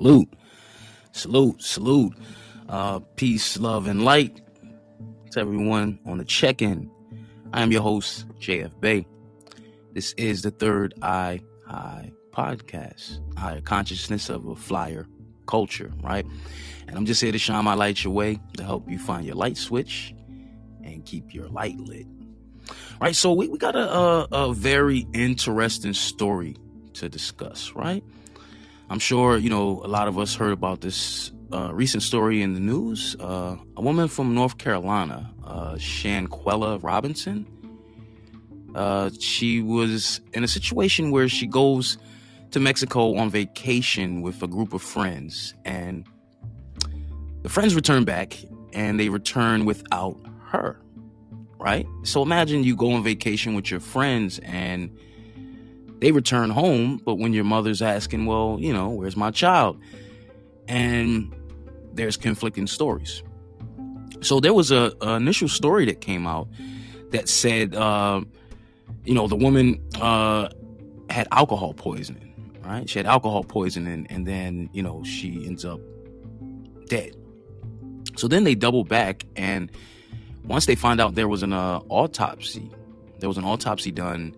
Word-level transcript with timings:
Salute. 0.00 0.32
Salute. 1.12 1.62
Salute. 1.62 2.14
Uh, 2.70 3.00
peace, 3.16 3.58
love, 3.58 3.86
and 3.86 4.02
light 4.02 4.40
to 5.32 5.40
everyone 5.40 5.98
on 6.06 6.16
the 6.16 6.24
check 6.24 6.62
in. 6.62 6.90
I 7.52 7.60
am 7.60 7.70
your 7.70 7.82
host, 7.82 8.26
JF 8.38 8.80
Bay. 8.80 9.06
This 9.92 10.14
is 10.14 10.40
the 10.40 10.52
third 10.52 10.94
Eye 11.02 11.42
High 11.66 12.12
podcast, 12.32 13.20
Higher 13.36 13.60
Consciousness 13.60 14.30
of 14.30 14.46
a 14.46 14.56
Flyer 14.56 15.06
Culture, 15.46 15.92
right? 16.02 16.24
And 16.88 16.96
I'm 16.96 17.04
just 17.04 17.20
here 17.20 17.32
to 17.32 17.38
shine 17.38 17.66
my 17.66 17.74
light 17.74 18.02
your 18.02 18.14
way 18.14 18.40
to 18.56 18.64
help 18.64 18.90
you 18.90 18.98
find 18.98 19.26
your 19.26 19.36
light 19.36 19.58
switch 19.58 20.14
and 20.82 21.04
keep 21.04 21.34
your 21.34 21.48
light 21.48 21.78
lit. 21.78 22.06
Right, 23.02 23.14
so 23.14 23.34
we, 23.34 23.48
we 23.48 23.58
got 23.58 23.76
a, 23.76 23.92
a, 23.92 24.28
a 24.32 24.54
very 24.54 25.06
interesting 25.12 25.92
story 25.92 26.56
to 26.94 27.10
discuss, 27.10 27.74
right? 27.74 28.02
I'm 28.90 28.98
sure, 28.98 29.38
you 29.38 29.48
know, 29.48 29.80
a 29.84 29.88
lot 29.88 30.08
of 30.08 30.18
us 30.18 30.34
heard 30.34 30.52
about 30.52 30.80
this 30.80 31.32
uh, 31.52 31.72
recent 31.72 32.02
story 32.02 32.42
in 32.42 32.54
the 32.54 32.60
news. 32.60 33.16
Uh, 33.18 33.56
a 33.76 33.82
woman 33.82 34.08
from 34.08 34.34
North 34.34 34.58
Carolina, 34.58 35.32
uh, 35.44 35.74
Shanquella 35.76 36.82
Robinson, 36.82 37.46
uh, 38.74 39.10
she 39.18 39.62
was 39.62 40.20
in 40.32 40.44
a 40.44 40.48
situation 40.48 41.10
where 41.10 41.28
she 41.28 41.46
goes 41.46 41.98
to 42.50 42.60
Mexico 42.60 43.16
on 43.16 43.30
vacation 43.30 44.22
with 44.22 44.42
a 44.42 44.48
group 44.48 44.74
of 44.74 44.82
friends, 44.82 45.54
and 45.64 46.04
the 47.42 47.48
friends 47.48 47.74
return 47.74 48.04
back 48.04 48.36
and 48.72 49.00
they 49.00 49.08
return 49.08 49.64
without 49.64 50.16
her 50.48 50.80
right? 51.60 51.86
So 52.02 52.22
imagine 52.22 52.64
you 52.64 52.74
go 52.74 52.92
on 52.92 53.04
vacation 53.04 53.54
with 53.54 53.70
your 53.70 53.80
friends 53.80 54.40
and 54.40 54.90
they 56.00 56.12
return 56.12 56.50
home, 56.50 57.00
but 57.04 57.16
when 57.16 57.32
your 57.32 57.44
mother's 57.44 57.82
asking, 57.82 58.26
well, 58.26 58.56
you 58.60 58.72
know, 58.72 58.88
where's 58.90 59.16
my 59.16 59.30
child? 59.30 59.80
And 60.68 61.34
there's 61.92 62.16
conflicting 62.16 62.66
stories. 62.66 63.22
So 64.22 64.40
there 64.40 64.54
was 64.54 64.70
a, 64.70 64.92
a 65.00 65.14
initial 65.14 65.48
story 65.48 65.86
that 65.86 66.00
came 66.00 66.26
out 66.26 66.48
that 67.10 67.28
said, 67.28 67.74
uh, 67.74 68.22
you 69.04 69.14
know, 69.14 69.26
the 69.26 69.36
woman 69.36 69.82
uh, 70.00 70.48
had 71.08 71.26
alcohol 71.32 71.74
poisoning, 71.74 72.34
right? 72.64 72.88
She 72.88 72.98
had 72.98 73.06
alcohol 73.06 73.44
poisoning, 73.44 74.06
and 74.10 74.26
then 74.26 74.68
you 74.72 74.82
know 74.82 75.02
she 75.04 75.46
ends 75.46 75.64
up 75.64 75.80
dead. 76.86 77.16
So 78.16 78.28
then 78.28 78.44
they 78.44 78.54
double 78.54 78.84
back 78.84 79.24
and 79.36 79.70
once 80.44 80.66
they 80.66 80.74
find 80.74 81.00
out 81.00 81.14
there 81.14 81.28
was 81.28 81.42
an 81.42 81.52
uh, 81.52 81.80
autopsy, 81.88 82.70
there 83.18 83.28
was 83.28 83.38
an 83.38 83.44
autopsy 83.44 83.92
done, 83.92 84.34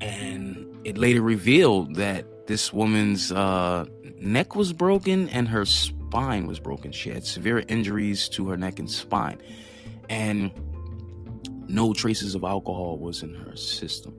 and 0.00 0.78
it 0.84 0.96
later 0.96 1.22
revealed 1.22 1.96
that 1.96 2.46
this 2.46 2.72
woman's 2.72 3.30
uh, 3.32 3.84
neck 4.20 4.56
was 4.56 4.72
broken 4.72 5.28
and 5.30 5.48
her 5.48 5.64
spine 5.64 6.46
was 6.46 6.60
broken. 6.60 6.92
She 6.92 7.10
had 7.10 7.24
severe 7.24 7.62
injuries 7.68 8.28
to 8.30 8.48
her 8.48 8.56
neck 8.56 8.78
and 8.78 8.90
spine, 8.90 9.38
and 10.08 10.50
no 11.68 11.92
traces 11.92 12.34
of 12.34 12.44
alcohol 12.44 12.98
was 12.98 13.22
in 13.22 13.34
her 13.34 13.56
system. 13.56 14.14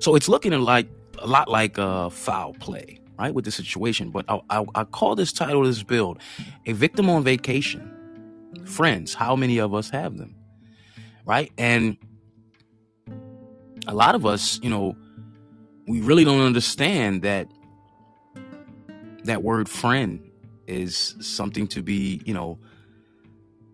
So 0.00 0.14
it's 0.14 0.28
looking 0.28 0.52
like 0.52 0.88
a 1.18 1.26
lot 1.26 1.48
like 1.48 1.78
uh, 1.78 2.08
foul 2.08 2.54
play, 2.54 3.00
right, 3.18 3.34
with 3.34 3.44
the 3.44 3.50
situation. 3.50 4.10
But 4.10 4.24
I, 4.28 4.40
I, 4.50 4.64
I 4.74 4.84
call 4.84 5.14
this 5.14 5.32
title, 5.32 5.64
this 5.64 5.82
build, 5.82 6.18
a 6.66 6.72
victim 6.72 7.08
on 7.10 7.22
vacation 7.22 7.90
friends. 8.64 9.14
How 9.14 9.36
many 9.36 9.58
of 9.58 9.74
us 9.74 9.90
have 9.90 10.16
them? 10.16 10.34
Right? 11.26 11.52
And 11.58 11.96
a 13.86 13.94
lot 13.94 14.14
of 14.14 14.26
us, 14.26 14.60
you 14.62 14.70
know, 14.70 14.96
we 15.86 16.00
really 16.00 16.24
don't 16.24 16.40
understand 16.40 17.22
that 17.22 17.48
that 19.24 19.42
word 19.42 19.68
friend 19.68 20.20
is 20.66 21.14
something 21.20 21.66
to 21.68 21.82
be, 21.82 22.20
you 22.24 22.34
know, 22.34 22.58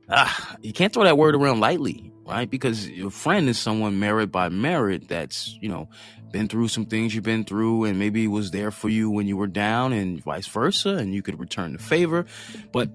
ah, 0.08 0.56
you 0.60 0.72
can't 0.72 0.92
throw 0.92 1.04
that 1.04 1.18
word 1.18 1.34
around 1.34 1.60
lightly, 1.60 2.12
right? 2.26 2.50
Because 2.50 2.88
your 2.88 3.10
friend 3.10 3.48
is 3.48 3.58
someone 3.58 3.98
merit 3.98 4.32
by 4.32 4.48
merit 4.48 5.08
that's, 5.08 5.56
you 5.60 5.68
know, 5.68 5.88
been 6.32 6.48
through 6.48 6.68
some 6.68 6.86
things 6.86 7.14
you've 7.14 7.24
been 7.24 7.44
through 7.44 7.84
and 7.84 7.98
maybe 7.98 8.26
was 8.28 8.50
there 8.52 8.70
for 8.70 8.88
you 8.88 9.10
when 9.10 9.26
you 9.26 9.36
were 9.36 9.48
down 9.48 9.92
and 9.92 10.22
vice 10.22 10.46
versa 10.46 10.90
and 10.90 11.14
you 11.14 11.22
could 11.22 11.38
return 11.40 11.72
the 11.72 11.78
favor. 11.78 12.24
But 12.72 12.88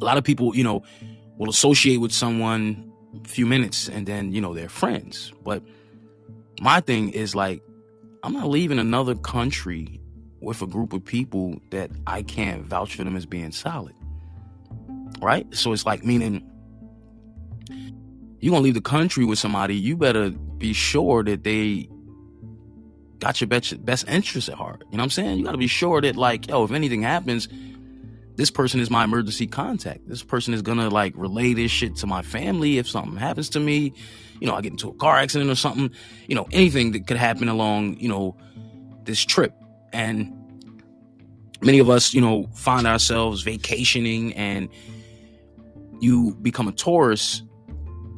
a 0.00 0.04
lot 0.04 0.18
of 0.18 0.24
people, 0.24 0.54
you 0.54 0.64
know, 0.64 0.82
will 1.36 1.50
associate 1.50 1.98
with 1.98 2.12
someone 2.12 2.92
a 3.24 3.28
few 3.28 3.46
minutes 3.46 3.88
and 3.88 4.06
then, 4.06 4.32
you 4.32 4.40
know, 4.40 4.54
they're 4.54 4.68
friends. 4.68 5.32
But 5.42 5.62
my 6.60 6.80
thing 6.80 7.10
is 7.10 7.34
like, 7.34 7.62
I'm 8.22 8.32
not 8.32 8.48
leaving 8.48 8.78
another 8.78 9.14
country 9.14 10.00
with 10.40 10.62
a 10.62 10.66
group 10.66 10.92
of 10.92 11.04
people 11.04 11.60
that 11.70 11.90
I 12.06 12.22
can't 12.22 12.64
vouch 12.64 12.94
for 12.94 13.04
them 13.04 13.16
as 13.16 13.26
being 13.26 13.52
solid. 13.52 13.94
Right? 15.20 15.46
So 15.54 15.72
it's 15.72 15.86
like 15.86 16.04
meaning 16.04 16.48
you're 18.40 18.52
gonna 18.52 18.62
leave 18.62 18.74
the 18.74 18.80
country 18.80 19.24
with 19.24 19.38
somebody, 19.38 19.74
you 19.74 19.96
better 19.96 20.30
be 20.30 20.72
sure 20.72 21.24
that 21.24 21.42
they 21.42 21.88
got 23.18 23.40
your 23.40 23.48
best 23.48 23.84
best 23.84 24.08
interest 24.08 24.48
at 24.48 24.54
heart. 24.54 24.82
You 24.90 24.96
know 24.96 25.02
what 25.02 25.04
I'm 25.04 25.10
saying? 25.10 25.38
You 25.38 25.44
gotta 25.44 25.58
be 25.58 25.66
sure 25.66 26.00
that 26.00 26.16
like, 26.16 26.48
yo, 26.48 26.64
if 26.64 26.72
anything 26.72 27.02
happens, 27.02 27.48
this 28.38 28.52
person 28.52 28.78
is 28.78 28.88
my 28.88 29.02
emergency 29.02 29.48
contact. 29.48 30.08
This 30.08 30.22
person 30.22 30.54
is 30.54 30.62
gonna 30.62 30.88
like 30.88 31.12
relay 31.16 31.54
this 31.54 31.72
shit 31.72 31.96
to 31.96 32.06
my 32.06 32.22
family 32.22 32.78
if 32.78 32.88
something 32.88 33.16
happens 33.16 33.48
to 33.50 33.60
me. 33.60 33.92
You 34.40 34.46
know, 34.46 34.54
I 34.54 34.60
get 34.60 34.70
into 34.70 34.88
a 34.88 34.94
car 34.94 35.18
accident 35.18 35.50
or 35.50 35.56
something. 35.56 35.90
You 36.28 36.36
know, 36.36 36.46
anything 36.52 36.92
that 36.92 37.08
could 37.08 37.16
happen 37.16 37.48
along, 37.48 37.98
you 37.98 38.08
know, 38.08 38.36
this 39.02 39.24
trip. 39.24 39.52
And 39.92 40.32
many 41.62 41.80
of 41.80 41.90
us, 41.90 42.14
you 42.14 42.20
know, 42.20 42.48
find 42.54 42.86
ourselves 42.86 43.42
vacationing 43.42 44.32
and 44.34 44.68
you 45.98 46.36
become 46.40 46.68
a 46.68 46.72
tourist 46.72 47.42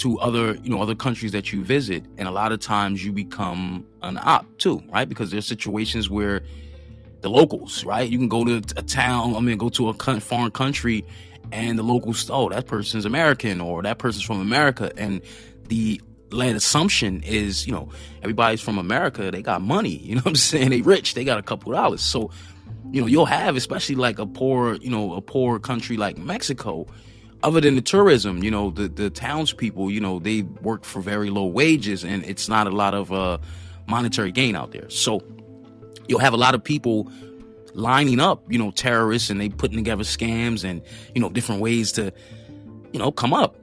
to 0.00 0.18
other, 0.18 0.54
you 0.56 0.68
know, 0.68 0.82
other 0.82 0.94
countries 0.94 1.32
that 1.32 1.50
you 1.50 1.64
visit. 1.64 2.04
And 2.18 2.28
a 2.28 2.30
lot 2.30 2.52
of 2.52 2.60
times 2.60 3.02
you 3.02 3.10
become 3.10 3.86
an 4.02 4.18
op 4.18 4.44
too, 4.58 4.82
right? 4.92 5.08
Because 5.08 5.30
there's 5.30 5.46
situations 5.46 6.10
where 6.10 6.42
the 7.20 7.30
locals, 7.30 7.84
right? 7.84 8.08
You 8.08 8.18
can 8.18 8.28
go 8.28 8.44
to 8.44 8.56
a 8.76 8.82
town, 8.82 9.36
I 9.36 9.40
mean, 9.40 9.58
go 9.58 9.68
to 9.70 9.88
a 9.88 9.94
foreign 10.20 10.50
country, 10.50 11.04
and 11.52 11.78
the 11.78 11.82
locals, 11.82 12.30
oh, 12.30 12.48
that 12.50 12.66
person's 12.66 13.04
American 13.04 13.60
or 13.60 13.82
that 13.82 13.98
person's 13.98 14.24
from 14.24 14.40
America, 14.40 14.92
and 14.96 15.20
the 15.68 16.00
land 16.30 16.56
assumption 16.56 17.22
is, 17.22 17.66
you 17.66 17.72
know, 17.72 17.88
everybody's 18.22 18.60
from 18.60 18.78
America, 18.78 19.30
they 19.30 19.42
got 19.42 19.62
money, 19.62 19.96
you 20.02 20.14
know 20.14 20.20
what 20.22 20.30
I'm 20.30 20.36
saying? 20.36 20.70
They 20.70 20.82
rich, 20.82 21.14
they 21.14 21.24
got 21.24 21.38
a 21.38 21.42
couple 21.42 21.72
dollars. 21.72 22.02
So, 22.02 22.30
you 22.90 23.00
know, 23.00 23.06
you'll 23.06 23.26
have, 23.26 23.56
especially 23.56 23.96
like 23.96 24.18
a 24.18 24.26
poor, 24.26 24.74
you 24.76 24.90
know, 24.90 25.14
a 25.14 25.20
poor 25.20 25.58
country 25.58 25.96
like 25.96 26.18
Mexico, 26.18 26.86
other 27.42 27.60
than 27.60 27.74
the 27.74 27.82
tourism, 27.82 28.42
you 28.42 28.50
know, 28.50 28.70
the 28.70 28.88
the 28.88 29.10
townspeople, 29.10 29.90
you 29.90 30.00
know, 30.00 30.18
they 30.18 30.42
work 30.42 30.84
for 30.84 31.00
very 31.00 31.30
low 31.30 31.46
wages 31.46 32.04
and 32.04 32.24
it's 32.24 32.48
not 32.48 32.66
a 32.66 32.70
lot 32.70 32.94
of 32.94 33.12
uh 33.12 33.38
monetary 33.86 34.30
gain 34.30 34.54
out 34.54 34.72
there. 34.72 34.88
So 34.90 35.22
you'll 36.10 36.18
have 36.18 36.34
a 36.34 36.36
lot 36.36 36.54
of 36.56 36.62
people 36.62 37.10
lining 37.72 38.18
up, 38.18 38.42
you 38.50 38.58
know, 38.58 38.72
terrorists 38.72 39.30
and 39.30 39.40
they 39.40 39.48
putting 39.48 39.76
together 39.76 40.02
scams 40.02 40.64
and, 40.64 40.82
you 41.14 41.20
know, 41.20 41.30
different 41.30 41.60
ways 41.60 41.92
to, 41.92 42.12
you 42.92 42.98
know, 42.98 43.12
come 43.12 43.32
up. 43.32 43.56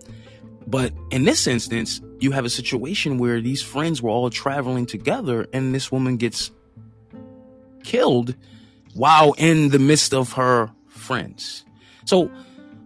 But 0.65 0.93
in 1.11 1.25
this 1.25 1.45
instance, 1.45 2.01
you 2.19 2.31
have 2.31 2.45
a 2.45 2.49
situation 2.49 3.17
where 3.17 3.41
these 3.41 3.61
friends 3.61 4.01
were 4.01 4.09
all 4.09 4.29
traveling 4.29 4.85
together 4.85 5.45
and 5.51 5.75
this 5.75 5.91
woman 5.91 6.15
gets 6.15 6.49
killed 7.83 8.33
while 8.93 9.33
in 9.33 9.69
the 9.69 9.79
midst 9.79 10.13
of 10.13 10.33
her 10.33 10.71
friends. 10.87 11.65
So, 12.05 12.31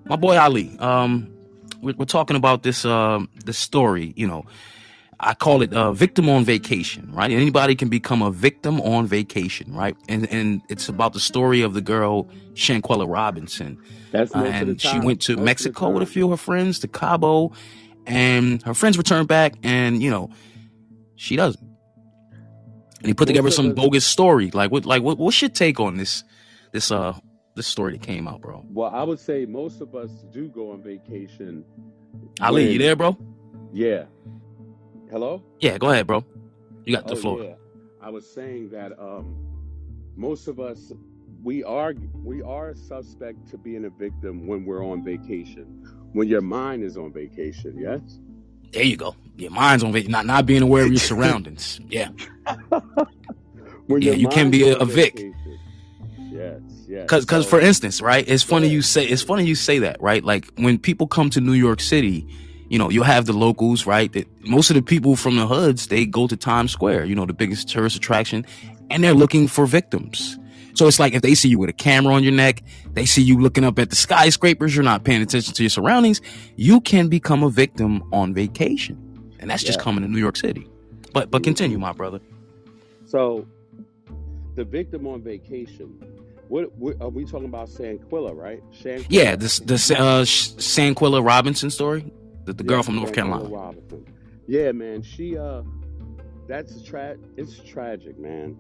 my 0.06 0.16
boy 0.16 0.38
Ali, 0.38 0.76
um, 0.80 1.32
we're, 1.82 1.94
we're 1.94 2.06
talking 2.06 2.36
about 2.36 2.64
this, 2.64 2.84
uh, 2.84 3.20
this 3.46 3.60
story, 3.60 4.14
you 4.16 4.28
know, 4.28 4.46
I 5.24 5.36
call 5.36 5.62
it 5.62 5.70
a 5.72 5.94
victim 5.94 6.28
on 6.30 6.44
vacation, 6.44 7.08
right? 7.14 7.30
Anybody 7.30 7.76
can 7.76 7.90
become 7.90 8.24
a 8.24 8.32
victim 8.32 8.82
on 8.82 9.06
vacation, 9.06 9.72
right? 9.74 9.96
And 10.10 10.28
and 10.32 10.62
it's 10.68 10.90
about 10.90 11.14
the 11.14 11.20
story 11.20 11.62
of 11.62 11.76
the 11.76 11.82
girl 11.82 12.28
Shanquella 12.54 13.08
Robinson. 13.08 13.78
That's 14.12 14.34
uh, 14.34 14.40
and 14.40 14.82
she 14.82 15.00
went 15.00 15.22
to 15.24 15.38
Mexico 15.38 15.92
with 15.92 16.02
a 16.02 16.08
few 16.08 16.26
of 16.26 16.32
her 16.32 16.44
friends 16.44 16.80
to 16.80 16.88
Cabo, 16.88 17.52
and 18.08 18.64
her 18.64 18.74
friends 18.74 18.98
returned 18.98 19.28
back, 19.28 19.54
and 19.62 20.02
you 20.02 20.10
know, 20.10 20.32
she 21.16 21.36
doesn't. 21.36 21.62
And 22.98 23.08
he 23.08 23.14
put 23.14 23.28
together 23.28 23.52
some 23.52 23.74
bogus 23.74 24.06
story. 24.06 24.50
Like 24.50 24.72
what? 24.72 24.86
Like 24.86 25.04
what? 25.04 25.20
What's 25.20 25.40
your 25.40 25.50
take 25.50 25.80
on 25.80 25.98
this? 25.98 26.24
This 26.72 26.92
uh, 26.92 27.14
this 27.56 27.68
story 27.68 27.94
that 27.94 28.02
came 28.02 28.28
out, 28.28 28.42
bro. 28.42 28.66
Well, 28.70 28.90
I 28.92 29.04
would 29.04 29.20
say 29.20 29.46
most 29.46 29.82
of 29.82 29.94
us 29.94 30.10
do 30.32 30.48
go 30.48 30.72
on 30.72 30.82
vacation. 30.82 31.64
Ali, 32.42 32.64
when, 32.64 32.74
you 32.74 32.80
there, 32.80 32.96
bro? 32.96 33.18
Yeah, 33.72 34.06
Hello? 35.12 35.44
Yeah, 35.60 35.78
go 35.78 35.90
ahead, 35.92 36.08
bro. 36.08 36.24
You 36.86 36.96
got 36.96 37.06
the 37.06 37.14
oh, 37.14 37.18
floor. 37.18 37.44
Yeah. 37.44 37.56
I 38.02 38.10
was 38.10 38.26
saying 38.26 38.70
that 38.70 38.98
um, 38.98 39.36
most 40.16 40.48
of 40.48 40.60
us 40.60 40.94
we 41.44 41.64
are 41.64 41.94
we 42.24 42.42
are 42.42 42.74
suspect 42.74 43.50
to 43.50 43.58
being 43.58 43.86
a 43.86 43.90
victim 43.90 44.48
when 44.48 44.66
we're 44.66 44.86
on 44.86 45.04
vacation. 45.04 45.66
When 46.14 46.28
your 46.28 46.42
mind 46.42 46.84
is 46.84 46.98
on 46.98 47.12
vacation, 47.12 47.78
yes? 47.78 48.20
There 48.72 48.84
you 48.84 48.96
go. 48.96 49.16
Your 49.36 49.52
mind's 49.52 49.84
on 49.84 49.92
vacation, 49.92 50.12
not 50.12 50.26
not 50.26 50.46
being 50.46 50.62
aware 50.62 50.84
of 50.84 50.92
your 50.92 51.00
surroundings. 51.12 51.82
Yeah. 51.90 52.10
yeah, 53.90 54.14
you 54.14 54.30
can 54.30 54.50
be 54.50 54.70
a, 54.70 54.78
a 54.78 54.86
Vic. 54.86 55.22
Yes, 56.32 56.62
yes. 56.88 57.10
Cause, 57.10 57.26
cause 57.26 57.44
So, 57.44 57.50
for 57.50 57.60
instance, 57.60 58.02
right? 58.02 58.24
It's 58.26 58.44
funny 58.44 58.68
Yeah. 58.68 58.74
you 58.74 58.82
say, 58.82 59.06
it's 59.06 59.22
funny 59.22 59.44
you 59.44 59.56
say 59.56 59.80
that, 59.80 60.02
right? 60.02 60.24
Like 60.24 60.48
when 60.56 60.80
people 60.80 61.06
come 61.08 61.30
to 61.32 61.42
New 61.42 61.52
York 61.54 61.82
City, 61.82 62.26
you 62.72 62.78
know, 62.78 62.90
you'll 62.90 63.04
have 63.04 63.26
the 63.26 63.34
locals, 63.34 63.86
right? 63.86 64.14
That 64.14 64.28
most 64.48 64.70
of 64.70 64.78
the 64.78 64.82
people 64.82 65.18
from 65.18 65.36
the 65.36 65.46
hoods, 65.46 65.88
they 65.88 66.06
go 66.06 66.26
to 66.26 66.38
Times 66.38 66.72
Square, 66.72 67.04
you 67.04 67.16
know, 67.16 67.26
the 67.26 67.34
biggest 67.34 67.68
tourist 67.68 67.98
attraction, 67.98 68.46
and 68.90 69.04
they're 69.04 69.14
looking 69.14 69.50
for 69.50 69.66
victims. 69.66 70.40
So 70.74 70.88
it's 70.88 70.98
like 70.98 71.14
if 71.14 71.22
they 71.22 71.36
see 71.36 71.50
you 71.50 71.60
with 71.60 71.70
a 71.70 71.74
camera 71.74 72.14
on 72.14 72.24
your 72.24 72.32
neck, 72.32 72.64
they 72.94 73.06
see 73.06 73.22
you 73.22 73.38
looking 73.38 73.66
up 73.66 73.78
at 73.78 73.90
the 73.90 73.98
skyscrapers, 73.98 74.74
you're 74.74 74.86
not 74.86 75.04
paying 75.04 75.22
attention 75.22 75.54
to 75.54 75.64
your 75.64 75.70
surroundings, 75.70 76.22
you 76.56 76.80
can 76.80 77.10
become 77.10 77.44
a 77.44 77.50
victim 77.50 78.04
on 78.14 78.34
vacation. 78.34 78.98
And 79.40 79.50
that's 79.50 79.64
just 79.64 79.82
coming 79.82 80.02
to 80.04 80.10
New 80.10 80.20
York 80.20 80.38
City. 80.38 80.66
But 81.12 81.30
but 81.30 81.44
continue, 81.44 81.78
my 81.78 81.92
brother. 81.92 82.22
so 83.06 83.46
the 84.56 84.64
victim 84.64 85.06
on 85.08 85.22
vacation. 85.22 86.02
What, 86.48 86.74
what 86.76 87.02
are 87.02 87.10
we 87.10 87.24
talking 87.26 87.46
about? 87.46 87.70
Sanquilla, 87.70 88.36
right? 88.36 88.62
Shanquilla. 88.72 89.06
Yeah, 89.10 89.36
this 89.36 89.60
the 89.60 89.76
uh 89.76 90.24
Sanquilla 90.24 91.26
Robinson 91.26 91.70
story, 91.70 92.12
the, 92.46 92.54
the 92.54 92.64
girl 92.64 92.78
Yeah, 92.78 92.82
from 92.84 92.96
North 92.96 93.14
Carolina. 93.14 93.74
Yeah, 94.48 94.72
man. 94.72 95.02
She 95.02 95.38
uh, 95.38 95.64
that's 96.48 96.82
tra- 96.82 97.18
It's 97.38 97.60
tragic, 97.60 98.18
man. 98.20 98.58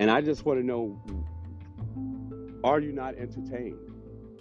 And 0.00 0.10
I 0.10 0.20
just 0.20 0.44
want 0.44 0.60
to 0.60 0.66
know: 0.66 1.00
Are 2.64 2.80
you 2.80 2.92
not 2.92 3.16
entertained? 3.16 3.78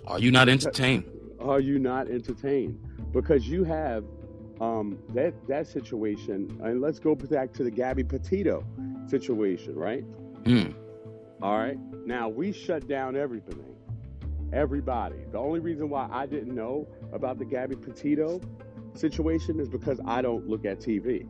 Are 0.06 0.20
you 0.20 0.32
not 0.32 0.50
entertained? 0.50 1.06
Are 1.40 1.60
you 1.60 1.80
not 1.80 2.10
entertained? 2.10 2.80
Because 3.12 3.48
you 3.48 3.64
have 3.64 4.04
um, 4.62 4.98
that 5.14 5.34
that 5.48 5.68
situation, 5.68 6.60
and 6.64 6.82
let's 6.82 7.00
go 7.00 7.16
back 7.16 7.54
to 7.54 7.64
the 7.64 7.72
Gabby 7.72 8.04
Petito 8.04 8.64
situation, 9.08 9.76
right? 9.76 10.04
Mm. 10.44 10.74
All 11.42 11.58
right. 11.58 11.78
Now 12.06 12.30
we 12.30 12.52
shut 12.52 12.88
down 12.88 13.16
everything, 13.16 13.64
everybody. 14.54 15.18
The 15.32 15.38
only 15.38 15.60
reason 15.60 15.90
why 15.90 16.08
I 16.12 16.26
didn't 16.26 16.56
know 16.56 16.88
about 17.12 17.38
the 17.38 17.46
Gabby 17.46 17.76
Petito 17.76 18.42
situation 18.98 19.60
is 19.60 19.70
because 19.70 20.00
I 20.06 20.22
don't 20.22 20.48
look 20.48 20.66
at 20.66 20.80
TV. 20.80 21.28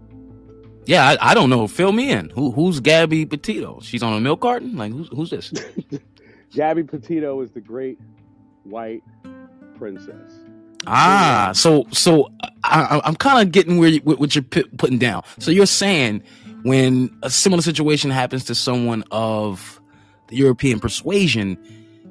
Yeah, 0.86 1.06
I, 1.06 1.32
I 1.32 1.34
don't 1.34 1.50
know. 1.50 1.68
Fill 1.68 1.92
me 1.92 2.12
in. 2.12 2.30
Who 2.30 2.52
who's 2.52 2.80
Gabby 2.80 3.26
Petito? 3.26 3.80
She's 3.82 4.02
on 4.02 4.14
a 4.14 4.22
milk 4.22 4.42
carton. 4.42 4.78
Like 4.78 4.94
who's 4.94 5.10
who's 5.10 5.30
this? 5.30 5.54
Gabby 6.54 6.84
Petito 6.84 7.42
is 7.42 7.52
the 7.52 7.62
great 7.62 8.00
white 8.64 9.04
princess. 9.78 10.32
Ah, 10.86 11.52
so 11.54 11.86
so 11.92 12.32
I, 12.64 13.02
I'm 13.04 13.16
kind 13.16 13.46
of 13.46 13.52
getting 13.52 13.78
where 13.78 13.90
you, 13.90 14.00
what 14.00 14.34
you're 14.34 14.44
putting 14.44 14.98
down. 14.98 15.24
So 15.40 15.52
you're 15.52 15.66
saying 15.66 16.24
when 16.64 17.16
a 17.22 17.30
similar 17.30 17.62
situation 17.62 18.10
happens 18.10 18.46
to 18.46 18.56
someone 18.56 19.04
of 19.12 19.82
the 20.28 20.38
European 20.38 20.80
persuasion, 20.80 21.58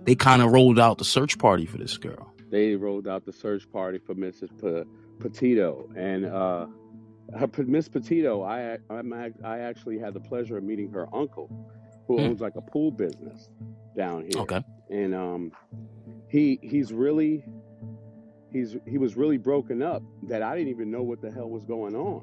they 0.04 0.14
kind 0.14 0.42
of 0.42 0.52
rolled 0.52 0.78
out 0.78 0.98
the 0.98 1.04
search 1.04 1.38
party 1.38 1.64
for 1.64 1.78
this 1.78 1.96
girl. 1.96 2.32
They 2.50 2.76
rolled 2.76 3.08
out 3.08 3.24
the 3.24 3.32
search 3.32 3.70
party 3.72 3.98
for 3.98 4.14
Mrs. 4.14 4.50
P- 4.60 4.88
Petito, 5.18 5.88
and 5.96 6.24
uh, 6.26 6.66
Miss 7.58 7.88
Petito, 7.88 8.42
I 8.42 8.78
I'm, 8.90 9.12
I 9.12 9.58
actually 9.58 9.98
had 9.98 10.14
the 10.14 10.20
pleasure 10.20 10.56
of 10.58 10.64
meeting 10.64 10.90
her 10.92 11.08
uncle, 11.14 11.48
who 12.06 12.16
Hmm. 12.18 12.26
owns 12.26 12.40
like 12.40 12.56
a 12.56 12.60
pool 12.62 12.90
business 12.90 13.50
down 13.96 14.22
here. 14.30 14.42
Okay. 14.42 14.62
and 14.90 15.14
um, 15.14 15.52
he 16.28 16.58
he's 16.62 16.92
really 16.92 17.44
he's 18.52 18.76
he 18.86 18.98
was 18.98 19.16
really 19.16 19.38
broken 19.38 19.82
up 19.82 20.02
that 20.28 20.42
I 20.42 20.56
didn't 20.56 20.70
even 20.70 20.90
know 20.90 21.02
what 21.02 21.20
the 21.20 21.30
hell 21.30 21.48
was 21.48 21.64
going 21.64 21.94
on. 21.96 22.22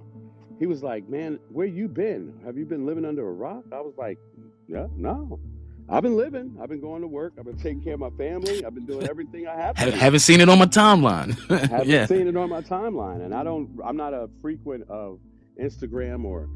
He 0.59 0.67
was 0.67 0.83
like, 0.83 1.09
"Man, 1.09 1.39
where 1.49 1.65
you 1.67 1.87
been? 1.87 2.33
Have 2.45 2.57
you 2.57 2.65
been 2.65 2.85
living 2.85 3.05
under 3.05 3.27
a 3.27 3.31
rock?" 3.33 3.63
I 3.73 3.81
was 3.81 3.95
like, 3.97 4.17
"Yeah, 4.67 4.87
no, 4.95 5.39
I've 5.89 6.03
been 6.03 6.15
living. 6.15 6.57
I've 6.61 6.69
been 6.69 6.79
going 6.79 7.01
to 7.01 7.07
work. 7.07 7.33
I've 7.37 7.45
been 7.45 7.57
taking 7.57 7.81
care 7.81 7.93
of 7.95 7.99
my 7.99 8.09
family. 8.11 8.65
I've 8.65 8.73
been 8.73 8.85
doing 8.85 9.07
everything 9.07 9.47
I 9.47 9.55
have 9.55 9.75
to." 9.75 9.81
Have, 9.81 9.93
do. 9.93 9.99
haven't 9.99 10.19
seen 10.19 10.41
it 10.41 10.49
on 10.49 10.57
my 10.57 10.65
timeline. 10.65 11.37
haven't 11.69 11.87
yeah. 11.87 12.05
seen 12.05 12.27
it 12.27 12.37
on 12.37 12.49
my 12.49 12.61
timeline, 12.61 13.23
and 13.23 13.33
I 13.33 13.43
don't. 13.43 13.69
I'm 13.83 13.97
not 13.97 14.13
a 14.13 14.29
frequent 14.41 14.89
of 14.89 15.19
Instagram 15.61 16.25
or 16.25 16.49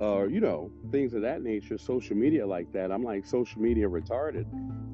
or 0.00 0.28
you 0.28 0.40
know 0.40 0.70
things 0.90 1.12
of 1.14 1.22
that 1.22 1.42
nature, 1.42 1.76
social 1.76 2.16
media 2.16 2.46
like 2.46 2.72
that. 2.72 2.92
I'm 2.92 3.02
like 3.02 3.26
social 3.26 3.60
media 3.60 3.88
retarded. 3.88 4.46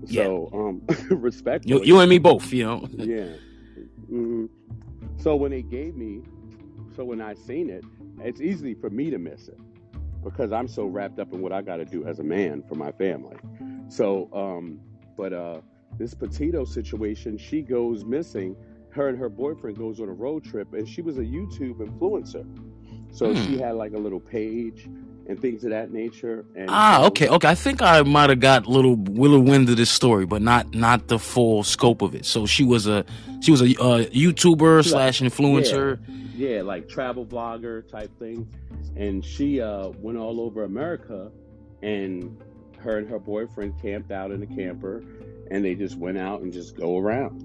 Yeah. 0.06 0.24
So 0.24 0.50
um, 0.52 0.82
respectfully, 1.10 1.74
You, 1.74 1.84
you 1.84 2.00
and 2.00 2.08
me 2.08 2.18
both, 2.18 2.52
you 2.52 2.64
know. 2.64 2.88
yeah. 2.96 3.34
hmm 4.06 4.46
So 5.18 5.36
when 5.36 5.50
they 5.50 5.62
gave 5.62 5.94
me, 5.94 6.22
so 6.96 7.04
when 7.04 7.20
I 7.20 7.34
seen 7.34 7.68
it, 7.68 7.84
it's 8.20 8.40
easy 8.40 8.74
for 8.74 8.90
me 8.90 9.10
to 9.10 9.18
miss 9.18 9.48
it 9.48 9.58
because 10.22 10.52
I'm 10.52 10.68
so 10.68 10.86
wrapped 10.86 11.18
up 11.18 11.32
in 11.32 11.40
what 11.40 11.52
I 11.52 11.62
got 11.62 11.76
to 11.76 11.84
do 11.84 12.04
as 12.06 12.18
a 12.18 12.24
man 12.24 12.62
for 12.62 12.74
my 12.74 12.92
family. 12.92 13.36
So, 13.88 14.28
um, 14.32 14.80
but 15.16 15.32
uh, 15.32 15.60
this 15.98 16.14
Petito 16.14 16.64
situation, 16.64 17.38
she 17.38 17.62
goes 17.62 18.04
missing. 18.04 18.56
Her 18.90 19.08
and 19.08 19.18
her 19.18 19.28
boyfriend 19.28 19.78
goes 19.78 20.00
on 20.00 20.08
a 20.08 20.12
road 20.12 20.44
trip, 20.44 20.72
and 20.72 20.88
she 20.88 21.02
was 21.02 21.18
a 21.18 21.22
YouTube 21.22 21.76
influencer. 21.78 22.44
So 23.10 23.32
Hmm. 23.32 23.34
she 23.34 23.56
had 23.58 23.72
like 23.76 23.92
a 23.92 23.98
little 23.98 24.20
page 24.20 24.88
and 25.28 25.40
things 25.40 25.62
of 25.64 25.70
that 25.70 25.92
nature. 25.92 26.44
And 26.56 26.68
Ah, 26.70 27.04
okay, 27.06 27.28
okay. 27.28 27.48
I 27.48 27.54
think 27.54 27.82
I 27.82 28.02
might 28.02 28.30
have 28.30 28.40
got 28.40 28.66
little 28.66 28.96
little 28.96 29.40
wind 29.40 29.68
of 29.68 29.76
this 29.76 29.90
story, 29.90 30.26
but 30.26 30.42
not 30.42 30.74
not 30.74 31.08
the 31.08 31.18
full 31.18 31.62
scope 31.62 32.02
of 32.02 32.14
it. 32.14 32.24
So 32.24 32.46
she 32.46 32.64
was 32.64 32.86
a 32.86 33.04
she 33.40 33.50
was 33.50 33.60
a 33.60 33.66
uh, 33.66 34.04
YouTuber 34.06 34.84
slash 34.84 35.20
influencer. 35.20 35.98
yeah, 36.34 36.62
like 36.62 36.88
travel 36.88 37.24
vlogger 37.26 37.86
type 37.88 38.10
thing. 38.18 38.48
And 38.96 39.24
she 39.24 39.60
uh, 39.60 39.88
went 40.00 40.18
all 40.18 40.40
over 40.40 40.64
America, 40.64 41.30
and 41.82 42.36
her 42.78 42.98
and 42.98 43.08
her 43.08 43.18
boyfriend 43.18 43.80
camped 43.80 44.10
out 44.10 44.30
in 44.32 44.42
a 44.42 44.46
camper, 44.46 45.04
and 45.50 45.64
they 45.64 45.74
just 45.74 45.96
went 45.96 46.18
out 46.18 46.40
and 46.40 46.52
just 46.52 46.76
go 46.76 46.98
around, 46.98 47.44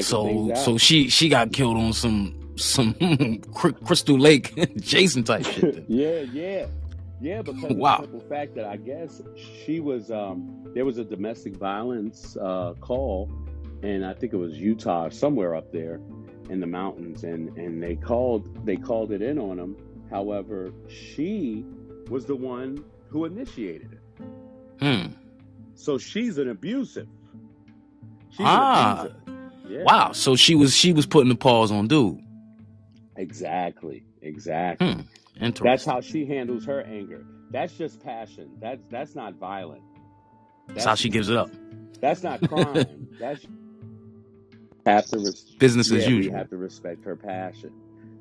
So 0.00 0.52
so 0.54 0.76
she 0.76 1.08
she 1.08 1.28
got 1.28 1.52
killed 1.52 1.76
on 1.78 1.92
some 1.94 2.34
some 2.56 2.94
Crystal 3.84 4.18
Lake 4.18 4.76
Jason 4.80 5.22
type 5.24 5.44
shit. 5.44 5.84
yeah, 5.88 6.20
yeah, 6.32 6.66
yeah. 7.20 7.42
Because 7.42 7.72
Wow. 7.74 7.96
of 7.96 8.00
the 8.02 8.06
simple 8.18 8.28
fact 8.28 8.54
that 8.56 8.64
I 8.66 8.76
guess 8.76 9.22
she 9.64 9.80
was 9.80 10.10
um, 10.10 10.64
there 10.74 10.84
was 10.84 10.98
a 10.98 11.04
domestic 11.04 11.56
violence 11.56 12.36
uh, 12.36 12.74
call, 12.80 13.30
and 13.82 14.04
I 14.04 14.14
think 14.14 14.32
it 14.32 14.36
was 14.36 14.56
Utah, 14.58 15.08
somewhere 15.10 15.54
up 15.54 15.72
there 15.72 16.00
in 16.50 16.60
the 16.60 16.66
mountains, 16.66 17.24
and 17.24 17.56
and 17.58 17.82
they 17.82 17.96
called 17.96 18.64
they 18.66 18.76
called 18.76 19.12
it 19.12 19.22
in 19.22 19.38
on 19.38 19.58
him. 19.58 19.76
However, 20.10 20.70
she 20.88 21.64
was 22.08 22.26
the 22.26 22.36
one 22.36 22.84
who 23.08 23.24
initiated 23.24 23.92
it, 23.92 24.24
Hmm. 24.80 25.12
so 25.74 25.98
she's 25.98 26.38
an 26.38 26.48
abusive. 26.50 27.08
She's 28.30 28.40
an 28.40 28.46
Ah. 28.46 29.00
abusive. 29.00 29.16
Yeah. 29.68 29.82
Wow. 29.84 30.12
So 30.12 30.36
she 30.36 30.54
was 30.54 30.76
she 30.76 30.92
was 30.92 31.06
putting 31.06 31.28
the 31.28 31.34
paws 31.36 31.72
on 31.72 31.88
dude. 31.88 32.20
Exactly. 33.16 34.04
Exactly. 34.22 34.92
Hmm. 34.92 35.00
Interesting. 35.40 35.64
That's 35.64 35.84
how 35.84 36.00
she 36.00 36.24
handles 36.26 36.64
her 36.64 36.82
anger. 36.82 37.24
That's 37.50 37.74
just 37.74 38.02
passion. 38.02 38.50
That's 38.60 38.82
that's 38.90 39.14
not 39.14 39.34
violent. 39.34 39.82
That's 40.68 40.84
how 40.84 40.94
she 40.94 41.08
gives 41.08 41.28
it 41.28 41.36
up. 41.36 41.50
That's 42.00 42.22
not 42.22 42.46
crime. 42.48 43.08
that's 43.20 43.46
have 44.84 45.06
to 45.06 45.18
res- 45.18 45.42
Business 45.58 45.90
as 45.92 46.04
yeah, 46.04 46.08
we 46.08 46.16
usual. 46.16 46.34
have 46.36 46.50
to 46.50 46.56
respect 46.56 47.04
her 47.04 47.16
passion. 47.16 47.72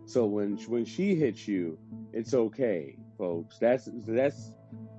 So 0.05 0.25
when 0.25 0.57
when 0.67 0.85
she 0.85 1.15
hits 1.15 1.47
you, 1.47 1.77
it's 2.13 2.33
okay, 2.33 2.95
folks. 3.17 3.57
That's 3.59 3.89
that's 4.07 4.51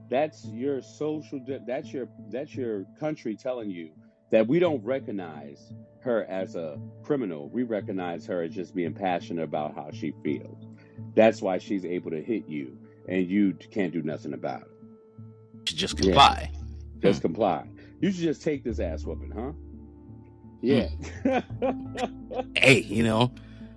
that's 0.08 0.44
your 0.46 0.82
social. 0.82 1.40
That's 1.66 1.92
your 1.92 2.08
that's 2.30 2.54
your 2.54 2.84
country 2.98 3.36
telling 3.36 3.70
you 3.70 3.90
that 4.30 4.46
we 4.46 4.58
don't 4.58 4.82
recognize 4.84 5.72
her 6.00 6.24
as 6.24 6.56
a 6.56 6.78
criminal. 7.02 7.48
We 7.48 7.62
recognize 7.62 8.26
her 8.26 8.42
as 8.42 8.54
just 8.54 8.74
being 8.74 8.94
passionate 8.94 9.44
about 9.44 9.74
how 9.74 9.90
she 9.92 10.12
feels. 10.22 10.66
That's 11.14 11.40
why 11.42 11.58
she's 11.58 11.84
able 11.84 12.10
to 12.10 12.22
hit 12.22 12.48
you, 12.48 12.76
and 13.08 13.26
you 13.28 13.54
can't 13.70 13.92
do 13.92 14.02
nothing 14.02 14.32
about 14.34 14.62
it. 14.62 14.68
Just 15.64 15.98
Yeah. 15.98 16.04
comply. 16.12 16.50
Just 17.00 17.22
comply. 17.22 17.66
You 18.00 18.10
should 18.10 18.22
just 18.22 18.42
take 18.42 18.62
this 18.64 18.78
ass 18.80 19.04
whooping, 19.04 19.30
huh? 19.32 19.52
Yeah. 20.62 20.88
Hey, 22.56 22.80
you 22.82 23.02
know, 23.02 23.32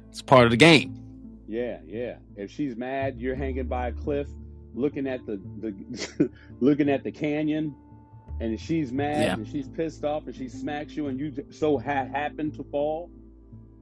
it's 0.09 0.21
part 0.21 0.45
of 0.45 0.51
the 0.51 0.57
game. 0.57 0.95
Yeah, 1.47 1.79
yeah. 1.87 2.15
If 2.35 2.51
she's 2.51 2.75
mad, 2.75 3.19
you're 3.19 3.35
hanging 3.35 3.67
by 3.67 3.87
a 3.87 3.91
cliff, 3.91 4.27
looking 4.73 5.07
at 5.07 5.25
the, 5.25 5.39
the 5.59 6.29
looking 6.59 6.89
at 6.89 7.03
the 7.03 7.11
canyon, 7.11 7.73
and 8.39 8.59
she's 8.59 8.91
mad 8.91 9.21
Yeah. 9.23 9.33
and 9.35 9.47
she's 9.47 9.67
pissed 9.67 10.03
off 10.03 10.25
and 10.27 10.35
she 10.35 10.47
smacks 10.49 10.95
you, 10.95 11.07
and 11.07 11.19
you 11.19 11.33
so 11.51 11.77
had 11.77 12.09
happened 12.09 12.53
to 12.55 12.63
fall, 12.65 13.09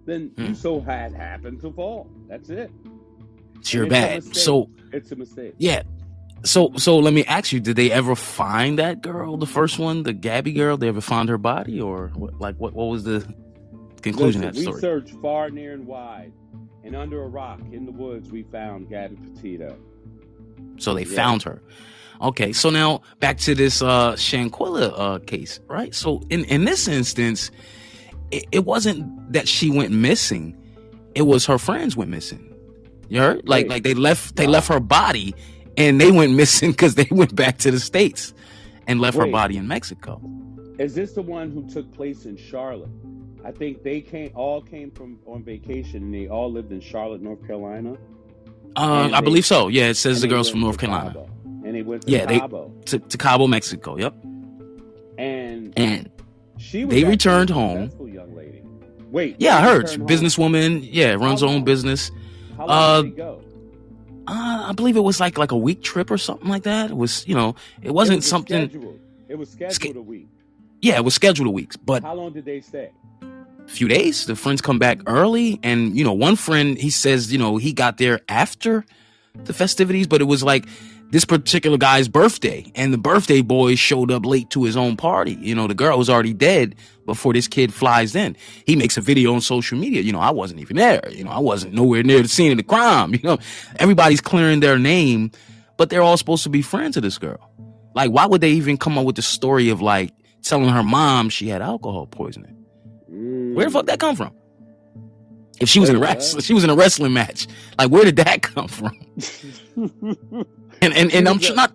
then 0.06 0.32
Hmm. 0.38 0.46
you 0.48 0.56
so 0.56 0.80
had 0.80 1.14
happened 1.14 1.62
to 1.62 1.72
fall. 1.72 2.08
That's 2.28 2.50
it. 2.50 2.72
It's 3.60 3.74
your 3.74 3.86
it's 3.86 3.92
bad. 3.92 4.24
So 4.36 4.70
It's 4.92 5.12
a 5.12 5.16
mistake. 5.16 5.54
yeah. 5.58 5.84
So 6.44 6.72
so 6.78 6.98
let 7.00 7.14
me 7.14 7.26
ask 7.26 7.52
you: 7.52 7.60
Did 7.60 7.76
they 7.76 7.92
ever 7.92 8.16
find 8.16 8.78
that 8.80 9.02
girl, 9.02 9.38
the 9.38 9.48
first 9.48 9.80
one, 9.80 10.04
the 10.04 10.14
Gabby 10.14 10.54
girl? 10.54 10.78
They 10.78 10.88
ever 10.88 11.02
find 11.02 11.28
her 11.30 11.38
body, 11.38 11.82
or 11.82 12.10
what, 12.16 12.40
like 12.40 12.56
what? 12.58 12.74
What 12.74 12.86
was 12.86 13.04
the 13.04 13.26
conclusion 14.02 14.42
Listen, 14.44 14.50
of 14.50 14.66
that 14.66 14.76
we 14.76 14.82
searched 14.82 15.16
far, 15.22 15.50
near, 15.50 15.74
and 15.74 15.86
wide, 15.88 16.32
and 16.84 16.96
under 16.96 17.24
a 17.24 17.28
rock 17.28 17.60
in 17.72 17.86
the 17.86 17.92
woods, 17.92 18.32
we 18.32 18.44
found 18.44 18.88
Gabby 18.90 19.16
Petito. 19.18 19.78
So 20.78 20.94
they 20.94 21.04
Yeah. 21.04 21.16
found 21.16 21.44
her. 21.44 21.62
Okay, 22.22 22.54
so 22.54 22.70
now 22.70 23.02
back 23.20 23.38
to 23.40 23.54
this 23.56 23.82
uh 23.82 24.14
Shanquilla 24.14 24.94
uh 24.96 25.20
case, 25.20 25.60
right? 25.68 25.94
So 25.94 26.22
in 26.30 26.46
in 26.46 26.66
this 26.66 26.88
instance, 26.88 27.52
it, 28.32 28.46
it 28.52 28.64
wasn't 28.66 29.34
that 29.34 29.48
she 29.48 29.70
went 29.72 29.92
missing; 29.92 30.56
it 31.16 31.24
was 31.24 31.46
her 31.48 31.58
friends 31.58 31.98
went 31.98 32.12
missing. 32.12 32.44
You 33.10 33.20
heard? 33.22 33.48
Like 33.48 33.64
Wait. 33.66 33.70
like 33.70 33.84
they 33.84 33.94
left 33.94 34.36
they 34.36 34.46
Wow. 34.46 34.52
left 34.54 34.68
her 34.70 34.80
body, 34.80 35.34
and 35.78 36.00
they 36.02 36.12
went 36.12 36.34
missing 36.34 36.72
because 36.72 36.96
they 36.96 37.08
went 37.12 37.36
back 37.36 37.58
to 37.60 37.72
the 37.72 37.80
states 37.80 38.34
and 38.88 39.00
left 39.02 39.18
her 39.18 39.28
body 39.28 39.58
in 39.58 39.68
Mexico. 39.68 40.22
Is 40.80 40.94
this 40.96 41.14
the 41.14 41.22
one 41.22 41.52
who 41.52 41.68
took 41.70 41.92
place 41.94 42.26
in 42.26 42.38
Charlotte? 42.38 42.90
I 43.46 43.52
think 43.52 43.84
they 43.84 44.02
came 44.02 44.32
all 44.36 44.62
came 44.62 44.92
from 44.92 45.20
on 45.26 45.44
vacation 45.44 46.04
and 46.04 46.14
they 46.14 46.28
all 46.28 46.52
lived 46.52 46.72
in 46.72 46.82
Charlotte, 46.82 47.22
North 47.22 47.46
Carolina. 47.48 47.98
Uh, 48.76 49.10
I 49.12 49.20
they- 49.22 49.26
believe 49.26 49.46
so. 49.46 49.70
Yeah, 49.70 49.88
it 49.88 49.96
says 49.96 50.22
the 50.22 50.28
girls 50.28 50.50
from 50.50 50.60
North 50.62 50.78
Carolina 50.78 51.12
Cabo. 51.14 51.30
And 51.66 51.76
they 51.76 51.82
went 51.82 52.04
to 52.04 52.12
Yeah, 52.12 52.26
they- 52.26 52.40
to, 52.40 53.00
to 53.00 53.18
Cabo, 53.18 53.48
Mexico. 53.48 53.98
Yep, 53.98 54.14
And 55.18 55.74
and 55.78 56.10
she 56.58 56.86
was 56.86 56.94
they 56.94 57.04
returned 57.04 57.50
home. 57.50 57.90
young 58.06 58.36
lady. 58.36 58.62
Wait. 59.10 59.38
yeah, 59.40 59.58
I 59.58 59.62
heard 59.62 59.86
businesswoman. 59.86 60.88
Yeah, 60.92 61.14
runs 61.14 61.42
her 61.42 61.48
own 61.48 61.64
business. 61.64 62.12
How 62.58 62.66
long 62.68 62.70
uh, 62.70 63.02
did 63.04 63.14
they 63.14 63.18
go? 63.18 63.42
Uh, 64.28 64.66
I 64.70 64.74
believe 64.74 64.98
it 64.98 65.02
was 65.02 65.20
like 65.20 65.38
like 65.38 65.52
a 65.52 65.58
week 65.58 65.82
trip 65.82 66.12
or 66.12 66.18
something 66.18 66.50
like 66.50 66.64
that. 66.64 66.92
It 66.92 66.98
was 66.98 67.26
you 67.28 67.36
know 67.36 67.56
it 67.82 67.88
It 67.88 67.94
wasn't 67.94 68.18
was 68.18 68.28
something. 68.28 68.70
Scheduled. 68.70 69.00
It 69.30 69.36
was 69.36 69.50
scheduled 69.52 69.96
a 69.98 70.02
week. 70.02 70.28
Yeah, 70.82 70.96
it 70.98 71.04
was 71.06 71.14
scheduled 71.16 71.48
a 71.48 71.52
week, 71.52 71.74
but 71.86 72.04
How 72.04 72.14
long 72.14 72.34
did 72.34 72.46
they 72.46 72.62
stay? 72.62 72.92
a 73.22 73.70
few 73.70 73.88
days. 73.88 74.26
The 74.26 74.36
friends 74.36 74.62
come 74.62 74.80
back 74.80 75.00
early, 75.08 75.60
and 75.64 75.98
you 75.98 76.04
know 76.04 76.14
one 76.14 76.36
friend 76.36 76.78
he 76.78 76.90
says 76.90 77.32
you 77.32 77.38
know 77.40 77.58
he 77.58 77.74
got 77.74 77.98
there 77.98 78.22
after 78.30 78.86
the 79.36 79.54
festivities, 79.54 80.08
but 80.08 80.22
it 80.22 80.26
was 80.26 80.44
like 80.44 80.66
this 81.12 81.24
particular 81.24 81.78
guy's 81.78 82.08
birthday, 82.10 82.70
and 82.76 82.94
the 82.94 82.98
birthday 82.98 83.42
boy 83.42 83.76
showed 83.76 84.12
up 84.12 84.26
late 84.26 84.50
to 84.50 84.64
his 84.64 84.76
own 84.76 84.98
party. 84.98 85.38
You 85.40 85.56
know 85.56 85.68
the 85.68 85.74
girl 85.74 85.98
was 85.98 86.10
already 86.10 86.34
dead 86.34 86.76
before 87.06 87.34
this 87.34 87.48
kid 87.48 87.74
flies 87.74 88.16
in. 88.16 88.36
He 88.66 88.76
makes 88.76 88.98
a 88.98 89.02
video 89.02 89.34
on 89.34 89.42
social 89.42 89.78
media. 89.78 90.02
You 90.02 90.12
know 90.12 90.20
I 90.20 90.32
wasn't 90.32 90.60
even 90.60 90.76
there. 90.76 91.02
You 91.12 91.24
know 91.24 91.32
I 91.32 91.40
wasn't 91.40 91.74
nowhere 91.74 92.04
near 92.04 92.22
the 92.22 92.28
scene 92.28 92.52
of 92.52 92.58
the 92.58 92.64
crime. 92.64 93.14
You 93.18 93.22
know 93.24 93.38
everybody's 93.78 94.22
clearing 94.22 94.60
their 94.60 94.78
name, 94.78 95.32
but 95.78 95.90
they're 95.90 96.02
all 96.02 96.18
supposed 96.18 96.44
to 96.44 96.50
be 96.50 96.62
friends 96.62 96.98
of 96.98 97.04
this 97.04 97.18
girl. 97.18 97.40
Like 97.96 98.12
why 98.12 98.26
would 98.26 98.42
they 98.42 98.52
even 98.52 98.78
come 98.78 98.98
up 98.98 99.06
with 99.06 99.16
the 99.16 99.22
story 99.22 99.70
of 99.70 99.82
like 99.82 100.12
telling 100.44 100.70
her 100.70 100.84
mom 100.84 101.30
she 101.30 101.48
had 101.48 101.62
alcohol 101.62 102.06
poisoning? 102.06 102.54
Where 103.08 103.66
the 103.66 103.72
fuck 103.72 103.86
that 103.88 104.00
come 104.00 104.16
from? 104.16 104.34
If 105.60 105.70
she 105.70 105.80
was 105.80 105.90
in 105.90 105.96
a 105.96 106.00
wrestling, 106.00 106.44
she 106.44 106.54
was 106.54 106.64
in 106.64 106.70
a 106.70 106.76
wrestling 106.76 107.14
match. 107.14 107.48
Like 107.80 107.90
where 107.90 108.04
did 108.04 108.18
that 108.18 108.42
come 108.44 108.68
from? 108.68 108.92
And 110.82 110.94
and, 110.94 111.12
and 111.14 111.28
I'm 111.28 111.40
not. 111.56 111.74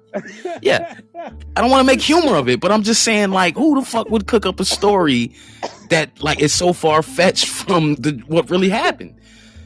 Yeah. 0.62 0.94
I 1.56 1.61
don't 1.61 1.71
want 1.71 1.80
to 1.80 1.92
make 1.92 2.00
humor 2.00 2.37
of 2.37 2.49
it, 2.49 2.61
but 2.61 2.71
I'm 2.73 2.82
just 2.82 3.02
saying 3.02 3.30
like 3.30 3.56
who 3.56 3.80
the 3.80 3.87
fuck 3.87 4.11
would 4.11 4.26
cook 4.26 4.47
up 4.47 4.61
a 4.61 4.64
story 4.64 5.32
that 5.90 6.23
like 6.23 6.40
is 6.40 6.52
so 6.52 6.73
far 6.73 7.02
fetched 7.02 7.47
from 7.66 7.94
the 7.97 8.23
what 8.26 8.50
really 8.50 8.68
happened? 8.68 9.18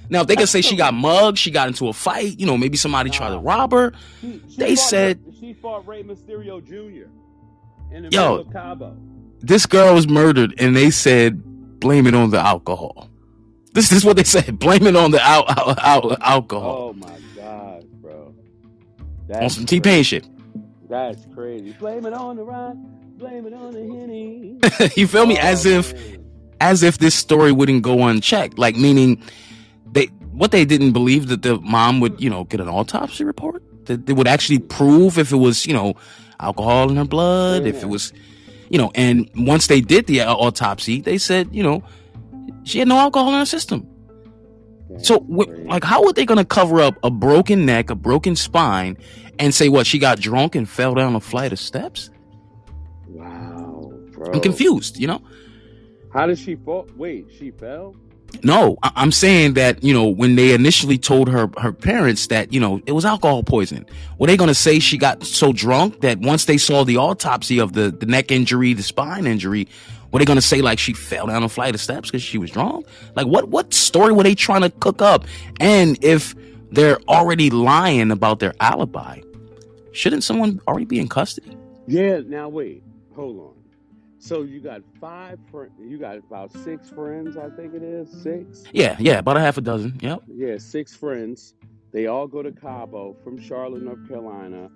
Now 0.08 0.20
if 0.22 0.26
they 0.28 0.36
could 0.36 0.48
say 0.48 0.60
she 0.62 0.76
got 0.76 0.94
mugged, 0.94 1.36
she 1.38 1.50
got 1.50 1.68
into 1.68 1.88
a 1.88 1.92
fight, 1.92 2.38
you 2.38 2.46
know, 2.46 2.56
maybe 2.56 2.76
somebody 2.76 3.10
tried 3.10 3.30
to 3.30 3.38
rob 3.38 3.72
her. 3.72 3.92
She- 4.20 4.40
she 4.48 4.56
They 4.56 4.76
fought- 4.76 4.88
said- 4.88 5.20
she 5.40 5.52
fought 5.54 5.86
Rey 5.86 6.02
Mysterio 6.02 6.64
Jr. 6.64 7.08
in 7.94 8.04
the 8.04 8.08
Yo. 8.10 8.36
middle 8.36 8.38
of 8.40 8.52
Cabo. 8.52 8.96
This 9.40 9.66
girl 9.66 9.94
was 9.94 10.08
murdered, 10.08 10.54
and 10.58 10.74
they 10.76 10.90
said 10.90 11.42
blame 11.80 12.06
it 12.06 12.14
on 12.14 12.30
the 12.30 12.38
alcohol. 12.40 13.10
This 13.74 13.92
is 13.92 14.02
what 14.04 14.16
they 14.16 14.24
said: 14.24 14.58
blame 14.58 14.86
it 14.86 14.96
on 14.96 15.10
the 15.10 15.22
al- 15.22 15.44
al- 15.48 15.78
al- 15.78 16.16
alcohol 16.22 16.88
Oh 16.90 16.92
my. 16.94 17.10
On 19.34 19.40
That's 19.40 19.54
some 19.54 19.66
T 19.66 19.80
Pain 19.80 20.02
shit. 20.04 20.26
That's 20.88 21.26
crazy. 21.34 21.72
Blame 21.72 22.06
it 22.06 22.12
on 22.12 22.36
the 22.36 22.44
rock. 22.44 22.76
Blame 23.16 23.46
it 23.46 23.54
on 23.54 23.72
the 23.72 23.80
henny. 23.80 24.58
you 24.96 25.06
feel 25.06 25.26
me? 25.26 25.36
Oh, 25.38 25.42
As 25.42 25.64
if 25.66 25.94
man. 25.94 26.24
as 26.60 26.82
if 26.82 26.98
this 26.98 27.14
story 27.14 27.52
wouldn't 27.52 27.82
go 27.82 28.04
unchecked. 28.06 28.58
Like 28.58 28.76
meaning 28.76 29.20
they 29.90 30.06
what 30.32 30.50
they 30.50 30.64
didn't 30.64 30.92
believe 30.92 31.28
that 31.28 31.42
the 31.42 31.58
mom 31.60 32.00
would, 32.00 32.20
you 32.20 32.28
know, 32.30 32.44
get 32.44 32.60
an 32.60 32.68
autopsy 32.68 33.24
report 33.24 33.62
that 33.86 34.06
they 34.06 34.12
would 34.12 34.26
actually 34.28 34.58
prove 34.58 35.18
if 35.18 35.32
it 35.32 35.36
was, 35.36 35.66
you 35.66 35.72
know, 35.72 35.94
alcohol 36.40 36.90
in 36.90 36.96
her 36.96 37.04
blood, 37.04 37.66
if 37.66 37.82
it 37.82 37.86
was, 37.86 38.12
you 38.68 38.78
know, 38.78 38.90
and 38.94 39.30
once 39.34 39.68
they 39.68 39.80
did 39.80 40.06
the 40.06 40.20
autopsy, 40.22 41.00
they 41.00 41.16
said, 41.18 41.48
you 41.54 41.62
know, 41.62 41.82
she 42.64 42.78
had 42.80 42.88
no 42.88 42.98
alcohol 42.98 43.32
in 43.32 43.38
her 43.38 43.46
system. 43.46 43.86
So, 44.98 45.24
like, 45.28 45.82
how 45.84 46.04
are 46.04 46.12
they 46.12 46.24
going 46.24 46.38
to 46.38 46.44
cover 46.44 46.80
up 46.80 46.96
a 47.02 47.10
broken 47.10 47.66
neck, 47.66 47.90
a 47.90 47.94
broken 47.94 48.36
spine, 48.36 48.96
and 49.38 49.52
say 49.54 49.68
what 49.68 49.86
she 49.86 49.98
got 49.98 50.20
drunk 50.20 50.54
and 50.54 50.68
fell 50.68 50.94
down 50.94 51.14
a 51.16 51.20
flight 51.20 51.52
of 51.52 51.58
steps? 51.58 52.10
wow, 53.08 53.92
bro. 54.12 54.32
I'm 54.32 54.40
confused. 54.40 54.98
You 54.98 55.08
know, 55.08 55.22
How 56.12 56.26
did 56.26 56.38
she 56.38 56.56
fall? 56.56 56.88
Wait, 56.96 57.26
she 57.36 57.50
fell? 57.50 57.94
No, 58.42 58.76
I- 58.82 58.90
I'm 58.96 59.12
saying 59.12 59.54
that, 59.54 59.82
you 59.84 59.94
know, 59.94 60.06
when 60.08 60.34
they 60.36 60.52
initially 60.52 60.98
told 60.98 61.28
her, 61.28 61.48
her 61.58 61.72
parents 61.72 62.26
that, 62.28 62.52
you 62.52 62.60
know, 62.60 62.80
it 62.86 62.92
was 62.92 63.04
alcohol 63.04 63.42
poisoning, 63.42 63.86
were 64.18 64.26
they 64.26 64.36
going 64.36 64.48
to 64.48 64.54
say 64.54 64.78
she 64.78 64.98
got 64.98 65.24
so 65.24 65.52
drunk 65.52 66.00
that 66.00 66.18
once 66.20 66.44
they 66.46 66.58
saw 66.58 66.84
the 66.84 66.96
autopsy 66.96 67.58
of 67.58 67.72
the, 67.74 67.90
the 67.90 68.06
neck 68.06 68.30
injury, 68.32 68.72
the 68.72 68.82
spine 68.82 69.26
injury, 69.26 69.68
were 70.16 70.24
they 70.24 70.34
to 70.34 70.40
say 70.40 70.62
like 70.62 70.78
she 70.78 70.94
fell 70.94 71.26
down 71.26 71.42
a 71.42 71.48
flight 71.48 71.74
of 71.74 71.80
steps 71.80 72.10
because 72.10 72.22
she 72.22 72.38
was 72.38 72.50
drunk? 72.50 72.86
Like 73.14 73.26
what, 73.26 73.50
what 73.50 73.74
story 73.74 74.12
were 74.12 74.22
they 74.22 74.34
trying 74.34 74.62
to 74.62 74.70
cook 74.70 75.02
up? 75.02 75.26
And 75.60 76.02
if 76.02 76.34
they're 76.70 76.98
already 77.02 77.50
lying 77.50 78.10
about 78.10 78.38
their 78.38 78.54
alibi, 78.60 79.20
shouldn't 79.92 80.24
someone 80.24 80.58
already 80.66 80.86
be 80.86 80.98
in 80.98 81.08
custody? 81.08 81.54
Yeah. 81.86 82.20
Now 82.24 82.48
wait, 82.48 82.82
hold 83.14 83.38
on. 83.38 83.54
So 84.18 84.42
you 84.42 84.58
got 84.58 84.80
five 84.98 85.38
friends. 85.50 85.72
You 85.78 85.98
got 85.98 86.16
about 86.16 86.50
six 86.50 86.88
friends, 86.88 87.36
I 87.36 87.50
think 87.50 87.74
it 87.74 87.82
is 87.82 88.10
six. 88.22 88.64
Yeah, 88.72 88.96
yeah, 88.98 89.18
about 89.18 89.36
a 89.36 89.40
half 89.40 89.58
a 89.58 89.60
dozen. 89.60 89.98
Yep. 90.00 90.22
Yeah, 90.34 90.56
six 90.56 90.96
friends. 90.96 91.54
They 91.92 92.06
all 92.06 92.26
go 92.26 92.42
to 92.42 92.52
Cabo 92.52 93.14
from 93.22 93.38
Charlotte, 93.38 93.82
North 93.82 94.08
Carolina, 94.08 94.70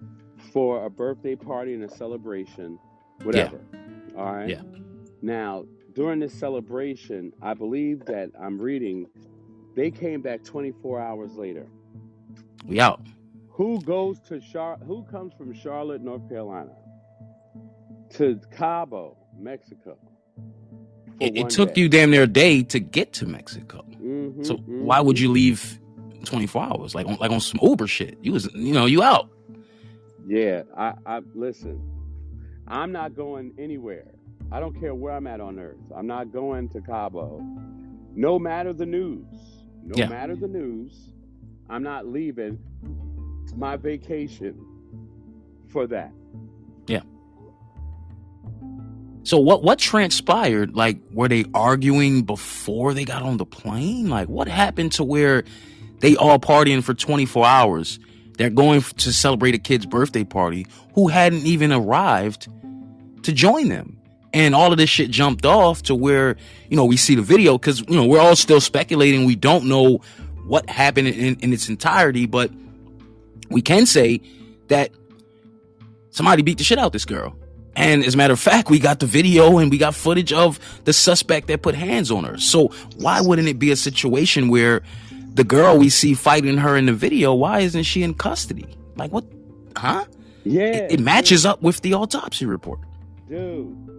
for 0.52 0.84
a 0.84 0.90
birthday 0.90 1.34
party 1.34 1.72
and 1.72 1.82
a 1.82 1.88
celebration, 1.88 2.78
whatever. 3.22 3.60
Yeah. 3.72 4.20
All 4.20 4.34
right. 4.34 4.48
Yeah. 4.50 4.62
Now, 5.22 5.64
during 5.94 6.20
this 6.20 6.32
celebration, 6.32 7.32
I 7.42 7.54
believe 7.54 8.04
that 8.06 8.30
I'm 8.40 8.60
reading, 8.60 9.06
they 9.76 9.90
came 9.90 10.22
back 10.22 10.44
24 10.44 11.00
hours 11.00 11.34
later. 11.36 11.66
We 12.66 12.80
out. 12.80 13.00
Who 13.50 13.80
goes 13.82 14.20
to 14.28 14.40
Char? 14.40 14.78
Who 14.86 15.04
comes 15.04 15.34
from 15.34 15.52
Charlotte, 15.52 16.02
North 16.02 16.28
Carolina, 16.28 16.72
to 18.10 18.40
Cabo, 18.56 19.16
Mexico? 19.38 19.98
It, 21.20 21.36
it 21.36 21.50
took 21.50 21.74
day? 21.74 21.82
you 21.82 21.88
damn 21.88 22.10
near 22.10 22.22
a 22.22 22.26
day 22.26 22.62
to 22.64 22.80
get 22.80 23.12
to 23.14 23.26
Mexico. 23.26 23.84
Mhm, 24.00 24.44
So 24.46 24.56
mhm. 24.56 24.82
why 24.82 25.00
would 25.00 25.18
you 25.18 25.30
leave 25.30 25.78
24 26.24 26.62
hours 26.62 26.94
like 26.94 27.06
on 27.06 27.16
like 27.16 27.30
on 27.30 27.40
some 27.40 27.60
Uber 27.62 27.86
shit? 27.86 28.18
You 28.22 28.32
was 28.32 28.52
you 28.54 28.72
know 28.72 28.86
you 28.86 29.02
out. 29.02 29.28
Yeah, 30.26 30.62
I, 30.76 30.94
I 31.04 31.20
listen. 31.34 31.80
I'm 32.66 32.92
not 32.92 33.14
going 33.14 33.52
anywhere. 33.58 34.06
I 34.52 34.58
don't 34.60 34.78
care 34.78 34.94
where 34.94 35.12
I'm 35.14 35.26
at 35.26 35.40
on 35.40 35.58
earth. 35.58 35.78
I'm 35.94 36.06
not 36.06 36.32
going 36.32 36.68
to 36.70 36.80
Cabo. 36.80 37.40
No 38.14 38.38
matter 38.38 38.72
the 38.72 38.86
news. 38.86 39.24
No 39.84 39.94
Yeah. 39.96 40.08
matter 40.08 40.34
the 40.34 40.48
news. 40.48 41.12
I'm 41.68 41.82
not 41.82 42.06
leaving 42.06 42.58
my 43.56 43.76
vacation 43.76 44.58
for 45.68 45.86
that. 45.86 46.12
Yeah. 46.88 47.02
So 49.22 49.38
what 49.38 49.62
what 49.62 49.78
transpired? 49.78 50.74
Like 50.74 50.98
were 51.12 51.28
they 51.28 51.44
arguing 51.54 52.22
before 52.22 52.94
they 52.94 53.04
got 53.04 53.22
on 53.22 53.36
the 53.36 53.46
plane? 53.46 54.08
Like 54.08 54.28
what 54.28 54.48
happened 54.48 54.92
to 54.92 55.04
where 55.04 55.44
they 56.00 56.16
all 56.16 56.38
partying 56.40 56.82
for 56.82 56.94
24 56.94 57.46
hours? 57.46 58.00
They're 58.36 58.50
going 58.50 58.80
to 58.80 59.12
celebrate 59.12 59.54
a 59.54 59.58
kid's 59.58 59.86
birthday 59.86 60.24
party 60.24 60.66
who 60.94 61.08
hadn't 61.08 61.46
even 61.46 61.72
arrived 61.72 62.48
to 63.22 63.32
join 63.32 63.68
them. 63.68 63.99
And 64.32 64.54
all 64.54 64.70
of 64.70 64.78
this 64.78 64.90
shit 64.90 65.10
jumped 65.10 65.44
off 65.44 65.82
to 65.84 65.94
where, 65.94 66.36
you 66.68 66.76
know, 66.76 66.84
we 66.84 66.96
see 66.96 67.14
the 67.16 67.22
video 67.22 67.58
because, 67.58 67.80
you 67.80 67.96
know, 67.96 68.06
we're 68.06 68.20
all 68.20 68.36
still 68.36 68.60
speculating. 68.60 69.24
We 69.24 69.34
don't 69.34 69.64
know 69.64 70.00
what 70.46 70.68
happened 70.70 71.08
in, 71.08 71.36
in 71.40 71.52
its 71.52 71.68
entirety, 71.68 72.26
but 72.26 72.50
we 73.50 73.60
can 73.62 73.86
say 73.86 74.20
that 74.68 74.92
somebody 76.10 76.42
beat 76.42 76.58
the 76.58 76.64
shit 76.64 76.78
out 76.78 76.92
this 76.92 77.04
girl. 77.04 77.36
And 77.76 78.04
as 78.04 78.14
a 78.14 78.16
matter 78.16 78.32
of 78.32 78.40
fact, 78.40 78.68
we 78.68 78.78
got 78.78 79.00
the 79.00 79.06
video 79.06 79.58
and 79.58 79.70
we 79.70 79.78
got 79.78 79.94
footage 79.94 80.32
of 80.32 80.58
the 80.84 80.92
suspect 80.92 81.46
that 81.48 81.62
put 81.62 81.74
hands 81.74 82.10
on 82.10 82.24
her. 82.24 82.38
So 82.38 82.68
why 82.96 83.20
wouldn't 83.20 83.48
it 83.48 83.58
be 83.58 83.70
a 83.70 83.76
situation 83.76 84.48
where 84.48 84.82
the 85.34 85.44
girl 85.44 85.78
we 85.78 85.88
see 85.88 86.14
fighting 86.14 86.58
her 86.58 86.76
in 86.76 86.86
the 86.86 86.92
video, 86.92 87.34
why 87.34 87.60
isn't 87.60 87.84
she 87.84 88.02
in 88.02 88.14
custody? 88.14 88.66
Like 88.96 89.12
what? 89.12 89.24
Huh? 89.76 90.04
Yeah. 90.44 90.62
It, 90.62 90.92
it 90.92 91.00
matches 91.00 91.46
up 91.46 91.62
with 91.62 91.80
the 91.80 91.94
autopsy 91.94 92.44
report. 92.44 92.80
Dude, 93.28 93.86
dude, 93.86 93.89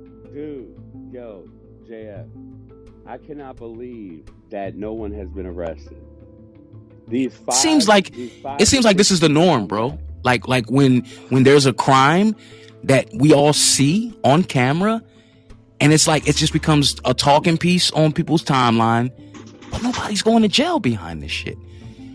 I 3.11 3.17
cannot 3.17 3.57
believe 3.57 4.25
that 4.51 4.75
no 4.75 4.93
one 4.93 5.11
has 5.11 5.27
been 5.27 5.45
arrested. 5.45 6.01
These 7.09 7.35
five 7.35 7.55
Seems 7.55 7.85
like- 7.85 8.15
five 8.41 8.61
It 8.61 8.67
seems 8.67 8.85
like 8.85 8.95
this 8.95 9.11
is 9.11 9.19
the 9.19 9.27
norm, 9.27 9.67
bro. 9.67 9.99
Like 10.23 10.47
like 10.47 10.71
when 10.71 11.01
when 11.27 11.43
there's 11.43 11.65
a 11.65 11.73
crime 11.73 12.37
that 12.85 13.09
we 13.13 13.33
all 13.33 13.51
see 13.51 14.17
on 14.23 14.45
camera, 14.45 15.03
and 15.81 15.91
it's 15.91 16.07
like 16.07 16.25
it 16.25 16.37
just 16.37 16.53
becomes 16.53 16.95
a 17.03 17.13
talking 17.13 17.57
piece 17.57 17.91
on 17.91 18.13
people's 18.13 18.45
timeline, 18.45 19.11
but 19.71 19.83
nobody's 19.83 20.21
going 20.21 20.43
to 20.43 20.47
jail 20.47 20.79
behind 20.79 21.21
this 21.21 21.31
shit, 21.31 21.57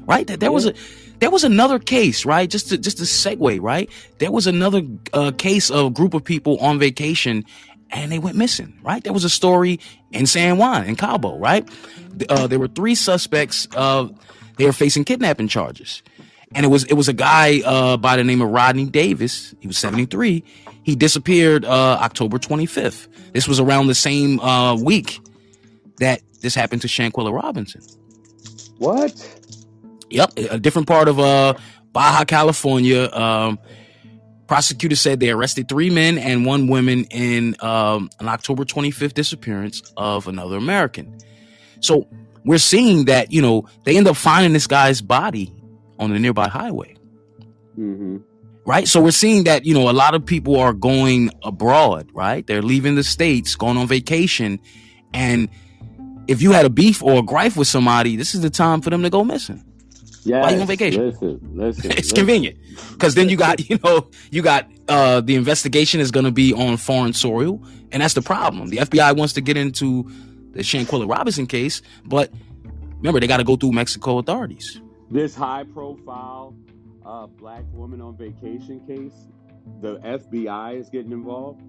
right? 0.06 0.26
There, 0.26 0.38
there 0.38 0.52
was 0.52 0.64
a 0.64 0.72
there 1.18 1.30
was 1.30 1.44
another 1.44 1.78
case, 1.78 2.24
right? 2.24 2.48
Just 2.48 2.70
to 2.70 2.78
just 2.78 2.96
to 2.98 3.04
segue, 3.04 3.60
right? 3.60 3.90
There 4.16 4.32
was 4.32 4.46
another 4.46 4.80
uh, 5.12 5.32
case 5.36 5.68
of 5.68 5.86
a 5.86 5.90
group 5.90 6.14
of 6.14 6.24
people 6.24 6.56
on 6.60 6.78
vacation 6.78 7.44
and 7.90 8.10
they 8.10 8.18
went 8.18 8.36
missing, 8.36 8.78
right? 8.82 9.02
There 9.02 9.12
was 9.12 9.24
a 9.24 9.30
story 9.30 9.80
in 10.10 10.26
San 10.26 10.58
Juan, 10.58 10.84
in 10.84 10.96
Cabo, 10.96 11.38
right? 11.38 11.68
Uh, 12.28 12.46
there 12.46 12.58
were 12.58 12.68
three 12.68 12.94
suspects. 12.94 13.68
Uh, 13.74 14.08
they 14.56 14.64
were 14.64 14.72
facing 14.72 15.04
kidnapping 15.04 15.48
charges, 15.48 16.02
and 16.54 16.64
it 16.64 16.68
was 16.68 16.84
it 16.84 16.94
was 16.94 17.08
a 17.08 17.12
guy 17.12 17.60
uh, 17.64 17.96
by 17.96 18.16
the 18.16 18.24
name 18.24 18.40
of 18.40 18.50
Rodney 18.50 18.86
Davis. 18.86 19.54
He 19.60 19.66
was 19.66 19.78
seventy 19.78 20.06
three. 20.06 20.44
He 20.82 20.96
disappeared 20.96 21.64
uh, 21.64 21.98
October 22.00 22.38
twenty 22.38 22.66
fifth. 22.66 23.08
This 23.32 23.46
was 23.46 23.60
around 23.60 23.88
the 23.88 23.94
same 23.94 24.40
uh, 24.40 24.76
week 24.76 25.20
that 25.98 26.22
this 26.40 26.54
happened 26.54 26.82
to 26.82 26.88
Shanquella 26.88 27.32
Robinson. 27.32 27.82
What? 28.78 29.14
Yep, 30.10 30.38
a 30.50 30.58
different 30.58 30.86
part 30.88 31.08
of 31.08 31.18
uh, 31.18 31.54
Baja 31.92 32.24
California. 32.24 33.10
Um, 33.12 33.58
prosecutors 34.46 35.00
said 35.00 35.20
they 35.20 35.30
arrested 35.30 35.68
three 35.68 35.90
men 35.90 36.18
and 36.18 36.46
one 36.46 36.68
woman 36.68 37.04
in 37.10 37.56
um, 37.60 38.10
an 38.20 38.28
October 38.28 38.64
25th 38.64 39.14
disappearance 39.14 39.82
of 39.96 40.28
another 40.28 40.56
American. 40.56 41.18
So 41.80 42.08
we're 42.44 42.58
seeing 42.58 43.06
that 43.06 43.32
you 43.32 43.42
know 43.42 43.68
they 43.84 43.96
end 43.96 44.08
up 44.08 44.16
finding 44.16 44.52
this 44.52 44.66
guy's 44.66 45.00
body 45.00 45.52
on 45.98 46.10
the 46.10 46.18
nearby 46.18 46.48
highway. 46.48 46.96
Mm-hmm. 47.78 48.18
Right. 48.66 48.88
So 48.88 49.00
we're 49.00 49.12
seeing 49.12 49.44
that, 49.44 49.64
you 49.64 49.74
know, 49.74 49.88
a 49.88 49.92
lot 49.92 50.14
of 50.14 50.26
people 50.26 50.56
are 50.56 50.72
going 50.72 51.30
abroad, 51.44 52.10
right? 52.12 52.44
They're 52.44 52.62
leaving 52.62 52.96
the 52.96 53.04
States, 53.04 53.54
going 53.54 53.76
on 53.76 53.86
vacation. 53.86 54.58
And 55.14 55.48
if 56.26 56.42
you 56.42 56.50
had 56.50 56.66
a 56.66 56.70
beef 56.70 57.00
or 57.00 57.20
a 57.20 57.22
gripe 57.22 57.56
with 57.56 57.68
somebody, 57.68 58.16
this 58.16 58.34
is 58.34 58.40
the 58.40 58.50
time 58.50 58.80
for 58.80 58.90
them 58.90 59.04
to 59.04 59.10
go 59.10 59.22
missing. 59.22 59.64
Yeah. 60.26 60.42
Why 60.42 60.50
you 60.50 60.61
on 60.61 60.66
vacation? 60.66 61.06
Listen, 61.06 61.40
listen. 61.54 61.90
it's 61.92 61.97
listen. 61.99 62.16
convenient 62.16 62.59
because 62.92 63.14
then 63.14 63.28
you 63.28 63.37
got 63.37 63.68
you 63.71 63.78
know 63.85 64.09
you 64.30 64.42
got 64.42 64.68
uh 64.88 65.21
the 65.21 65.35
investigation 65.37 66.00
is 66.00 66.11
going 66.11 66.25
to 66.26 66.33
be 66.33 66.52
on 66.52 66.76
foreign 66.76 67.12
soil 67.12 67.62
and 67.92 68.02
that's 68.02 68.14
the 68.14 68.23
problem 68.23 68.68
the 68.68 68.78
fbi 68.78 69.16
wants 69.16 69.33
to 69.35 69.40
get 69.40 69.56
into 69.56 70.09
the 70.52 70.61
shanquella 70.61 71.09
robinson 71.09 71.47
case 71.47 71.80
but 72.04 72.30
remember 72.99 73.21
they 73.21 73.26
got 73.26 73.38
to 73.38 73.45
go 73.45 73.56
through 73.56 73.73
mexico 73.73 74.18
authorities 74.18 74.80
This 75.11 75.35
high 75.35 75.64
profile 75.64 76.54
uh, 77.04 77.26
black 77.26 77.62
woman 77.73 78.00
on 78.00 78.16
vacation 78.16 78.80
case, 78.87 79.14
the 79.80 79.99
FBI 80.00 80.80
is 80.80 80.88
getting 80.90 81.12
involved. 81.12 81.62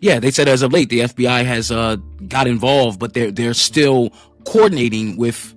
yeah 0.00 0.20
they 0.20 0.30
said 0.30 0.46
as 0.48 0.62
of 0.62 0.72
late 0.72 0.88
the 0.88 1.00
fbi 1.00 1.44
has 1.44 1.70
uh 1.72 1.96
got 2.28 2.46
involved 2.46 2.98
but 3.00 3.12
they're 3.14 3.30
they're 3.32 3.54
still 3.54 4.10
coordinating 4.44 5.16
with 5.16 5.54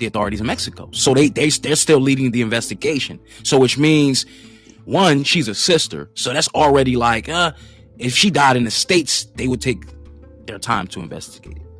the 0.00 0.06
authorities 0.06 0.40
in 0.40 0.46
mexico 0.46 0.88
so 0.92 1.14
they, 1.14 1.28
they 1.28 1.48
they're 1.50 1.76
still 1.76 2.00
leading 2.00 2.30
the 2.32 2.42
investigation 2.42 3.20
so 3.44 3.58
which 3.58 3.78
means 3.78 4.26
one 4.84 5.22
she's 5.22 5.46
a 5.46 5.54
sister 5.54 6.10
so 6.14 6.32
that's 6.32 6.48
already 6.48 6.96
like 6.96 7.28
uh 7.28 7.52
if 7.98 8.14
she 8.14 8.30
died 8.30 8.56
in 8.56 8.64
the 8.64 8.70
states 8.70 9.26
they 9.36 9.46
would 9.46 9.60
take 9.60 9.84
their 10.46 10.58
time 10.58 10.86
to 10.86 11.00
investigate 11.00 11.56
it 11.58 11.70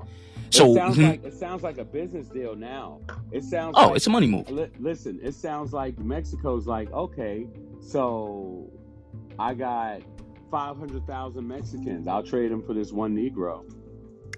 so 0.51 0.73
it 0.73 0.75
sounds 0.75 0.97
mhm. 0.97 1.09
like 1.09 1.25
it 1.25 1.35
sounds 1.35 1.63
like 1.63 1.79
a 1.79 1.85
business 1.85 2.27
deal 2.27 2.57
now. 2.57 3.01
It 3.31 3.45
sounds. 3.45 3.75
oh 3.79 3.89
like, 3.89 3.97
it's 3.97 4.07
a 4.07 4.11
money 4.11 4.27
move 4.27 4.51
Li- 4.51 4.71
listen, 4.79 5.21
it 5.23 5.35
sounds 5.35 5.73
like 5.73 5.99
Mexico's 5.99 6.67
like, 6.67 6.93
okay, 6.93 7.47
so 7.81 8.69
I 9.39 9.55
got 9.55 10.03
five 10.51 10.77
hundred 10.77 11.07
thousand 11.07 11.47
Mexicans. 11.47 12.09
I'll 12.09 12.25
trade 12.25 12.51
them 12.51 12.63
for 12.63 12.75
this 12.75 12.93
one 12.93 13.17
Negro. 13.17 13.65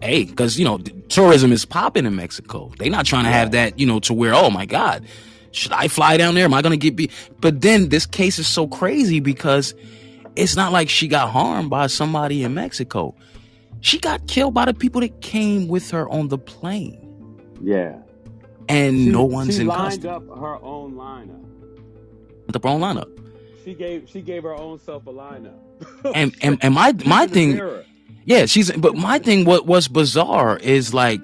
Hey 0.03 0.25
because 0.25 0.59
you 0.59 0.65
know 0.65 0.79
tourism 1.09 1.53
is 1.53 1.65
popping 1.65 2.05
in 2.07 2.17
mexico. 2.17 2.71
They're 2.79 2.91
not 2.91 3.07
trying 3.07 3.25
to 3.25 3.31
have 3.31 3.53
that 3.53 3.79
you 3.79 3.87
know 3.87 4.01
to 4.01 4.13
where 4.13 4.35
oh 4.35 4.51
my 4.51 4.67
god 4.67 5.07
should 5.53 5.73
i 5.73 5.87
fly 5.89 6.17
down 6.17 6.35
there? 6.35 6.45
Am 6.45 6.55
i 6.55 6.63
gonna 6.63 6.77
get 6.77 6.97
beat 6.97 7.11
but 7.41 7.61
then 7.61 7.89
this 7.89 8.07
case 8.07 8.39
is 8.39 8.47
so 8.47 8.67
crazy 8.67 9.21
because 9.21 9.75
it's 10.35 10.57
not 10.57 10.73
like 10.73 10.89
she 10.89 11.09
got 11.09 11.31
harmed 11.31 11.71
by 11.71 11.87
somebody 11.87 12.43
in 12.43 12.55
mexico. 12.55 13.15
She 13.81 13.99
got 13.99 14.29
killed 14.29 14.55
by 14.55 14.65
the 14.67 14.75
people 14.75 15.01
that 15.01 15.21
came 15.21 15.67
with 15.67 15.91
her 15.91 16.09
on 16.09 16.29
the 16.29 16.39
plane. 16.39 16.99
Yeah, 17.61 17.99
and 18.69 18.97
she, 18.97 19.11
no 19.11 19.25
one's 19.25 19.57
she 19.57 19.63
in 19.63 19.67
lined 19.67 20.03
custody. 20.03 20.09
up 20.09 20.23
her 20.39 20.63
own 20.63 20.95
lineup. 20.95 21.45
the 22.49 22.61
wrong 22.61 22.81
lineup. 22.81 23.11
She 23.65 23.75
gave 23.75 24.09
she 24.09 24.23
gave 24.23 24.43
her 24.45 24.55
own 24.55 24.79
self 24.79 25.07
a 25.07 25.13
lineup. 25.13 25.59
and 26.15 26.35
and, 26.43 26.59
and 26.63 26.75
my 26.75 26.93
my 27.05 27.27
thing 27.27 27.55
mirror. 27.55 27.85
Yeah, 28.25 28.47
she's. 28.47 28.71
But 28.73 28.95
my 28.97 29.19
thing, 29.19 29.45
what 29.45 29.67
was 29.67 29.89
bizarre 29.89 30.57
is 30.59 30.95
like 30.95 31.21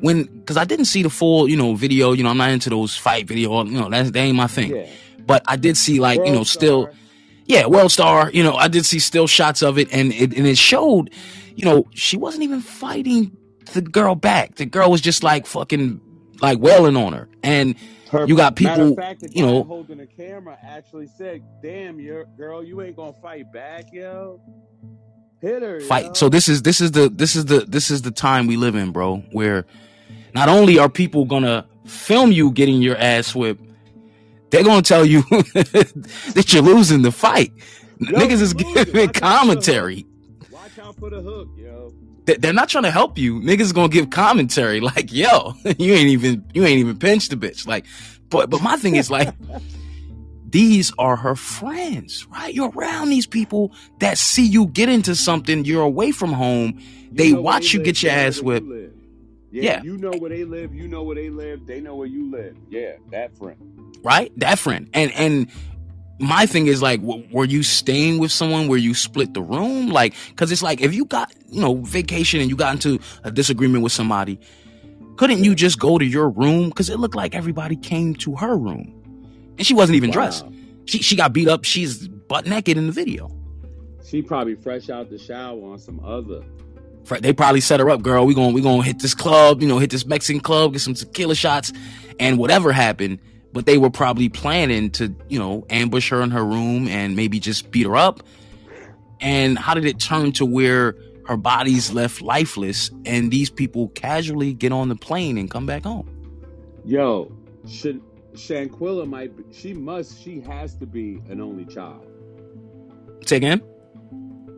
when, 0.00 0.24
because 0.24 0.56
I 0.56 0.64
didn't 0.64 0.86
see 0.86 1.02
the 1.02 1.10
full, 1.10 1.48
you 1.48 1.56
know, 1.56 1.74
video. 1.74 2.12
You 2.12 2.22
know, 2.24 2.30
I'm 2.30 2.36
not 2.38 2.50
into 2.50 2.70
those 2.70 2.96
fight 2.96 3.26
video. 3.26 3.64
You 3.64 3.80
know, 3.80 3.88
that's 3.88 4.10
that 4.10 4.18
ain't 4.18 4.36
my 4.36 4.46
thing. 4.46 4.74
Yeah, 4.74 4.86
But 5.26 5.42
I 5.46 5.56
did 5.56 5.76
see 5.76 6.00
like, 6.00 6.18
you 6.18 6.26
know, 6.26 6.32
World 6.32 6.46
still, 6.46 6.90
yeah, 7.46 7.66
World 7.66 7.92
Star. 7.92 8.30
You 8.32 8.42
know, 8.42 8.54
I 8.54 8.68
did 8.68 8.84
see 8.86 8.98
still 8.98 9.26
shots 9.26 9.62
of 9.62 9.78
it, 9.78 9.88
and 9.92 10.12
it 10.12 10.36
and 10.36 10.46
it 10.46 10.58
showed, 10.58 11.10
you 11.56 11.64
know, 11.64 11.86
she 11.94 12.16
wasn't 12.16 12.44
even 12.44 12.60
fighting 12.60 13.36
the 13.72 13.80
girl 13.82 14.14
back. 14.14 14.56
The 14.56 14.66
girl 14.66 14.90
was 14.90 15.00
just 15.00 15.22
like 15.22 15.46
fucking 15.46 16.00
like 16.40 16.58
wailing 16.58 16.96
on 16.96 17.12
her, 17.12 17.28
and 17.42 17.76
Her, 18.10 18.26
you 18.26 18.36
got 18.36 18.56
people, 18.56 18.94
fact, 18.96 19.24
you 19.30 19.44
know, 19.44 19.62
holding 19.62 19.98
the 19.98 20.06
camera 20.06 20.58
actually 20.62 21.06
said, 21.06 21.42
"Damn, 21.62 22.00
your 22.00 22.24
girl, 22.36 22.64
you 22.64 22.80
ain't 22.82 22.96
gonna 22.96 23.12
fight 23.22 23.52
back, 23.52 23.86
yo. 23.92 24.40
Hit 25.40 25.62
her, 25.62 25.80
fight. 25.80 26.06
yo." 26.06 26.12
So 26.14 26.28
this 26.28 26.48
is 26.48 26.62
this 26.62 26.80
is 26.80 26.92
the 26.92 27.08
this 27.08 27.34
is 27.36 27.46
the 27.46 27.60
this 27.60 27.90
is 27.90 28.02
the 28.02 28.10
time 28.10 28.46
we 28.46 28.56
live 28.56 28.74
in, 28.74 28.92
bro, 28.92 29.18
where 29.32 29.64
not 30.34 30.48
only 30.48 30.78
are 30.78 30.88
people 30.88 31.24
gonna 31.24 31.66
film 31.86 32.30
you 32.32 32.50
getting 32.52 32.82
your 32.82 32.96
ass 32.96 33.34
whipped, 33.34 33.62
they're 34.50 34.64
gonna 34.64 34.82
tell 34.82 35.04
you 35.04 35.22
that 35.32 36.50
you're 36.52 36.62
losing 36.62 37.02
the 37.02 37.12
fight. 37.12 37.52
Yo, 37.98 38.18
Niggas 38.18 38.40
is 38.40 38.54
giving 38.54 38.74
Watch 38.74 38.78
out 38.78 38.86
for 38.88 38.92
the 38.96 39.00
hook. 39.06 39.14
commentary. 39.14 40.06
Watch 40.50 40.78
out 40.78 40.96
for 40.96 41.10
the 41.10 41.20
hook, 41.20 41.48
yo. 41.56 41.92
They- 42.26 42.36
They're 42.36 42.52
not 42.52 42.68
trying 42.68 42.84
to 42.84 42.90
help 42.90 43.18
you. 43.18 43.40
Niggas 43.40 43.74
gonna 43.74 43.88
give 43.88 44.10
commentary 44.10 44.80
like, 44.90 45.12
yo, 45.12 45.54
you 45.78 45.92
ain't 45.94 46.08
even 46.10 46.44
you 46.54 46.64
ain't 46.64 46.78
even 46.80 46.98
pinched 46.98 47.30
the 47.30 47.36
bitch. 47.36 47.66
Like, 47.66 47.86
but 48.30 48.50
but 48.50 48.62
my 48.62 48.76
thing 48.76 48.96
is 48.96 49.10
like, 49.10 49.34
these 50.50 50.92
are 50.98 51.16
her 51.16 51.36
friends, 51.36 52.26
right? 52.28 52.52
You're 52.52 52.70
around 52.70 53.10
these 53.10 53.26
people 53.26 53.72
that 54.00 54.18
see 54.18 54.46
you 54.46 54.66
get 54.66 54.88
into 54.88 55.14
something. 55.14 55.64
You're 55.64 55.82
away 55.82 56.10
from 56.10 56.32
home. 56.32 56.78
You 56.78 57.08
They 57.12 57.32
know 57.32 57.40
watch 57.42 57.62
they 57.68 57.72
you 57.74 57.78
live. 57.80 57.84
get 57.86 58.02
your 58.02 58.12
ass 58.12 58.40
whipped. 58.40 58.66
you. 58.66 58.92
Yeah, 59.52 59.62
Yeah. 59.62 59.82
you 59.82 59.96
know 59.98 60.12
where 60.12 60.30
they 60.30 60.44
live. 60.44 60.74
You 60.74 60.86
know 60.88 61.02
where 61.02 61.16
they 61.16 61.28
live. 61.30 61.66
They 61.66 61.80
know 61.80 61.94
where 61.96 62.06
you 62.06 62.30
live. 62.30 62.56
Yeah, 62.70 62.92
that 63.10 63.36
friend. 63.36 63.56
right? 64.02 64.32
That 64.36 64.58
friend. 64.58 64.88
And 64.94 65.12
and 65.12 65.48
my 66.20 66.46
thing 66.46 66.66
is 66.66 66.82
like, 66.82 67.00
w- 67.00 67.26
were 67.32 67.44
you 67.46 67.62
staying 67.62 68.18
with 68.18 68.30
someone 68.30 68.68
where 68.68 68.78
you 68.78 68.94
split 68.94 69.34
the 69.34 69.42
room? 69.42 69.88
Like, 69.88 70.14
because 70.28 70.52
it's 70.52 70.62
like 70.62 70.80
if 70.80 70.94
you 70.94 71.04
got 71.04 71.32
you 71.48 71.60
know 71.60 71.76
vacation 71.76 72.40
and 72.40 72.48
you 72.50 72.56
got 72.56 72.74
into 72.74 72.98
a 73.24 73.30
disagreement 73.30 73.82
with 73.82 73.92
somebody, 73.92 74.38
couldn't 75.16 75.42
you 75.44 75.54
just 75.54 75.78
go 75.80 75.98
to 75.98 76.04
your 76.04 76.28
room? 76.30 76.68
Because 76.68 76.88
it 76.90 76.98
looked 76.98 77.14
like 77.16 77.34
everybody 77.34 77.74
came 77.76 78.14
to 78.16 78.36
her 78.36 78.56
room, 78.56 78.99
and 79.60 79.66
she 79.66 79.74
wasn't 79.74 79.96
even 79.96 80.10
dressed. 80.10 80.46
She 80.86 81.02
she 81.02 81.16
got 81.16 81.34
beat 81.34 81.46
up. 81.46 81.64
She's 81.64 82.08
butt 82.08 82.46
naked 82.46 82.78
in 82.78 82.86
the 82.86 82.92
video. 82.92 83.30
She 84.02 84.22
probably 84.22 84.54
fresh 84.54 84.88
out 84.88 85.10
the 85.10 85.18
shower 85.18 85.62
on 85.70 85.78
some 85.78 86.00
other. 86.02 86.42
They 87.20 87.34
probably 87.34 87.60
set 87.60 87.78
her 87.78 87.90
up, 87.90 88.00
girl. 88.00 88.24
We 88.24 88.34
going 88.34 88.54
we 88.54 88.62
gonna 88.62 88.82
hit 88.82 89.00
this 89.00 89.12
club, 89.12 89.60
you 89.60 89.68
know, 89.68 89.76
hit 89.76 89.90
this 89.90 90.06
Mexican 90.06 90.40
club, 90.40 90.72
get 90.72 90.78
some 90.78 90.94
tequila 90.94 91.34
shots, 91.34 91.74
and 92.18 92.38
whatever 92.38 92.72
happened. 92.72 93.18
But 93.52 93.66
they 93.66 93.76
were 93.76 93.90
probably 93.90 94.30
planning 94.30 94.90
to, 94.92 95.14
you 95.28 95.38
know, 95.38 95.66
ambush 95.68 96.08
her 96.08 96.22
in 96.22 96.30
her 96.30 96.44
room 96.44 96.88
and 96.88 97.16
maybe 97.16 97.38
just 97.38 97.70
beat 97.70 97.84
her 97.84 97.96
up. 97.96 98.22
And 99.20 99.58
how 99.58 99.74
did 99.74 99.84
it 99.84 99.98
turn 99.98 100.32
to 100.32 100.46
where 100.46 100.96
her 101.26 101.36
body's 101.36 101.92
left 101.92 102.22
lifeless 102.22 102.90
and 103.04 103.30
these 103.30 103.50
people 103.50 103.88
casually 103.88 104.54
get 104.54 104.72
on 104.72 104.88
the 104.88 104.96
plane 104.96 105.36
and 105.36 105.50
come 105.50 105.66
back 105.66 105.82
home? 105.82 106.08
Yo, 106.86 107.30
Shan- 107.68 108.00
Shanquilla 108.32 109.06
might. 109.08 109.36
Be, 109.36 109.44
she 109.52 109.72
must. 109.74 110.22
She 110.22 110.40
has 110.40 110.74
to 110.76 110.86
be 110.86 111.20
an 111.28 111.40
only 111.40 111.64
child. 111.64 112.06
Say 113.26 113.36
again? 113.36 113.60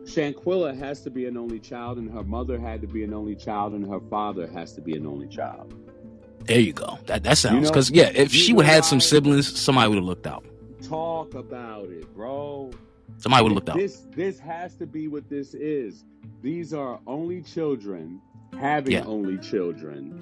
Shanquilla 0.05 0.77
has 0.77 1.01
to 1.01 1.09
be 1.09 1.25
an 1.25 1.37
only 1.37 1.59
child, 1.59 1.97
and 1.97 2.11
her 2.11 2.23
mother 2.23 2.59
had 2.59 2.81
to 2.81 2.87
be 2.87 3.03
an 3.03 3.13
only 3.13 3.35
child, 3.35 3.73
and 3.73 3.87
her 3.89 3.99
father 4.09 4.47
has 4.47 4.73
to 4.73 4.81
be 4.81 4.93
an 4.95 5.07
only 5.07 5.27
child. 5.27 5.73
There 6.45 6.59
you 6.59 6.73
go. 6.73 6.99
That 7.05 7.23
that 7.23 7.29
You 7.31 7.35
sounds 7.35 7.63
know, 7.63 7.69
because 7.69 7.89
yeah, 7.89 8.11
if 8.13 8.31
she 8.31 8.53
would 8.53 8.65
have 8.65 8.75
had 8.75 8.85
some 8.85 8.99
siblings, 8.99 9.57
somebody 9.59 9.87
would 9.89 9.95
have 9.97 10.03
looked 10.05 10.27
out. 10.27 10.45
Talk 10.81 11.33
about 11.35 11.85
it, 11.89 12.13
bro. 12.13 12.71
Somebody 13.17 13.43
would 13.43 13.51
have 13.51 13.55
looked 13.55 13.69
out. 13.69 13.77
This 13.77 14.05
this 14.11 14.39
has 14.39 14.75
to 14.75 14.85
be 14.85 15.07
what 15.07 15.29
this 15.29 15.53
is. 15.53 16.03
These 16.41 16.73
are 16.73 16.99
only 17.07 17.41
children 17.41 18.21
having 18.59 18.91
Yeah. 18.91 19.05
only 19.05 19.37
children, 19.37 20.13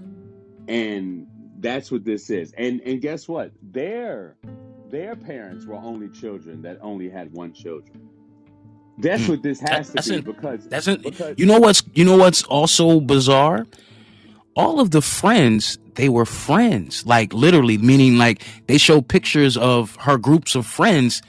and 0.68 1.26
that's 1.62 1.92
what 1.92 2.04
this 2.04 2.30
is. 2.30 2.54
And 2.58 2.82
and 2.82 3.02
guess 3.02 3.28
what? 3.28 3.52
They're 3.62 4.36
their 4.90 5.16
parents 5.16 5.66
were 5.66 5.76
only 5.76 6.10
children 6.10 6.62
that 6.64 6.80
only 6.82 7.10
had 7.10 7.32
one 7.32 7.54
children. 7.54 8.10
That's 8.98 9.26
hmm. 9.26 9.32
what 9.32 9.44
this 9.44 9.60
has 9.62 9.92
That's 9.92 10.08
to 10.08 10.14
be 10.14 10.20
it. 10.20 10.26
because 10.26 10.68
That's 10.68 10.88
it. 10.88 11.02
because 11.02 11.36
You 11.38 11.46
know 11.46 11.60
what's 11.60 11.84
you 11.94 12.04
know 12.04 12.18
what's 12.18 12.44
also 12.44 13.00
bizarre? 13.00 13.66
All 14.56 14.82
of 14.82 14.92
the 14.92 15.02
friends, 15.02 15.80
they 15.96 16.10
were 16.10 16.26
friends. 16.26 17.06
Like 17.06 17.34
literally, 17.34 17.78
meaning 17.78 18.18
like 18.18 18.44
they 18.68 18.78
show 18.78 19.02
pictures 19.02 19.56
of 19.56 19.96
her 19.98 20.18
groups 20.18 20.56
of 20.56 20.66
friends 20.66 21.22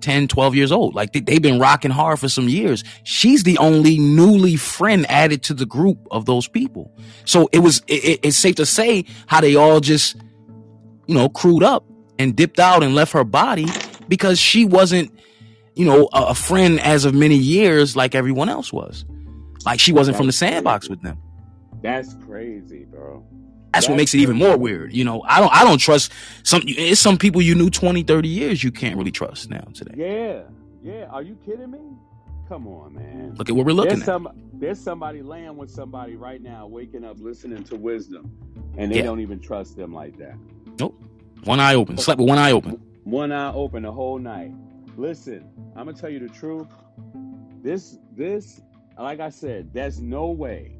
10, 0.00 0.28
12 0.28 0.54
years 0.54 0.72
old. 0.72 0.94
Like 0.94 1.12
they, 1.12 1.20
they've 1.20 1.42
been 1.42 1.58
rocking 1.60 1.90
hard 1.90 2.18
for 2.18 2.28
some 2.28 2.48
years. 2.48 2.84
She's 3.04 3.42
the 3.44 3.58
only 3.58 3.98
newly 3.98 4.56
friend 4.56 5.04
added 5.10 5.42
to 5.44 5.54
the 5.54 5.66
group 5.66 5.98
of 6.10 6.26
those 6.26 6.48
people. 6.48 6.90
So 7.24 7.48
it 7.52 7.60
was 7.60 7.82
it, 7.86 8.04
it- 8.04 8.20
it's 8.22 8.36
safe 8.36 8.56
to 8.56 8.66
say 8.66 9.04
how 9.26 9.40
they 9.40 9.54
all 9.56 9.80
just, 9.80 10.16
you 11.06 11.14
know, 11.14 11.28
crewed 11.28 11.62
up 11.62 11.84
and 12.18 12.34
dipped 12.36 12.58
out 12.60 12.82
and 12.82 12.94
left 12.94 13.12
her 13.12 13.24
body 13.24 13.66
because 14.08 14.38
she 14.38 14.64
wasn't 14.64 15.10
you 15.76 15.86
know, 15.86 16.08
a, 16.12 16.26
a 16.30 16.34
friend 16.34 16.80
as 16.80 17.04
of 17.04 17.14
many 17.14 17.36
years 17.36 17.94
like 17.96 18.14
everyone 18.14 18.48
else 18.48 18.72
was. 18.72 19.04
Like 19.64 19.78
she 19.80 19.92
wasn't 19.92 20.16
from 20.16 20.26
the 20.26 20.32
That's 20.32 20.38
crazy. 20.40 20.52
sandbox 20.54 20.88
with 20.90 21.00
them. 21.02 21.18
that's 21.80 22.14
crazy, 22.26 22.84
bro. 22.90 23.24
That's 23.72 23.88
what 23.88 23.96
makes 23.96 24.14
it 24.14 24.18
even 24.18 24.36
more 24.36 24.56
weird. 24.56 24.92
You 24.92 25.04
know, 25.04 25.22
I 25.26 25.40
don't 25.40 25.52
I 25.52 25.64
don't 25.64 25.78
trust 25.78 26.12
some 26.42 26.62
it's 26.66 27.00
some 27.00 27.16
people 27.16 27.40
you 27.40 27.54
knew 27.54 27.70
20, 27.70 28.02
30 28.02 28.28
years 28.28 28.64
you 28.64 28.72
can't 28.72 28.96
really 28.96 29.12
trust 29.12 29.48
now 29.50 29.64
today. 29.74 29.94
Yeah, 29.96 30.42
yeah. 30.82 31.04
Are 31.06 31.22
you 31.22 31.36
kidding 31.46 31.70
me? 31.70 31.78
Come 32.48 32.66
on, 32.66 32.94
man. 32.94 33.34
Look 33.36 33.48
at 33.48 33.54
what 33.54 33.64
we're 33.64 33.72
looking 33.72 33.90
There's 33.90 34.02
at. 34.02 34.06
some 34.06 34.28
there's 34.54 34.80
somebody 34.80 35.22
laying 35.22 35.56
with 35.56 35.70
somebody 35.70 36.16
right 36.16 36.42
now, 36.42 36.66
waking 36.66 37.04
up, 37.04 37.18
listening 37.20 37.62
to 37.64 37.76
wisdom, 37.76 38.30
and 38.76 38.90
they 38.90 38.96
Yeah. 38.96 39.02
don't 39.04 39.20
even 39.20 39.38
trust 39.38 39.76
them 39.76 39.94
like 39.94 40.18
that. 40.18 40.34
Nope. 40.78 41.00
One 41.44 41.60
eye 41.60 41.74
open. 41.74 41.96
Slept 41.96 42.18
with 42.20 42.28
one 42.28 42.38
eye 42.38 42.50
open. 42.52 42.80
One 43.04 43.30
eye 43.32 43.52
open 43.52 43.84
the 43.84 43.92
whole 43.92 44.18
night. 44.18 44.52
Listen, 44.96 45.44
I'm 45.76 45.86
gonna 45.86 45.96
tell 45.96 46.10
you 46.10 46.18
the 46.18 46.28
truth. 46.28 46.66
This 47.62 47.98
this 48.16 48.60
like 48.98 49.20
I 49.20 49.30
said, 49.30 49.72
there's 49.72 50.00
no 50.02 50.30
way 50.30 50.72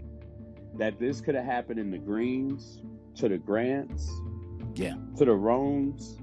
that 0.77 0.99
this 0.99 1.21
could 1.21 1.35
have 1.35 1.45
happened 1.45 1.79
in 1.79 1.91
the 1.91 1.99
Greens, 1.99 2.83
to 3.17 3.29
the 3.29 3.39
Grants, 3.39 4.11
Yeah. 4.75 4.95
to 5.17 5.25
the 5.25 5.33
Roans. 5.33 6.17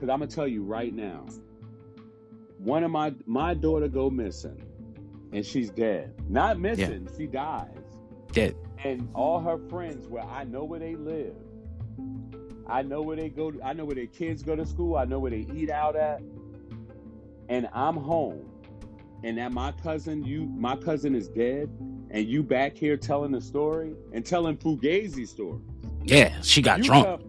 Cause 0.00 0.08
I'm 0.10 0.18
gonna 0.18 0.26
tell 0.26 0.46
you 0.48 0.62
right 0.62 0.94
now, 0.94 1.24
one 2.58 2.84
of 2.84 2.90
my 2.90 3.14
my 3.26 3.54
daughter 3.54 3.88
go 3.88 4.10
missing, 4.10 4.60
and 5.32 5.44
she's 5.44 5.70
dead. 5.70 6.14
Not 6.28 6.58
missing, 6.60 7.08
she 7.16 7.26
dies. 7.26 7.70
Dead. 8.32 8.54
And 8.84 9.08
all 9.14 9.40
her 9.40 9.56
friends, 9.70 10.06
where 10.08 10.24
I 10.24 10.44
know 10.44 10.64
where 10.64 10.80
they 10.80 10.96
live, 10.96 11.34
I 12.66 12.82
know 12.82 13.00
where 13.00 13.16
they 13.16 13.30
go. 13.30 13.52
I 13.64 13.72
know 13.72 13.84
where 13.86 13.94
their 13.94 14.06
kids 14.06 14.42
go 14.42 14.54
to 14.56 14.66
school. 14.66 14.96
I 14.96 15.04
know 15.06 15.18
where 15.18 15.30
they 15.30 15.46
eat 15.54 15.70
out 15.70 15.96
at. 15.96 16.20
And 17.48 17.68
I'm 17.72 17.96
home, 17.96 18.44
and 19.22 19.38
that 19.38 19.52
my 19.52 19.72
cousin, 19.72 20.24
you, 20.24 20.44
my 20.46 20.76
cousin 20.76 21.14
is 21.14 21.28
dead, 21.28 21.70
and 22.16 22.26
you 22.26 22.42
back 22.42 22.74
here 22.74 22.96
telling 22.96 23.30
the 23.30 23.40
story 23.42 23.92
and 24.14 24.24
telling 24.24 24.56
Fugazi 24.56 25.28
stories. 25.28 25.60
Yeah, 26.02 26.40
she 26.40 26.62
got 26.62 26.78
you 26.78 26.84
drunk. 26.84 27.04
Come, 27.04 27.20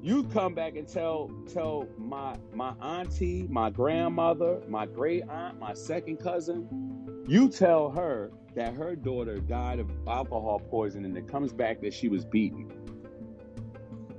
you 0.00 0.22
come 0.22 0.54
back 0.54 0.76
and 0.76 0.86
tell 0.86 1.32
tell 1.52 1.88
my 1.98 2.36
my 2.54 2.72
auntie, 2.80 3.48
my 3.50 3.70
grandmother, 3.70 4.60
my 4.68 4.86
great 4.86 5.28
aunt, 5.28 5.58
my 5.58 5.74
second 5.74 6.18
cousin. 6.18 7.24
You 7.26 7.48
tell 7.48 7.90
her 7.90 8.30
that 8.54 8.74
her 8.74 8.94
daughter 8.94 9.38
died 9.38 9.80
of 9.80 9.90
alcohol 10.06 10.60
poisoning. 10.60 11.16
It 11.16 11.26
comes 11.26 11.52
back 11.52 11.80
that 11.80 11.92
she 11.92 12.08
was 12.08 12.24
beaten. 12.24 12.70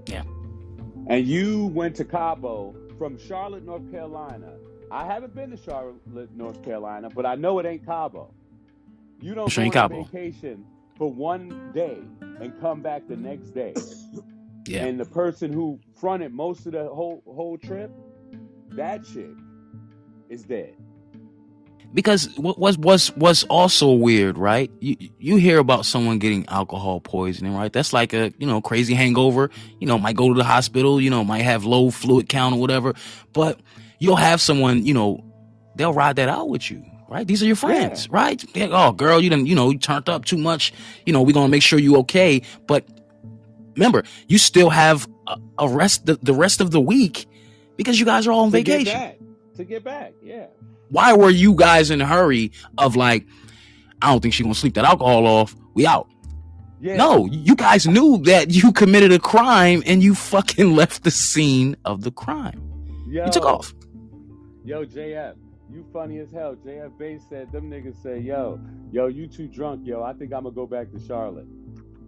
Yeah. 0.07 0.23
And 1.07 1.25
you 1.25 1.67
went 1.67 1.95
to 1.95 2.03
Cabo 2.03 2.75
from 2.97 3.17
Charlotte, 3.17 3.63
North 3.65 3.89
Carolina. 3.89 4.55
I 4.91 5.05
haven't 5.05 5.33
been 5.33 5.51
to 5.51 5.57
Charlotte, 5.57 6.35
North 6.35 6.61
Carolina, 6.63 7.09
but 7.09 7.25
I 7.25 7.35
know 7.35 7.59
it 7.59 7.65
ain't 7.65 7.85
Cabo. 7.85 8.33
You 9.21 9.33
don't 9.35 9.49
Sure 9.49 9.63
go 9.63 9.67
on 9.67 9.71
Cabo. 9.71 10.03
vacation 10.03 10.65
for 10.97 11.11
one 11.11 11.71
day 11.73 11.97
and 12.41 12.59
come 12.59 12.81
back 12.81 13.07
the 13.07 13.15
next 13.17 13.51
day 13.51 13.73
Yeah. 14.67 14.85
and 14.85 14.99
the 14.99 15.05
person 15.05 15.51
who 15.53 15.79
fronted 15.95 16.33
most 16.33 16.65
of 16.65 16.73
the 16.73 16.87
whole 16.87 17.23
whole 17.25 17.57
trip, 17.57 17.91
that 18.71 19.03
chick 19.05 19.31
is 20.29 20.43
dead. 20.43 20.75
because 21.93 22.29
what 22.37 22.59
was 22.59 22.77
was 22.77 23.15
was 23.15 23.43
also 23.45 23.91
weird, 23.93 24.37
right? 24.37 24.69
You 24.81 24.97
you 25.19 25.35
hear 25.37 25.57
about 25.59 25.85
someone 25.85 26.19
getting 26.19 26.45
alcohol 26.49 26.99
poisoning, 26.99 27.55
right? 27.55 27.71
That's 27.71 27.93
like 27.93 28.13
a 28.13 28.33
you 28.37 28.45
know 28.45 28.59
crazy 28.61 28.93
hangover. 28.93 29.49
You 29.79 29.87
know, 29.87 29.97
might 29.97 30.15
go 30.17 30.27
to 30.33 30.37
the 30.37 30.43
hospital. 30.43 30.99
You 30.99 31.09
know, 31.09 31.23
might 31.23 31.43
have 31.43 31.63
low 31.63 31.89
fluid 31.89 32.27
count 32.27 32.53
or 32.55 32.59
whatever. 32.59 32.93
But 33.33 33.59
you'll 33.99 34.17
have 34.17 34.41
someone, 34.41 34.85
you 34.85 34.93
know, 34.93 35.23
they'll 35.75 35.93
ride 35.93 36.17
that 36.17 36.27
out 36.29 36.49
with 36.49 36.69
you, 36.69 36.83
right? 37.09 37.27
These 37.27 37.41
are 37.43 37.45
your 37.45 37.55
friends, 37.55 38.09
right? 38.09 38.43
Yeah, 38.55 38.67
oh, 38.71 38.91
girl, 38.91 39.21
you 39.21 39.29
didn't, 39.29 39.47
you 39.47 39.55
know 39.55 39.69
you 39.69 39.77
turned 39.79 40.09
up 40.09 40.25
too 40.25 40.37
much. 40.37 40.73
You 41.05 41.13
know, 41.13 41.21
we're 41.21 41.33
gonna 41.33 41.49
make 41.49 41.63
sure 41.63 41.79
you 41.79 41.97
okay. 41.97 42.41
But 42.67 42.85
remember, 43.75 44.03
you 44.27 44.37
still 44.37 44.69
have 44.69 45.07
a, 45.27 45.37
a 45.59 45.67
rest 45.69 46.05
the, 46.05 46.15
the 46.21 46.33
rest 46.33 46.61
of 46.61 46.71
the 46.71 46.81
week 46.81 47.25
because 47.75 47.99
you 47.99 48.05
guys 48.05 48.27
are 48.27 48.31
all 48.31 48.45
on 48.45 48.51
To 48.51 48.61
get 48.63 48.79
vacation 48.79 48.99
back. 48.99 49.17
To 49.57 49.63
get 49.65 49.83
back, 49.83 50.13
yeah. 50.23 50.45
why 50.89 51.13
were 51.13 51.29
you 51.31 51.55
guys 51.55 51.89
in 51.89 51.99
a 51.99 52.05
hurry 52.05 52.51
of 52.77 52.95
like 52.95 53.25
i 54.03 54.11
don't 54.11 54.21
think 54.21 54.33
she's 54.35 54.43
gonna 54.43 54.53
sleep 54.53 54.75
that 54.75 54.85
alcohol 54.85 55.25
off 55.25 55.55
we 55.73 55.87
out 55.87 56.07
Yeah. 56.79 56.95
no 56.95 57.25
you 57.25 57.55
guys 57.55 57.87
knew 57.87 58.19
that 58.25 58.51
you 58.51 58.71
committed 58.71 59.11
a 59.11 59.17
crime 59.17 59.81
and 59.87 60.03
you 60.03 60.13
fucking 60.13 60.75
left 60.81 61.03
the 61.03 61.09
scene 61.09 61.75
of 61.85 62.03
the 62.03 62.11
crime 62.11 62.61
Yo, 63.09 63.25
you 63.25 63.31
took 63.31 63.45
off 63.45 63.73
Yo, 64.63 64.85
JF, 64.85 65.33
you 65.71 65.85
funny 65.93 66.19
as 66.19 66.31
hell. 66.31 66.55
JF 66.55 66.97
Bass 66.97 67.21
said 67.29 67.51
them 67.51 67.69
niggas 67.69 68.01
said, 68.01 68.23
yo, 68.23 68.59
yo, 68.91 69.07
you 69.07 69.27
too 69.27 69.47
drunk, 69.47 69.81
yo. 69.85 70.03
I 70.03 70.13
think 70.13 70.33
I'm 70.33 70.43
gonna 70.43 70.55
go 70.55 70.65
back 70.67 70.91
to 70.91 70.99
Charlotte. 70.99 71.47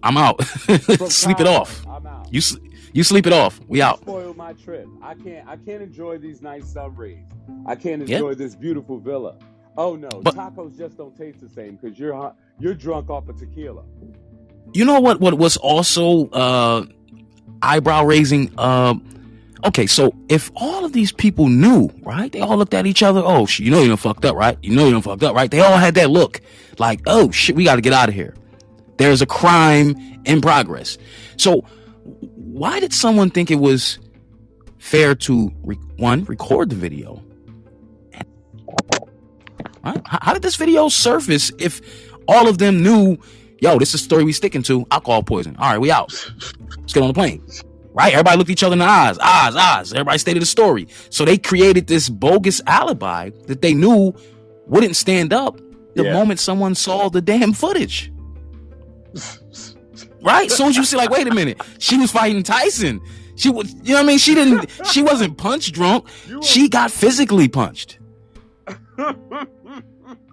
i'm 0.01 0.15
out 0.15 0.41
sleep 1.09 1.41
it 1.41 1.47
off 1.47 1.85
I'm 1.85 2.07
out. 2.07 2.33
you 2.33 2.39
you 2.93 3.03
sleep 3.03 3.27
it 3.27 3.33
off 3.33 3.59
we 3.67 3.81
out 3.81 3.99
spoiled 3.99 4.37
my 4.37 4.53
trip. 4.53 4.87
I 5.01 5.13
can't 5.13 5.45
I 5.47 5.57
can't 5.57 5.81
enjoy 5.81 6.17
these 6.19 6.41
nice 6.41 6.65
sun 6.71 6.95
rays. 6.95 7.25
I 7.65 7.75
can't 7.75 8.07
Yeah. 8.07 8.15
enjoy 8.17 8.35
this 8.35 8.55
beautiful 8.55 8.97
villa. 8.99 9.35
Oh 9.77 9.95
no, 9.97 10.07
But- 10.23 10.35
tacos 10.35 10.77
just 10.77 10.97
don't 10.97 11.15
taste 11.17 11.41
the 11.41 11.49
same 11.49 11.75
because 11.75 11.99
you're 11.99 12.33
you're 12.59 12.73
drunk 12.73 13.09
off 13.09 13.27
of 13.27 13.37
tequila. 13.37 13.83
you 14.73 14.85
know 14.85 14.99
what 15.01 15.19
what 15.19 15.33
was 15.33 15.57
also 15.57 16.29
uh 16.29 16.85
eyebrow 17.61 18.05
raising 18.05 18.57
um 18.57 19.03
okay 19.65 19.85
so 19.85 20.13
if 20.29 20.51
all 20.55 20.85
of 20.85 20.93
these 20.93 21.11
people 21.11 21.47
knew 21.47 21.89
right 22.03 22.31
they 22.31 22.39
all 22.39 22.57
looked 22.57 22.73
at 22.73 22.85
each 22.85 23.03
other 23.03 23.21
oh 23.23 23.45
you 23.57 23.71
know 23.71 23.81
you 23.81 23.89
done 23.89 23.97
fucked 23.97 24.25
up 24.25 24.35
right? 24.35 24.57
You 24.61 24.75
know 24.75 24.85
you 24.85 24.91
done 24.91 25.01
fucked 25.01 25.23
up 25.23 25.35
right? 25.35 25.49
They 25.49 25.59
all 25.59 25.77
had 25.77 25.95
that 25.95 26.09
look 26.09 26.41
like 26.77 27.01
oh 27.07 27.31
shit 27.31 27.55
we 27.55 27.63
got 27.63 27.75
to 27.75 27.81
get 27.81 27.93
out 27.93 28.09
of 28.09 28.15
here. 28.15 28.35
There's 28.97 29.21
a 29.21 29.25
crime 29.25 29.95
in 30.25 30.41
progress. 30.41 30.97
So 31.37 31.61
why 32.35 32.79
did 32.79 32.93
someone 32.93 33.29
think 33.29 33.51
it 33.51 33.55
was 33.55 33.99
fair 34.77 35.15
to 35.15 35.51
re- 35.63 35.79
one 35.97 36.23
record 36.25 36.69
the 36.69 36.75
video? 36.75 37.23
Right 39.83 40.01
how, 40.05 40.33
did 40.33 40.41
this 40.41 40.55
video 40.55 40.89
surface 40.89 41.51
if 41.57 41.81
all 42.27 42.47
of 42.47 42.57
them 42.57 42.83
knew 42.83 43.17
yo 43.61 43.79
this 43.79 43.89
is 43.89 44.01
the 44.01 44.05
story 44.05 44.23
we 44.23 44.33
sticking 44.33 44.63
to 44.63 44.85
alcohol 44.91 45.23
poison? 45.23 45.55
All 45.57 45.69
right 45.69 45.79
we 45.79 45.91
out. 45.91 46.13
Let's 46.77 46.93
get 46.93 47.01
on 47.01 47.07
the 47.07 47.13
plane 47.13 47.43
right? 47.99 48.13
Everybody 48.13 48.37
looked 48.37 48.49
each 48.49 48.63
other 48.63 48.73
in 48.73 48.79
the 48.79 48.85
eyes 48.85 49.17
eyes 49.19 49.55
eyes. 49.55 49.91
Everybody 49.93 50.17
stated 50.17 50.41
a 50.41 50.45
story. 50.45 50.87
So 51.09 51.25
they 51.25 51.37
created 51.37 51.87
this 51.87 52.07
bogus 52.07 52.61
alibi 52.65 53.31
that 53.47 53.61
they 53.61 53.73
knew 53.73 54.13
wouldn't 54.67 54.95
stand 54.95 55.33
up 55.33 55.59
the 55.95 56.05
Yeah. 56.05 56.13
moment 56.13 56.39
someone 56.39 56.75
saw 56.75 57.09
the 57.09 57.21
damn 57.21 57.51
footage. 57.53 58.11
Right? 60.21 60.49
Soon 60.49 60.69
as 60.69 60.77
you 60.77 60.85
see 60.85 60.95
like 60.97 61.09
wait 61.09 61.27
a 61.27 61.33
minute. 61.33 61.61
She 61.77 61.97
was 61.97 62.09
fighting 62.11 62.41
tyson. 62.43 63.01
She 63.35 63.49
was 63.49 63.73
you 63.83 63.89
know 63.93 63.95
what 63.95 64.03
i 64.03 64.07
mean? 64.07 64.17
She 64.17 64.33
didn't 64.33 64.69
she 64.91 65.01
wasn't 65.03 65.37
punch 65.37 65.71
drunk. 65.73 66.05
She 66.41 66.69
got 66.69 66.91
physically 66.91 67.49
punched. 67.49 67.99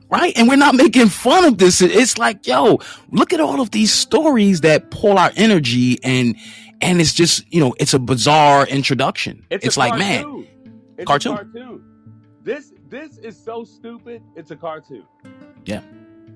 Right? 0.08 0.32
And 0.36 0.46
we're 0.48 0.54
not 0.56 0.76
making 0.76 1.08
fun 1.08 1.44
of 1.44 1.58
this. 1.58 1.82
It's 1.82 2.16
like, 2.16 2.46
yo, 2.46 2.78
look 3.10 3.32
at 3.32 3.40
all 3.40 3.60
of 3.60 3.72
these 3.72 3.92
stories 3.92 4.60
that 4.60 4.92
pull 4.92 5.18
our 5.18 5.32
energy 5.36 5.98
and 6.04 6.36
and 6.80 7.00
it's 7.00 7.14
just, 7.14 7.44
you 7.52 7.60
know, 7.60 7.74
it's 7.78 7.94
a 7.94 7.98
bizarre 7.98 8.66
introduction. 8.66 9.44
It's, 9.50 9.76
a 9.76 9.78
like, 9.78 9.98
man. 9.98 10.46
It's 10.96 11.06
Cartoon. 11.06 11.32
A 11.32 11.36
cartoon. 11.36 11.84
This 12.42 12.72
this 12.88 13.18
is 13.18 13.36
so 13.36 13.64
stupid. 13.64 14.22
It's 14.36 14.50
a 14.50 14.56
cartoon. 14.56 15.04
Yeah. 15.64 15.82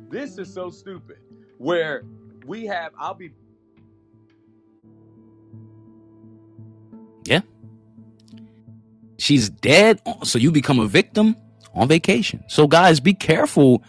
This 0.09 0.39
is 0.39 0.53
so 0.53 0.71
stupid. 0.71 1.19
Where 1.59 2.03
we 2.47 2.67
have, 2.67 2.93
I'll 2.99 3.15
be 3.15 3.31
Yeah. 7.25 7.41
she's 9.19 9.51
dead, 9.51 10.01
so 10.25 10.39
you 10.39 10.51
become 10.51 10.81
a 10.81 10.87
victim 10.87 11.37
on 11.75 11.87
vacation. 11.87 12.43
So 12.49 12.67
guys, 12.67 12.99
be 12.99 13.15
careful, 13.15 13.85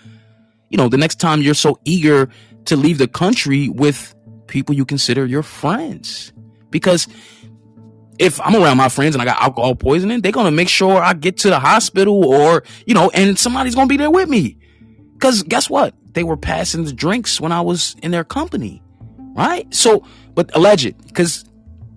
you 0.69 0.77
know, 0.77 0.89
the 0.89 0.97
next 0.97 1.19
time 1.19 1.41
you're 1.41 1.53
so 1.55 1.79
eager 1.85 2.29
to 2.65 2.75
leave 2.75 2.97
the 2.99 3.07
country 3.07 3.69
with 3.69 4.13
people 4.47 4.75
you 4.75 4.85
consider 4.85 5.25
your 5.25 5.43
friends. 5.43 6.33
Because 6.71 7.07
if 8.17 8.39
I'm 8.41 8.55
around 8.55 8.77
my 8.77 8.89
friends 8.89 9.15
and 9.15 9.21
I 9.21 9.25
got 9.25 9.41
alcohol 9.41 9.75
poisoning, 9.75 10.21
they're 10.21 10.31
gonna 10.31 10.51
make 10.51 10.69
sure 10.69 11.01
I 11.01 11.13
get 11.13 11.37
to 11.39 11.49
the 11.49 11.59
hospital 11.59 12.25
or, 12.25 12.63
you 12.85 12.93
know, 12.93 13.09
and 13.11 13.37
somebody's 13.37 13.75
gonna 13.75 13.87
be 13.87 13.97
there 13.97 14.11
with 14.11 14.29
me. 14.29 14.57
Cause 15.19 15.43
guess 15.43 15.69
what? 15.69 15.93
They 16.13 16.23
were 16.23 16.37
passing 16.37 16.83
the 16.83 16.93
drinks 16.93 17.39
when 17.39 17.51
I 17.51 17.61
was 17.61 17.95
in 18.01 18.11
their 18.11 18.23
company. 18.23 18.81
Right? 19.33 19.73
So, 19.73 20.05
but 20.33 20.55
alleged, 20.55 21.07
because 21.07 21.45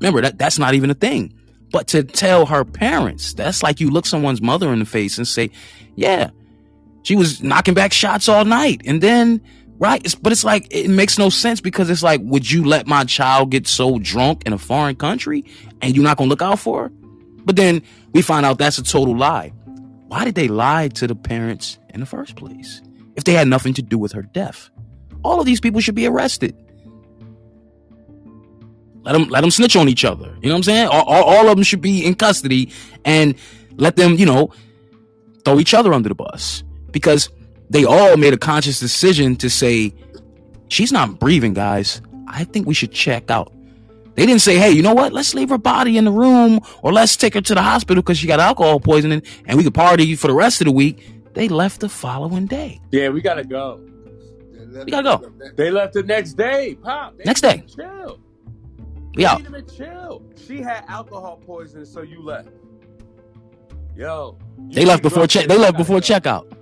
remember 0.01 0.21
that 0.21 0.39
that's 0.39 0.59
not 0.59 0.75
even 0.75 0.91
a 0.91 0.95
thing. 0.95 1.35
But 1.71 1.89
to 1.89 2.05
tell 2.05 2.47
her 2.47 2.65
parents, 2.65 3.35
that's 3.35 3.63
like 3.63 3.81
you 3.81 3.91
look 3.91 4.07
someone's 4.07 4.41
mother 4.41 4.73
in 4.73 4.79
the 4.79 4.85
face 4.85 5.19
and 5.19 5.27
say, 5.27 5.51
Yeah, 5.97 6.31
she 7.03 7.17
was 7.17 7.43
knocking 7.43 7.75
back 7.75 7.93
shots 7.93 8.29
all 8.29 8.45
night. 8.45 8.83
And 8.85 9.01
then 9.01 9.41
right? 9.79 10.01
It's, 10.05 10.15
but 10.15 10.33
it's 10.33 10.45
like 10.45 10.67
it 10.71 10.89
makes 10.89 11.19
no 11.19 11.31
sense 11.31 11.61
because 11.61 11.91
it's 11.91 12.03
like, 12.03 12.21
would 12.23 12.51
you 12.51 12.65
let 12.65 12.87
my 12.87 13.05
child 13.05 13.51
get 13.51 13.67
so 13.67 13.99
drunk 13.99 14.43
in 14.47 14.53
a 14.53 14.59
foreign 14.59 14.97
country 14.97 15.45
and 15.81 15.95
you're 15.95 16.05
not 16.05 16.17
gonna 16.17 16.31
look 16.31 16.43
out 16.43 16.59
for 16.59 16.85
her? 16.85 16.93
But 17.45 17.57
then 17.57 17.83
we 18.13 18.23
find 18.23 18.47
out 18.47 18.59
that's 18.59 18.79
a 18.79 18.83
total 18.83 19.17
lie. 19.17 19.53
Why 20.09 20.25
did 20.25 20.35
they 20.35 20.49
lie 20.49 20.89
to 20.89 21.07
the 21.07 21.15
parents 21.15 21.79
in 21.93 22.01
the 22.01 22.07
first 22.07 22.37
place 22.37 22.81
if 23.17 23.25
they 23.25 23.33
had 23.33 23.49
nothing 23.49 23.75
to 23.75 23.83
do 23.83 23.99
with 23.99 24.13
her 24.13 24.23
death? 24.23 24.71
All 25.23 25.41
of 25.41 25.47
these 25.47 25.61
people 25.61 25.81
should 25.81 25.95
be 25.95 26.07
arrested. 26.07 26.57
Let 29.03 29.13
them 29.13 29.29
let 29.29 29.43
them 29.43 29.51
snitch 29.51 29.77
on 29.77 29.89
each 29.89 30.05
other. 30.05 30.35
You 30.41 30.49
know 30.49 30.55
what 30.55 30.59
I'm 30.59 30.63
saying? 30.63 30.89
All, 30.89 31.03
all, 31.03 31.25
all 31.25 31.49
of 31.49 31.57
them 31.57 31.65
should 31.65 31.83
be 31.83 32.05
in 32.07 32.15
custody 32.15 32.73
and 33.05 33.35
let 33.77 33.97
them, 33.97 34.15
you 34.15 34.25
know, 34.25 34.53
throw 35.45 35.61
each 35.61 35.75
other 35.75 35.93
under 35.93 36.09
the 36.09 36.15
bus 36.15 36.65
because 36.91 37.29
they 37.71 37.85
all 37.85 38.17
made 38.17 38.33
a 38.33 38.39
conscious 38.39 38.81
decision 38.81 39.37
to 39.37 39.51
say, 39.51 39.95
she's 40.69 40.93
not 40.93 41.19
breathing, 41.19 41.55
guys. 41.55 42.01
I 42.29 42.45
think 42.45 42.67
we 42.67 42.75
should 42.75 42.93
check 42.93 43.31
out. 43.31 43.53
They 44.15 44.27
didn't 44.27 44.43
say, 44.43 44.57
hey, 44.59 44.71
you 44.71 44.83
know 44.83 44.95
what? 44.95 45.13
Let's 45.13 45.35
leave 45.35 45.49
her 45.49 45.59
body 45.59 45.97
in 45.99 46.05
the 46.05 46.13
room 46.13 46.61
or 46.83 46.93
let's 46.93 47.17
take 47.17 47.35
her 47.35 47.41
to 47.41 47.55
the 47.55 47.63
hospital 47.63 48.03
because 48.03 48.19
she 48.19 48.27
got 48.27 48.39
alcohol 48.39 48.79
poisoning 48.79 49.23
and 49.47 49.59
we 49.59 49.65
could 49.65 49.75
party 49.75 50.15
for 50.15 50.29
the 50.29 50.35
rest 50.35 50.61
of 50.61 50.67
the 50.67 50.73
week. 50.73 51.05
They 51.35 51.49
left 51.49 51.81
the 51.81 51.89
following 51.89 52.47
day. 52.47 52.81
Yeah, 52.93 53.09
we 53.09 53.21
gotta 53.21 53.43
go. 53.43 53.81
We 54.85 54.91
gotta 54.91 55.19
go. 55.19 55.33
They 55.57 55.71
left 55.71 55.95
the 55.95 56.05
next 56.05 56.35
day. 56.35 56.77
Pop. 56.77 57.15
Next 57.25 57.41
day. 57.41 57.65
Chill. 57.67 58.21
We 59.15 59.25
out. 59.25 59.43
Chill. 59.77 60.23
She 60.47 60.61
had 60.61 60.85
alcohol 60.87 61.41
poisoning, 61.45 61.87
so 61.87 62.03
you 62.03 62.23
left. 62.23 62.51
Yo. 63.97 64.39
They 64.71 64.85
left 64.85 65.03
before 65.03 65.27
check. 65.27 65.47
They 65.49 65.59
left 65.59 65.77
before 65.77 65.99
checkout. 65.99 66.53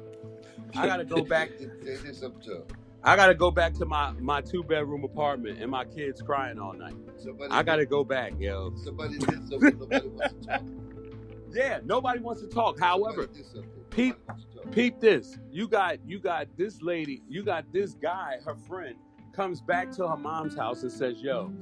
I 0.76 0.86
gotta 0.86 1.04
go 1.04 1.22
back. 1.24 1.50
It's 1.58 2.22
up 2.22 2.42
to. 2.44 2.64
I 3.04 3.16
gotta 3.16 3.34
go 3.34 3.50
back 3.50 3.74
to 3.74 3.84
my 3.84 4.12
my 4.20 4.40
two 4.40 4.62
bedroom 4.62 5.04
apartment 5.04 5.60
and 5.60 5.70
my 5.70 5.84
kids 5.84 6.22
crying 6.22 6.58
all 6.58 6.72
night. 6.72 6.94
Somebody 7.18 7.50
I 7.52 7.62
gotta 7.62 7.86
go 7.86 8.04
back, 8.04 8.34
yo. 8.38 8.72
Somebody 8.84 9.18
did 9.18 9.48
something. 9.48 9.78
Nobody 9.78 10.08
wants 10.08 10.34
to 10.34 10.46
talk. 10.46 10.62
Yeah, 11.54 11.80
nobody 11.84 12.18
wants 12.20 12.40
to 12.40 12.48
talk. 12.48 12.80
However, 12.80 13.28
peep, 13.90 14.16
peep 14.70 15.00
this. 15.00 15.38
You 15.50 15.68
got 15.68 15.98
you 16.06 16.18
got 16.18 16.48
this 16.56 16.80
lady. 16.80 17.22
You 17.28 17.42
got 17.44 17.70
this 17.72 17.92
guy. 17.94 18.38
Her 18.44 18.54
friend 18.54 18.94
comes 19.34 19.60
back 19.60 19.90
to 19.92 20.08
her 20.08 20.16
mom's 20.16 20.56
house 20.56 20.82
and 20.82 20.90
says, 20.90 21.20
"Yo, 21.20 21.52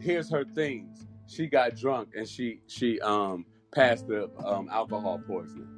here's 0.00 0.30
her 0.30 0.44
things. 0.54 1.06
She 1.26 1.46
got 1.46 1.76
drunk 1.76 2.10
and 2.14 2.28
she 2.28 2.60
she 2.66 3.00
um 3.00 3.46
passed 3.72 4.06
the 4.06 4.30
um, 4.44 4.68
alcohol 4.70 5.20
poisoning." 5.26 5.68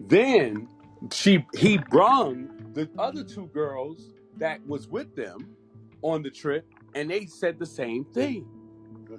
Then 0.00 0.68
she 1.12 1.46
he 1.54 1.78
brung 1.78 2.50
the 2.74 2.88
other 2.98 3.24
two 3.24 3.46
girls 3.48 4.12
that 4.38 4.66
was 4.66 4.88
with 4.88 5.14
them 5.16 5.56
on 6.02 6.22
the 6.22 6.30
trip, 6.30 6.66
and 6.94 7.10
they 7.10 7.26
said 7.26 7.58
the 7.58 7.66
same 7.66 8.04
thing. 8.06 8.46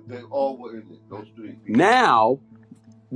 They 0.07 0.21
all 0.23 0.57
were 0.57 0.73
in 0.73 0.91
it. 0.91 1.09
Those 1.09 1.27
three. 1.35 1.53
People. 1.65 1.75
Now, 1.77 2.39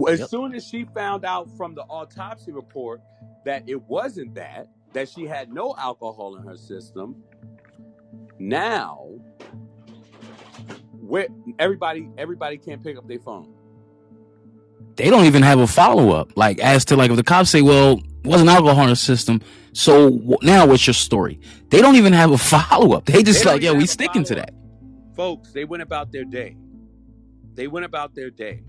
as 0.10 0.20
Yep. 0.20 0.30
soon 0.30 0.56
as 0.56 0.68
she 0.68 0.86
found 0.86 1.26
out 1.26 1.50
from 1.58 1.76
the 1.76 1.84
autopsy 1.84 2.52
report 2.54 3.02
that 3.46 3.64
it 3.68 3.82
wasn't 3.84 4.36
that, 4.36 4.70
that 4.94 5.10
she 5.10 5.26
had 5.26 5.52
no 5.54 5.76
alcohol 5.78 6.38
in 6.38 6.44
her 6.48 6.58
system, 6.58 7.18
now 8.40 9.10
where 11.02 11.28
everybody 11.60 12.10
everybody 12.18 12.58
can't 12.58 12.84
pick 12.84 12.98
up 12.98 13.08
their 13.08 13.20
phone. 13.20 13.54
They 15.00 15.10
don't 15.10 15.24
even 15.24 15.44
have 15.44 15.60
a 15.60 15.68
follow 15.68 16.12
up. 16.12 16.34
Like 16.36 16.60
as 16.60 16.84
to 16.86 16.98
like 16.98 17.10
if 17.10 17.16
the 17.16 17.24
cops 17.24 17.50
say, 17.50 17.62
"Well, 17.62 18.02
wasn't 18.26 18.50
alcohol 18.50 18.84
in 18.84 18.90
the 18.90 18.98
system. 18.98 19.42
So 19.72 20.38
now 20.42 20.68
what's 20.68 20.86
your 20.86 20.94
story? 20.94 21.40
They 21.70 21.82
don't 21.82 21.96
even 21.96 22.12
have 22.12 22.32
a 22.32 22.38
follow 22.38 22.98
up. 22.98 23.06
They 23.06 23.24
just 23.24 23.46
they 23.46 23.50
like, 23.50 23.62
yeah, 23.62 23.72
we 23.72 23.86
sticking 23.86 24.26
to 24.26 24.36
that. 24.36 24.54
Folks, 25.16 25.54
they 25.54 25.64
went 25.64 25.84
about 25.84 26.12
their 26.12 26.26
day. 26.26 26.58
They 27.54 27.68
went 27.68 27.86
about 27.86 28.14
their 28.14 28.30
day. 28.30 28.64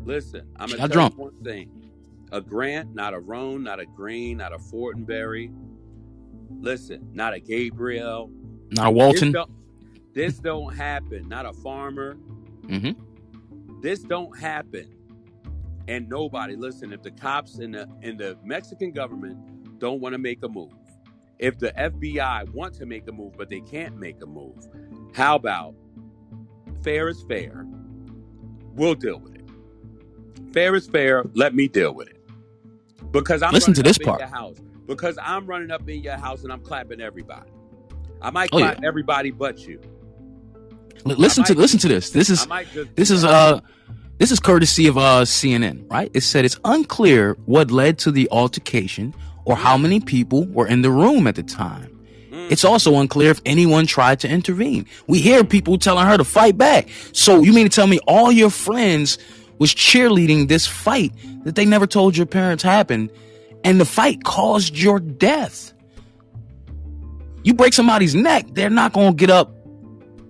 Listen, 0.00 0.48
I'm 0.56 0.68
gonna 0.68 0.78
tell 0.78 0.88
drunk. 0.88 1.14
you 1.14 1.22
one 1.22 1.44
thing. 1.44 1.70
A 2.32 2.40
Grant, 2.40 2.92
not 2.92 3.14
a 3.14 3.20
Roan, 3.20 3.62
not 3.62 3.78
a 3.78 3.86
Green, 3.86 4.38
not 4.38 4.52
a 4.52 4.58
Fortenberry. 4.58 5.52
Listen, 6.50 7.08
not 7.12 7.34
a 7.34 7.40
Gabriel. 7.40 8.32
Not 8.72 8.88
a 8.88 8.90
Walton. 8.90 9.28
This 9.28 9.32
don't, 9.32 9.50
this 10.12 10.38
don't 10.38 10.74
happen. 10.74 11.28
Not 11.28 11.46
a 11.46 11.52
farmer. 11.52 12.16
Mm-hmm. 12.66 13.80
This 13.80 14.00
don't 14.00 14.36
happen 14.36 14.95
and 15.88 16.08
nobody 16.08 16.56
listen 16.56 16.92
if 16.92 17.02
the 17.02 17.10
cops 17.10 17.58
and 17.58 17.74
the 17.74 17.88
and 18.02 18.18
the 18.18 18.36
mexican 18.44 18.90
government 18.90 19.38
don't 19.78 20.00
want 20.00 20.12
to 20.12 20.18
make 20.18 20.42
a 20.42 20.48
move 20.48 20.72
if 21.38 21.58
the 21.58 21.72
fbi 21.72 22.48
want 22.52 22.74
to 22.74 22.86
make 22.86 23.06
a 23.08 23.12
move 23.12 23.34
but 23.36 23.48
they 23.50 23.60
can't 23.60 23.96
make 23.96 24.20
a 24.22 24.26
move 24.26 24.66
how 25.14 25.36
about 25.36 25.74
fair 26.82 27.08
is 27.08 27.22
fair? 27.22 27.66
We'll 28.74 28.94
deal 28.94 29.18
with 29.18 29.34
it. 29.34 29.48
Fair 30.52 30.74
is 30.74 30.86
fair 30.86 31.24
let 31.34 31.54
me 31.54 31.68
deal 31.68 31.92
with 31.92 32.08
it. 32.08 32.20
Because 33.10 33.42
i'm 33.42 33.52
listen 33.52 33.74
to 33.74 33.82
this 33.82 33.98
part. 33.98 34.20
house 34.22 34.58
because 34.86 35.18
i'm 35.22 35.46
running 35.46 35.70
up 35.70 35.88
in 35.88 36.02
your 36.02 36.16
house 36.16 36.44
and 36.44 36.52
i'm 36.52 36.60
clapping 36.60 37.00
everybody. 37.00 37.50
I 38.22 38.30
might 38.30 38.50
oh, 38.52 38.58
clap 38.58 38.80
yeah. 38.80 38.88
everybody 38.88 39.30
but 39.30 39.66
you. 39.66 39.80
Listen 41.04 41.44
to 41.44 41.54
listen 41.54 41.78
to 41.80 41.88
this. 41.88 42.10
This 42.10 42.30
is 42.30 42.46
this 42.94 43.10
is 43.10 43.24
uh 43.24 43.60
this 44.18 44.30
is 44.30 44.40
courtesy 44.40 44.86
of 44.86 44.96
uh, 44.96 45.22
CNN, 45.22 45.90
right? 45.90 46.10
It 46.14 46.22
said 46.22 46.46
it's 46.46 46.58
unclear 46.64 47.36
what 47.44 47.70
led 47.70 47.98
to 48.00 48.10
the 48.10 48.28
altercation 48.30 49.14
or 49.44 49.56
how 49.56 49.76
many 49.76 50.00
people 50.00 50.46
were 50.46 50.66
in 50.66 50.80
the 50.80 50.90
room 50.90 51.26
at 51.26 51.34
the 51.34 51.42
time. 51.42 51.92
Mm. 52.30 52.50
It's 52.50 52.64
also 52.64 52.98
unclear 52.98 53.30
if 53.30 53.42
anyone 53.44 53.86
tried 53.86 54.20
to 54.20 54.28
intervene. 54.28 54.86
We 55.06 55.18
hear 55.18 55.44
people 55.44 55.76
telling 55.76 56.06
her 56.06 56.16
to 56.16 56.24
fight 56.24 56.56
back. 56.56 56.88
So 57.12 57.42
you 57.42 57.52
mean 57.52 57.68
to 57.68 57.74
tell 57.74 57.86
me 57.86 57.98
all 58.06 58.32
your 58.32 58.48
friends 58.48 59.18
was 59.58 59.74
cheerleading 59.74 60.48
this 60.48 60.66
fight 60.66 61.12
that 61.44 61.54
they 61.54 61.66
never 61.66 61.86
told 61.86 62.16
your 62.16 62.26
parents 62.26 62.62
happened 62.62 63.10
and 63.64 63.78
the 63.78 63.84
fight 63.84 64.24
caused 64.24 64.78
your 64.78 64.98
death? 64.98 65.74
You 67.42 67.52
break 67.52 67.74
somebody's 67.74 68.14
neck, 68.14 68.46
they're 68.52 68.70
not 68.70 68.94
going 68.94 69.12
to 69.12 69.16
get 69.16 69.30
up 69.30 69.54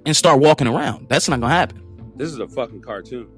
and 0.04 0.16
start 0.16 0.40
walking 0.40 0.66
around. 0.66 1.08
That's 1.08 1.28
not 1.28 1.38
going 1.38 1.50
to 1.50 1.56
happen. 1.56 1.82
This 2.16 2.30
is 2.30 2.38
a 2.38 2.48
fucking 2.48 2.82
cartoon 2.82 3.28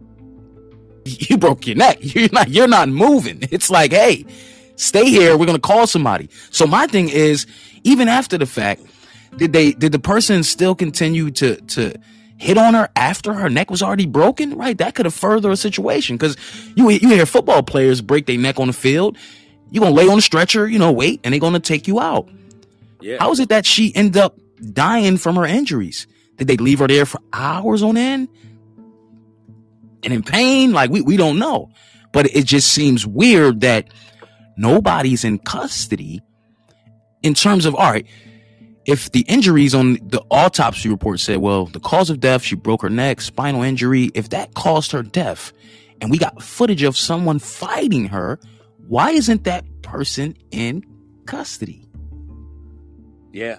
you 1.29 1.37
broke 1.39 1.67
your 1.67 1.77
neck. 1.77 1.99
You're 2.01 2.29
not 2.33 2.49
you're 2.49 2.69
not 2.69 2.89
moving. 2.89 3.39
It's 3.51 3.71
like, 3.71 3.93
hey, 3.93 4.25
stay 4.77 5.05
here. 5.07 5.37
We're 5.37 5.47
gonna 5.47 5.59
call 5.59 5.87
somebody. 5.87 6.29
So 6.51 6.67
my 6.67 6.87
thing 6.87 7.09
is, 7.09 7.47
even 7.85 8.09
after 8.09 8.39
the 8.39 8.47
fact, 8.47 8.83
did 9.37 9.53
they 9.53 9.73
did 9.73 9.93
the 9.93 9.99
person 9.99 10.43
still 10.43 10.75
continue 10.75 11.31
to 11.33 11.57
to 11.57 11.95
hit 12.37 12.57
on 12.57 12.75
her 12.75 12.89
after 12.95 13.33
her 13.33 13.49
neck 13.49 13.71
was 13.71 13.83
already 13.83 14.07
broken? 14.07 14.57
Right, 14.57 14.77
that 14.79 14.95
could 14.95 15.07
have 15.07 15.15
furthered 15.15 15.53
a 15.53 15.57
situation 15.57 16.17
because 16.17 16.37
you 16.75 16.89
you 16.91 17.09
hear 17.09 17.27
football 17.27 17.63
players 17.63 18.01
break 18.01 18.27
their 18.27 18.39
neck 18.39 18.59
on 18.59 18.69
the 18.69 18.73
field. 18.73 19.17
You're 19.71 19.83
gonna 19.85 19.95
lay 19.95 20.09
on 20.09 20.17
the 20.17 20.23
stretcher, 20.23 20.67
you 20.67 20.79
know, 20.79 20.93
wait, 20.93 21.21
and 21.25 21.33
they're 21.33 21.41
gonna 21.41 21.61
take 21.61 21.87
you 21.87 22.01
out. 22.01 22.29
Yeah. 23.01 23.19
How 23.21 23.31
is 23.31 23.41
it 23.41 23.51
that 23.51 23.67
she 23.67 23.95
ended 23.95 24.17
up 24.17 24.39
dying 24.73 25.19
from 25.19 25.37
her 25.37 25.45
injuries? 25.45 26.07
Did 26.37 26.47
they 26.49 26.57
leave 26.57 26.79
her 26.79 26.89
there 26.89 27.05
for 27.05 27.21
hours 27.33 27.83
on 27.83 27.97
end? 27.97 28.29
And 30.03 30.13
in 30.13 30.23
pain. 30.23 30.73
Like 30.73 30.91
we, 30.91 31.01
we 31.03 31.17
don't 31.17 31.39
know, 31.39 31.71
but 32.13 32.27
it 32.35 32.45
just 32.45 32.73
seems 32.73 33.07
weird 33.07 33.61
that 33.63 33.89
nobody's 34.57 35.25
in 35.25 35.39
custody 35.39 36.23
in 37.23 37.35
terms 37.35 37.67
of, 37.67 37.75
all 37.75 37.91
right, 37.91 38.07
if 38.87 39.13
the 39.13 39.21
injuries 39.23 39.75
on 39.75 39.95
the 40.03 40.23
autopsy 40.31 40.89
report 40.89 41.21
said, 41.21 41.39
well, 41.39 41.67
the 41.67 41.81
cause 41.81 42.11
of 42.11 42.21
death, 42.21 42.43
she 42.43 42.57
broke 42.57 42.83
her 42.83 42.89
neck, 42.89 43.21
spinal 43.21 43.63
injury, 43.63 44.11
if 44.15 44.31
that 44.31 44.55
caused 44.55 44.93
her 44.93 45.03
death 45.03 45.53
and 46.01 46.11
we 46.11 46.19
got 46.19 46.43
footage 46.43 46.83
of 46.83 46.97
someone 46.97 47.39
fighting 47.39 48.07
her, 48.07 48.39
why 48.87 49.11
isn't 49.11 49.45
that 49.45 49.65
person 49.83 50.37
in 50.51 50.85
custody? 51.27 51.87
Yeah. 53.33 53.59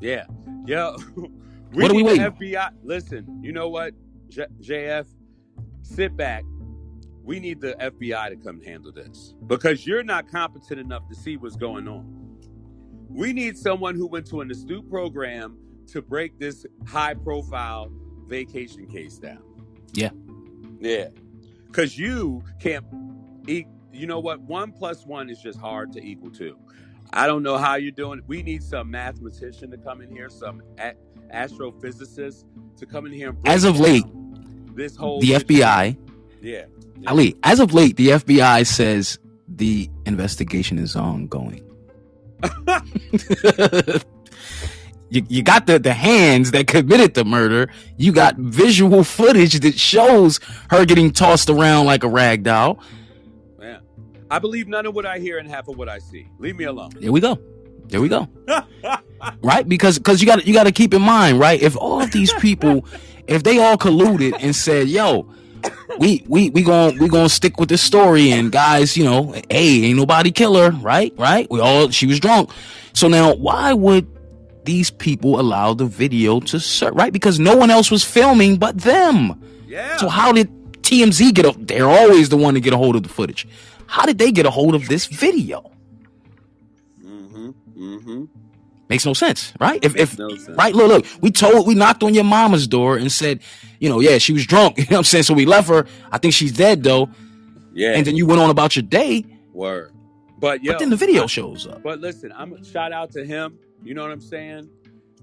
Yeah. 0.00 0.24
Yeah. 0.66 0.96
we 1.16 1.22
what 1.70 1.90
are 1.90 1.94
we 1.94 2.02
waiting? 2.02 2.22
FBI. 2.22 2.70
Listen, 2.82 3.40
you 3.42 3.52
know 3.52 3.68
what, 3.68 3.94
J- 4.28 4.46
JF? 4.60 5.06
Sit 5.82 6.16
back. 6.16 6.44
We 7.22 7.38
need 7.38 7.60
the 7.60 7.74
FBI 7.74 8.30
to 8.30 8.36
come 8.36 8.60
handle 8.60 8.92
this 8.92 9.34
because 9.46 9.86
you're 9.86 10.02
not 10.02 10.28
competent 10.28 10.80
enough 10.80 11.08
to 11.08 11.14
see 11.14 11.36
what's 11.36 11.56
going 11.56 11.86
on. 11.86 12.38
We 13.08 13.32
need 13.32 13.56
someone 13.56 13.94
who 13.94 14.06
went 14.06 14.26
to 14.28 14.40
an 14.40 14.50
astute 14.50 14.88
program 14.88 15.56
to 15.88 16.02
break 16.02 16.38
this 16.38 16.66
high 16.86 17.14
profile 17.14 17.92
vacation 18.26 18.86
case 18.86 19.18
down. 19.18 19.42
Yeah. 19.92 20.10
Yeah. 20.80 21.08
Cause 21.70 21.96
you 21.96 22.42
can't 22.58 22.84
eat 23.46 23.66
you 23.92 24.06
know 24.06 24.20
what? 24.20 24.40
One 24.40 24.72
plus 24.72 25.06
one 25.06 25.28
is 25.28 25.40
just 25.40 25.58
hard 25.58 25.92
to 25.92 26.02
equal 26.02 26.30
two. 26.30 26.56
I 27.12 27.26
don't 27.26 27.42
know 27.42 27.58
how 27.58 27.74
you're 27.74 27.92
doing. 27.92 28.22
We 28.26 28.42
need 28.42 28.62
some 28.62 28.90
mathematician 28.90 29.70
to 29.70 29.76
come 29.76 30.00
in 30.00 30.10
here, 30.10 30.30
some 30.30 30.62
a- 30.78 30.94
astrophysicist 31.32 32.44
to 32.78 32.86
come 32.86 33.06
in 33.06 33.12
here 33.12 33.28
and 33.30 33.42
break 33.42 33.54
As 33.54 33.64
of 33.64 33.78
late, 33.78 34.04
this 34.74 34.96
whole 34.96 35.20
the. 35.20 35.32
FBI, 35.32 35.96
Yeah. 36.40 36.64
Ali, 37.06 37.36
as 37.42 37.58
of 37.58 37.74
late, 37.74 37.96
the 37.96 38.08
FBI 38.08 38.64
says 38.66 39.18
the 39.48 39.90
investigation 40.06 40.78
is 40.78 40.94
ongoing. 40.94 41.62
you, 45.10 45.22
you 45.28 45.42
got 45.42 45.66
the, 45.66 45.78
the 45.78 45.92
hands 45.92 46.52
that 46.52 46.66
committed 46.68 47.14
the 47.14 47.24
murder. 47.24 47.70
You 47.96 48.12
got 48.12 48.36
visual 48.36 49.02
footage 49.04 49.60
that 49.60 49.78
shows 49.78 50.38
her 50.70 50.84
getting 50.84 51.10
tossed 51.10 51.50
around 51.50 51.86
like 51.86 52.04
a 52.04 52.08
rag 52.08 52.44
doll. 52.44 52.78
Yeah. 53.60 53.78
I 54.30 54.38
believe 54.38 54.68
none 54.68 54.86
of 54.86 54.94
what 54.94 55.04
I 55.04 55.18
hear 55.18 55.38
and 55.38 55.48
half 55.48 55.68
of 55.68 55.76
what 55.76 55.88
I 55.88 55.98
see. 55.98 56.28
Leave 56.38 56.56
me 56.56 56.64
alone. 56.64 56.90
There 57.00 57.12
we 57.12 57.20
go. 57.20 57.38
There 57.88 58.00
we 58.00 58.08
go. 58.08 58.28
right? 59.42 59.68
Because 59.68 59.98
because 59.98 60.20
you 60.20 60.26
got 60.26 60.46
you 60.46 60.52
got 60.54 60.64
to 60.64 60.72
keep 60.72 60.94
in 60.94 61.02
mind, 61.02 61.38
right? 61.40 61.60
If 61.60 61.76
all 61.76 62.00
of 62.02 62.10
these 62.12 62.32
people, 62.34 62.84
if 63.26 63.42
they 63.42 63.58
all 63.58 63.76
colluded 63.76 64.36
and 64.40 64.54
said, 64.54 64.88
"Yo, 64.88 65.28
we 65.98 66.24
we 66.26 66.50
we 66.50 66.62
going 66.62 66.98
we 66.98 67.08
gonna 67.08 67.28
stick 67.28 67.58
with 67.58 67.68
this 67.68 67.82
story," 67.82 68.30
and 68.30 68.50
guys, 68.52 68.96
you 68.96 69.04
know, 69.04 69.32
hey, 69.50 69.84
ain't 69.84 69.98
nobody 69.98 70.30
kill 70.30 70.56
her, 70.56 70.70
right? 70.70 71.12
Right? 71.16 71.50
We 71.50 71.60
all 71.60 71.90
she 71.90 72.06
was 72.06 72.20
drunk. 72.20 72.50
So 72.92 73.08
now, 73.08 73.34
why 73.34 73.72
would 73.72 74.06
these 74.64 74.90
people 74.90 75.40
allow 75.40 75.74
the 75.74 75.86
video 75.86 76.40
to 76.40 76.60
serve? 76.60 76.94
Right? 76.94 77.12
Because 77.12 77.38
no 77.38 77.56
one 77.56 77.70
else 77.70 77.90
was 77.90 78.04
filming 78.04 78.56
but 78.56 78.78
them. 78.78 79.42
yeah. 79.66 79.96
So 79.96 80.08
how 80.08 80.32
did 80.32 80.48
TMZ 80.82 81.34
get 81.34 81.46
a? 81.46 81.54
They're 81.58 81.88
always 81.88 82.28
the 82.28 82.36
one 82.36 82.54
to 82.54 82.60
get 82.60 82.72
a 82.72 82.76
hold 82.76 82.96
of 82.96 83.02
the 83.02 83.08
footage. 83.08 83.46
How 83.86 84.06
did 84.06 84.18
they 84.18 84.32
get 84.32 84.46
a 84.46 84.50
hold 84.50 84.74
of 84.74 84.88
this 84.88 85.06
video? 85.06 85.70
mm-hmm. 87.04 87.50
Mm-hmm. 87.76 88.24
Makes 88.92 89.06
no 89.06 89.14
sense, 89.14 89.54
right? 89.58 89.82
If 89.82 89.96
if 89.96 90.18
No 90.18 90.28
sense. 90.28 90.50
right, 90.56 90.74
look, 90.74 90.88
look, 90.88 91.06
we 91.22 91.30
told 91.30 91.66
we 91.66 91.74
knocked 91.74 92.02
on 92.02 92.12
your 92.12 92.24
mama's 92.24 92.66
door 92.68 92.98
and 92.98 93.10
said, 93.10 93.40
you 93.80 93.88
know, 93.88 94.00
yeah, 94.00 94.18
she 94.18 94.32
was 94.34 94.44
drunk. 94.46 94.76
You 94.78 94.84
know 94.84 94.88
what 94.90 94.98
I'm 94.98 95.04
saying? 95.04 95.24
So 95.24 95.32
we 95.34 95.46
left 95.46 95.68
her. 95.70 95.86
I 96.10 96.18
think 96.18 96.34
she's 96.34 96.52
dead 96.52 96.82
though. 96.82 97.08
Yeah. 97.72 97.94
And 97.94 98.06
then 98.06 98.16
you 98.16 98.26
went 98.26 98.40
on 98.42 98.50
about 98.50 98.76
your 98.76 98.82
day. 98.82 99.24
Word. 99.54 99.92
But 100.38 100.62
yo, 100.62 100.72
but 100.72 100.78
then 100.80 100.90
the 100.90 100.96
video 100.96 101.26
shows 101.26 101.66
up. 101.66 101.82
But 101.82 102.00
listen, 102.00 102.32
I'm 102.36 102.62
shout 102.64 102.92
out 102.92 103.10
to 103.12 103.24
him. 103.24 103.58
You 103.82 103.94
know 103.94 104.02
what 104.02 104.10
I'm 104.10 104.20
saying? 104.20 104.68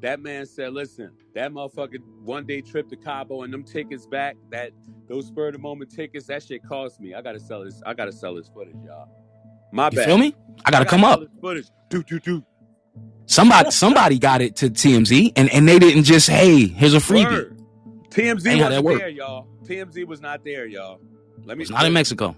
That 0.01 0.19
man 0.21 0.45
said, 0.47 0.73
"Listen, 0.73 1.11
that 1.35 1.51
motherfucking 1.51 2.01
one 2.23 2.45
day 2.47 2.61
trip 2.61 2.89
to 2.89 2.95
Cabo 2.95 3.43
and 3.43 3.53
them 3.53 3.63
tickets 3.63 4.07
back, 4.07 4.35
that 4.49 4.71
those 5.07 5.27
spur 5.27 5.47
of 5.47 5.53
the 5.53 5.59
moment 5.59 5.91
tickets, 5.91 6.25
that 6.27 6.41
shit 6.41 6.63
cost 6.63 6.99
me. 7.01 7.13
I 7.13 7.21
gotta 7.21 7.39
sell 7.39 7.63
this. 7.65 7.81
I 7.85 7.93
gotta 7.93 8.13
sell 8.13 8.33
this 8.33 8.49
footage, 8.51 8.77
y'all. 8.83 9.09
My 9.71 9.89
You 9.91 9.97
bad. 9.97 10.05
feel 10.07 10.17
me? 10.17 10.33
I 10.65 10.71
gotta 10.71 10.85
come 10.85 11.01
sell 11.01 11.11
up. 11.11 11.19
this 11.19 11.29
Footage. 11.39 11.67
Do 11.89 12.01
do 12.03 12.19
do. 12.19 12.43
Somebody 13.29 13.69
somebody 13.69 14.17
got 14.17 14.41
it 14.41 14.55
to 14.57 14.71
TMZ 14.71 15.33
and, 15.35 15.53
and 15.53 15.67
they 15.67 15.77
didn't 15.77 16.03
just, 16.03 16.27
hey, 16.27 16.65
here's 16.65 16.95
a 16.95 16.97
freebie. 16.97 17.31
Word. 17.31 17.61
TMZ 18.09 18.47
Ain't 18.47 18.61
how 18.63 18.69
that 18.69 18.83
wasn't 18.83 18.85
work. 18.85 18.99
there, 18.99 19.09
y'all. 19.09 19.47
TMZ 19.65 20.07
was 20.07 20.19
not 20.19 20.43
there, 20.43 20.65
y'all. 20.65 20.99
Let 21.45 21.57
me. 21.57 21.61
It's 21.61 21.69
not 21.69 21.85
in 21.85 21.93
Mexico. 21.93 22.35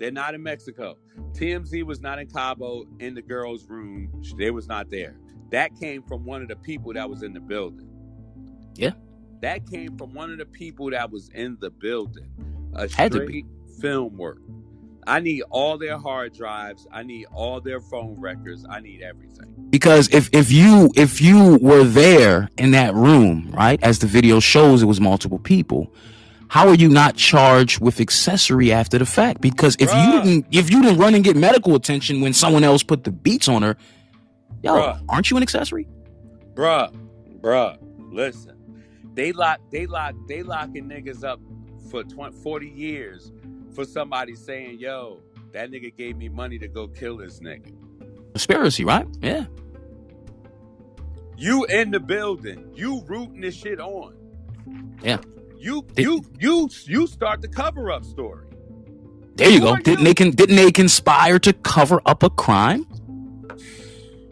They're 0.00 0.10
not 0.10 0.34
in 0.34 0.42
Mexico. 0.42 0.98
TMZ 1.32 1.84
was 1.84 2.00
not 2.00 2.18
in 2.18 2.26
Cabo 2.26 2.86
in 2.98 3.14
the 3.14 3.22
girls' 3.22 3.68
room. 3.68 4.10
They 4.36 4.50
was 4.50 4.66
not 4.66 4.90
there. 4.90 5.16
That 5.52 5.78
came 5.78 6.02
from 6.02 6.24
one 6.24 6.42
of 6.42 6.48
the 6.48 6.56
people 6.56 6.92
that 6.94 7.08
was 7.08 7.22
in 7.22 7.32
the 7.32 7.40
building. 7.40 7.88
Yeah. 8.74 8.94
That 9.42 9.70
came 9.70 9.96
from 9.96 10.12
one 10.12 10.32
of 10.32 10.38
the 10.38 10.46
people 10.46 10.90
that 10.90 11.12
was 11.12 11.28
in 11.34 11.56
the 11.60 11.70
building. 11.70 12.26
A 12.74 12.92
Had 12.92 13.12
to 13.12 13.22
straight 13.24 13.46
film 13.80 14.16
work. 14.16 14.40
I 15.06 15.20
need 15.20 15.42
all 15.50 15.78
their 15.78 15.98
hard 15.98 16.34
drives. 16.34 16.86
I 16.90 17.02
need 17.02 17.26
all 17.32 17.60
their 17.60 17.80
phone 17.80 18.20
records. 18.20 18.66
I 18.68 18.80
need 18.80 19.02
everything. 19.02 19.54
Because 19.70 20.08
if 20.12 20.28
if 20.32 20.50
you 20.50 20.90
if 20.96 21.20
you 21.20 21.58
were 21.60 21.84
there 21.84 22.48
in 22.58 22.72
that 22.72 22.94
room, 22.94 23.50
right, 23.52 23.82
as 23.82 24.00
the 24.00 24.06
video 24.06 24.40
shows, 24.40 24.82
it 24.82 24.86
was 24.86 25.00
multiple 25.00 25.38
people. 25.38 25.92
How 26.48 26.68
are 26.68 26.74
you 26.74 26.88
not 26.88 27.16
charged 27.16 27.80
with 27.80 28.00
accessory 28.00 28.72
after 28.72 28.98
the 28.98 29.06
fact? 29.06 29.40
Because 29.40 29.76
if 29.78 29.92
you 29.92 30.22
didn't 30.22 30.46
if 30.50 30.70
you 30.70 30.82
didn't 30.82 30.98
run 30.98 31.14
and 31.14 31.22
get 31.22 31.36
medical 31.36 31.74
attention 31.74 32.20
when 32.20 32.32
someone 32.32 32.64
else 32.64 32.82
put 32.82 33.04
the 33.04 33.12
beats 33.12 33.48
on 33.48 33.62
her, 33.62 33.76
yo, 34.62 34.74
Bruh. 34.74 35.00
aren't 35.08 35.30
you 35.30 35.36
an 35.36 35.42
accessory? 35.42 35.86
Bruh, 36.54 36.92
bruh, 37.40 37.76
listen. 38.12 38.54
They 39.14 39.32
lock 39.32 39.60
they 39.70 39.86
lock 39.86 40.14
they 40.28 40.42
locking 40.42 40.88
niggas 40.88 41.24
up 41.24 41.40
for 41.90 42.02
20, 42.02 42.36
40 42.42 42.68
years 42.68 43.32
for 43.76 43.84
somebody 43.84 44.34
saying, 44.34 44.80
yo, 44.80 45.20
that 45.52 45.70
nigga 45.70 45.94
gave 45.94 46.16
me 46.16 46.28
money 46.28 46.58
to 46.58 46.66
go 46.66 46.88
kill 46.88 47.18
this 47.18 47.38
nigga. 47.40 47.72
Conspiracy, 48.32 48.84
right? 48.84 49.06
Yeah. 49.20 49.44
You 51.36 51.64
in 51.66 51.90
the 51.90 52.00
building. 52.00 52.72
You 52.74 53.02
rooting 53.06 53.42
this 53.42 53.54
shit 53.54 53.78
on. 53.78 54.16
Yeah. 55.02 55.18
You 55.58 55.86
you 55.96 56.24
you 56.38 56.68
you 56.84 57.06
start 57.06 57.42
the 57.42 57.48
cover 57.48 57.92
up 57.92 58.04
story. 58.04 58.46
There 59.36 59.50
you 59.50 59.60
Who 59.60 59.66
go. 59.66 59.76
Didn't 59.76 60.00
you? 60.00 60.04
they 60.06 60.14
didn't 60.14 60.56
they 60.56 60.72
conspire 60.72 61.38
to 61.40 61.52
cover 61.52 62.00
up 62.06 62.22
a 62.22 62.30
crime? 62.30 62.86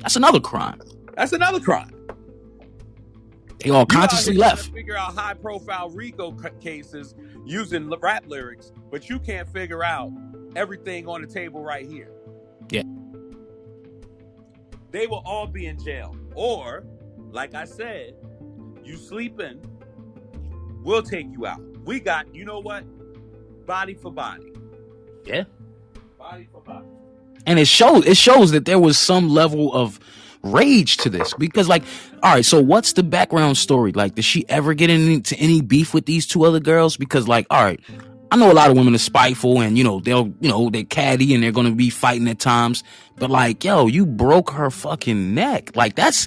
That's 0.01 0.17
another 0.17 0.41
crime. 0.41 0.81
That's 1.17 1.33
another 1.33 1.61
crime. 1.61 1.94
They 3.65 3.71
all 3.71 3.79
You 3.79 3.83
out 3.83 3.89
consciously 3.89 4.35
left. 4.37 4.73
Figure 4.73 4.97
out 4.97 5.15
high 5.15 5.35
profile 5.35 5.91
RICO 5.91 6.33
cases 6.61 7.15
using 7.45 7.91
rap 8.01 8.25
lyrics, 8.27 8.73
but 8.91 9.09
you 9.09 9.19
can't 9.19 9.49
figure 9.49 9.83
out 9.83 10.13
everything 10.55 11.09
on 11.09 11.23
the 11.23 11.27
table 11.27 11.63
right 11.63 11.87
here. 11.87 12.11
Yeah. 12.71 12.83
They 14.91 15.07
will 15.07 15.23
all 15.25 15.47
be 15.47 15.67
in 15.67 15.83
jail. 15.83 16.17
Or, 16.35 16.85
like 17.31 17.55
I 17.55 17.65
said, 17.65 18.15
you 18.85 18.97
sleeping, 18.97 19.61
we'll 20.83 21.03
take 21.03 21.27
you 21.33 21.47
out. 21.47 21.61
We 21.85 22.01
got, 22.01 22.33
you 22.35 22.45
know 22.45 22.61
what? 22.61 22.85
Body 23.67 23.95
for 23.95 24.13
body. 24.13 24.53
Yeah. 25.25 25.45
Body 26.19 26.47
for 26.53 26.61
body. 26.61 26.87
and 27.47 27.59
it 27.59 27.67
shows 27.67 28.07
it 28.07 28.17
shows 28.17 28.51
that 28.53 28.65
there 28.65 28.79
was 28.79 28.99
some 28.99 29.29
level 29.29 29.73
of 29.75 30.01
rage 30.45 30.99
to 30.99 31.11
this 31.11 31.33
because 31.35 31.69
like 31.69 31.83
all 32.23 32.35
right 32.35 32.45
so 32.45 32.61
what's 32.61 32.93
the 32.93 33.03
background 33.03 33.57
story? 33.57 33.93
Like 33.93 34.15
did 34.15 34.25
she 34.25 34.49
ever 34.49 34.75
get 34.75 34.91
into 34.91 35.37
any 35.37 35.61
beef 35.61 35.95
with 35.95 36.07
these 36.07 36.27
two 36.27 36.45
other 36.45 36.61
girls? 36.61 36.97
Because 36.97 37.27
like 37.27 37.47
all 37.51 37.65
right 37.65 37.81
i 38.31 38.37
know 38.37 38.51
a 38.51 38.55
lot 38.55 38.69
of 38.69 38.77
women 38.77 38.95
are 38.95 38.99
spiteful 38.99 39.61
and 39.61 39.79
you 39.79 39.85
know 39.85 40.01
they'll 40.01 40.33
you 40.41 40.49
know 40.49 40.69
they're 40.71 40.83
catty 40.85 41.35
and 41.35 41.43
they're 41.43 41.53
gonna 41.53 41.73
be 41.73 41.91
fighting 41.91 42.29
at 42.29 42.39
times. 42.39 42.85
But 43.17 43.31
like 43.31 43.65
yo 43.65 43.87
you 43.87 44.07
broke 44.07 44.51
her 44.51 44.71
fucking 44.71 45.35
neck. 45.35 45.75
Like 45.75 45.95
that's 45.95 46.27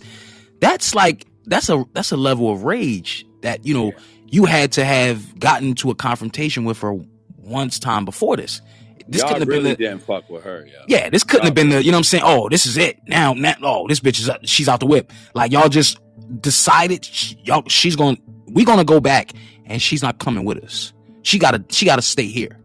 that's 0.60 0.96
like 0.96 1.26
that's 1.46 1.70
a 1.70 1.86
that's 1.94 2.12
a 2.12 2.18
level 2.18 2.52
of 2.52 2.64
rage 2.64 3.26
that 3.42 3.66
you 3.66 3.74
know 3.74 3.94
you 4.30 4.46
had 4.46 4.74
to 4.74 4.84
have 4.84 5.40
gotten 5.40 5.76
to 5.76 5.90
a 5.92 5.96
confrontation 5.96 6.66
with 6.66 6.80
her 6.80 6.94
once 7.38 7.80
time 7.80 8.04
before 8.04 8.36
this 8.36 8.62
this 9.08 9.22
Y'all 9.22 9.30
couldn't 9.30 9.41
have 9.43 9.48
really 9.50 9.62
been 9.62 9.72
the, 9.72 9.76
didn't 9.76 10.02
fuck 10.04 10.30
with 10.30 10.43
her, 10.43 10.67
yeah. 10.67 10.84
yeah, 10.88 11.10
this 11.10 11.24
couldn't 11.24 11.46
have 11.46 11.56
been 11.56 11.70
the, 11.70 11.84
you 11.84 11.91
know 11.91 11.98
what 11.98 12.00
I'm 12.00 12.04
saying? 12.04 12.24
Oh, 12.26 12.50
this 12.50 12.65
is 12.65 12.78
it. 12.78 13.00
Now, 13.08 13.34
now, 13.34 13.56
oh, 13.62 13.88
this 13.88 14.00
bitch 14.00 14.20
is, 14.20 14.30
up, 14.30 14.41
she's 14.43 14.67
out 14.67 14.80
the 14.80 14.86
whip. 14.86 15.12
Like, 15.34 15.52
y'all 15.52 15.70
just 15.70 16.00
decided, 16.41 17.06
sh- 17.06 17.36
y'all, 17.43 17.63
she's 17.67 17.96
going, 17.96 18.22
we 18.48 18.65
gonna 18.65 18.84
go 18.84 19.00
back 19.00 19.32
and 19.65 19.82
she's 19.82 20.02
not 20.02 20.20
coming 20.20 20.43
with 20.46 20.63
us. 20.63 20.93
She 21.22 21.39
gotta, 21.39 21.63
she 21.70 21.86
gotta 21.86 22.02
stay 22.02 22.26
here. 22.26 22.60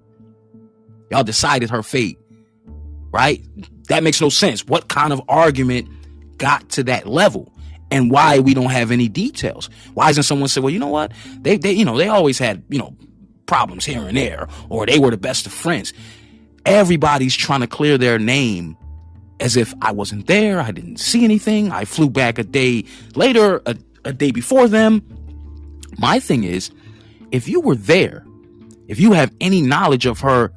Y'all 1.10 1.24
decided 1.24 1.70
her 1.70 1.82
fate, 1.82 2.18
right? 3.10 3.44
That 3.88 4.02
makes 4.02 4.20
no 4.20 4.28
sense. 4.28 4.66
What 4.66 4.88
kind 4.88 5.12
of 5.12 5.20
argument 5.28 5.88
got 6.38 6.68
to 6.70 6.84
that 6.84 7.06
level? 7.06 7.52
And 7.90 8.10
why 8.10 8.38
we 8.38 8.54
don't 8.54 8.70
have 8.70 8.90
any 8.90 9.08
details? 9.08 9.68
Why 9.92 10.08
isn't 10.08 10.22
someone 10.22 10.48
say, 10.48 10.62
well, 10.62 10.70
you 10.70 10.78
know 10.78 10.88
what? 10.88 11.12
They, 11.42 11.58
they, 11.58 11.72
you 11.72 11.84
know, 11.84 11.98
they 11.98 12.08
always 12.08 12.38
had, 12.38 12.64
you 12.70 12.78
know, 12.78 12.96
problems 13.44 13.84
here 13.84 14.02
and 14.02 14.16
there, 14.16 14.48
or 14.70 14.86
they 14.86 14.98
were 14.98 15.10
the 15.10 15.18
best 15.18 15.44
of 15.44 15.52
friends 15.52 15.92
everybody's 16.64 17.34
trying 17.34 17.60
to 17.60 17.66
clear 17.66 17.98
their 17.98 18.18
name 18.18 18.76
as 19.40 19.56
if 19.56 19.74
I 19.82 19.92
wasn't 19.92 20.26
there, 20.28 20.60
I 20.60 20.70
didn't 20.70 20.98
see 20.98 21.24
anything, 21.24 21.72
I 21.72 21.84
flew 21.84 22.08
back 22.08 22.38
a 22.38 22.44
day 22.44 22.84
later, 23.16 23.60
a, 23.66 23.76
a 24.04 24.12
day 24.12 24.30
before 24.30 24.68
them. 24.68 25.02
My 25.98 26.20
thing 26.20 26.44
is, 26.44 26.70
if 27.32 27.48
you 27.48 27.60
were 27.60 27.74
there, 27.74 28.24
if 28.88 29.00
you 29.00 29.12
have 29.12 29.32
any 29.40 29.60
knowledge 29.60 30.06
of 30.06 30.20
her 30.20 30.52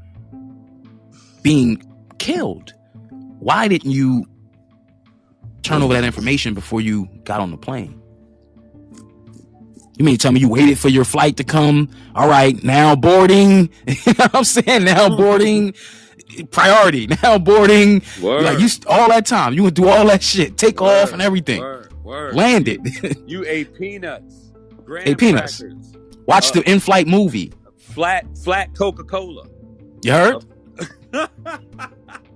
being 1.42 1.82
killed, 2.20 2.74
why 3.40 3.68
didn't 3.68 3.92
you 3.92 4.26
turn 5.64 5.82
over 5.82 5.94
that 5.94 6.04
information 6.04 6.54
before 6.54 6.82
you 6.82 7.08
got 7.24 7.42
on 7.42 7.52
the 7.52 7.58
plane? 7.58 8.00
You 9.98 10.04
mean 10.06 10.16
to 10.16 10.22
tell 10.22 10.32
me 10.32 10.40
you 10.42 10.50
waited 10.50 10.78
for 10.78 10.90
your 10.90 11.06
flight 11.06 11.38
to 11.38 11.44
come? 11.44 11.90
All 12.16 12.28
right, 12.28 12.62
now 12.64 12.96
boarding. 12.96 13.70
you 13.88 13.96
know 14.08 14.14
what 14.26 14.36
I'm 14.36 14.44
saying? 14.44 14.84
Now 14.84 15.16
boarding. 15.16 15.74
Priority. 16.52 17.08
Now 17.24 17.38
boarding. 17.38 18.02
Word. 18.22 18.44
Like 18.44 18.60
you 18.60 18.68
all 18.88 19.08
that 19.10 19.26
time. 19.26 19.54
You 19.54 19.64
would 19.64 19.74
do 19.74 19.88
all 19.88 20.06
that 20.08 20.22
shit. 20.22 20.58
Take 20.58 20.82
off 20.82 21.14
and 21.14 21.22
everything. 21.22 21.62
Word, 21.62 21.94
word. 22.04 22.36
Landed. 22.36 22.82
You 23.28 23.46
ate 23.48 23.74
peanuts. 23.76 24.52
Graham 24.84 25.08
Ate 25.08 25.18
peanuts. 25.18 25.60
crackers, 25.62 25.94
Watch 26.28 26.50
Uh, 26.50 26.54
the 26.62 26.70
in-flight 26.72 27.08
movie. 27.08 27.54
flat 27.78 28.26
flat 28.44 28.76
Coca 28.76 29.04
Cola. 29.04 29.48
You 30.04 30.12
heard? 30.12 30.46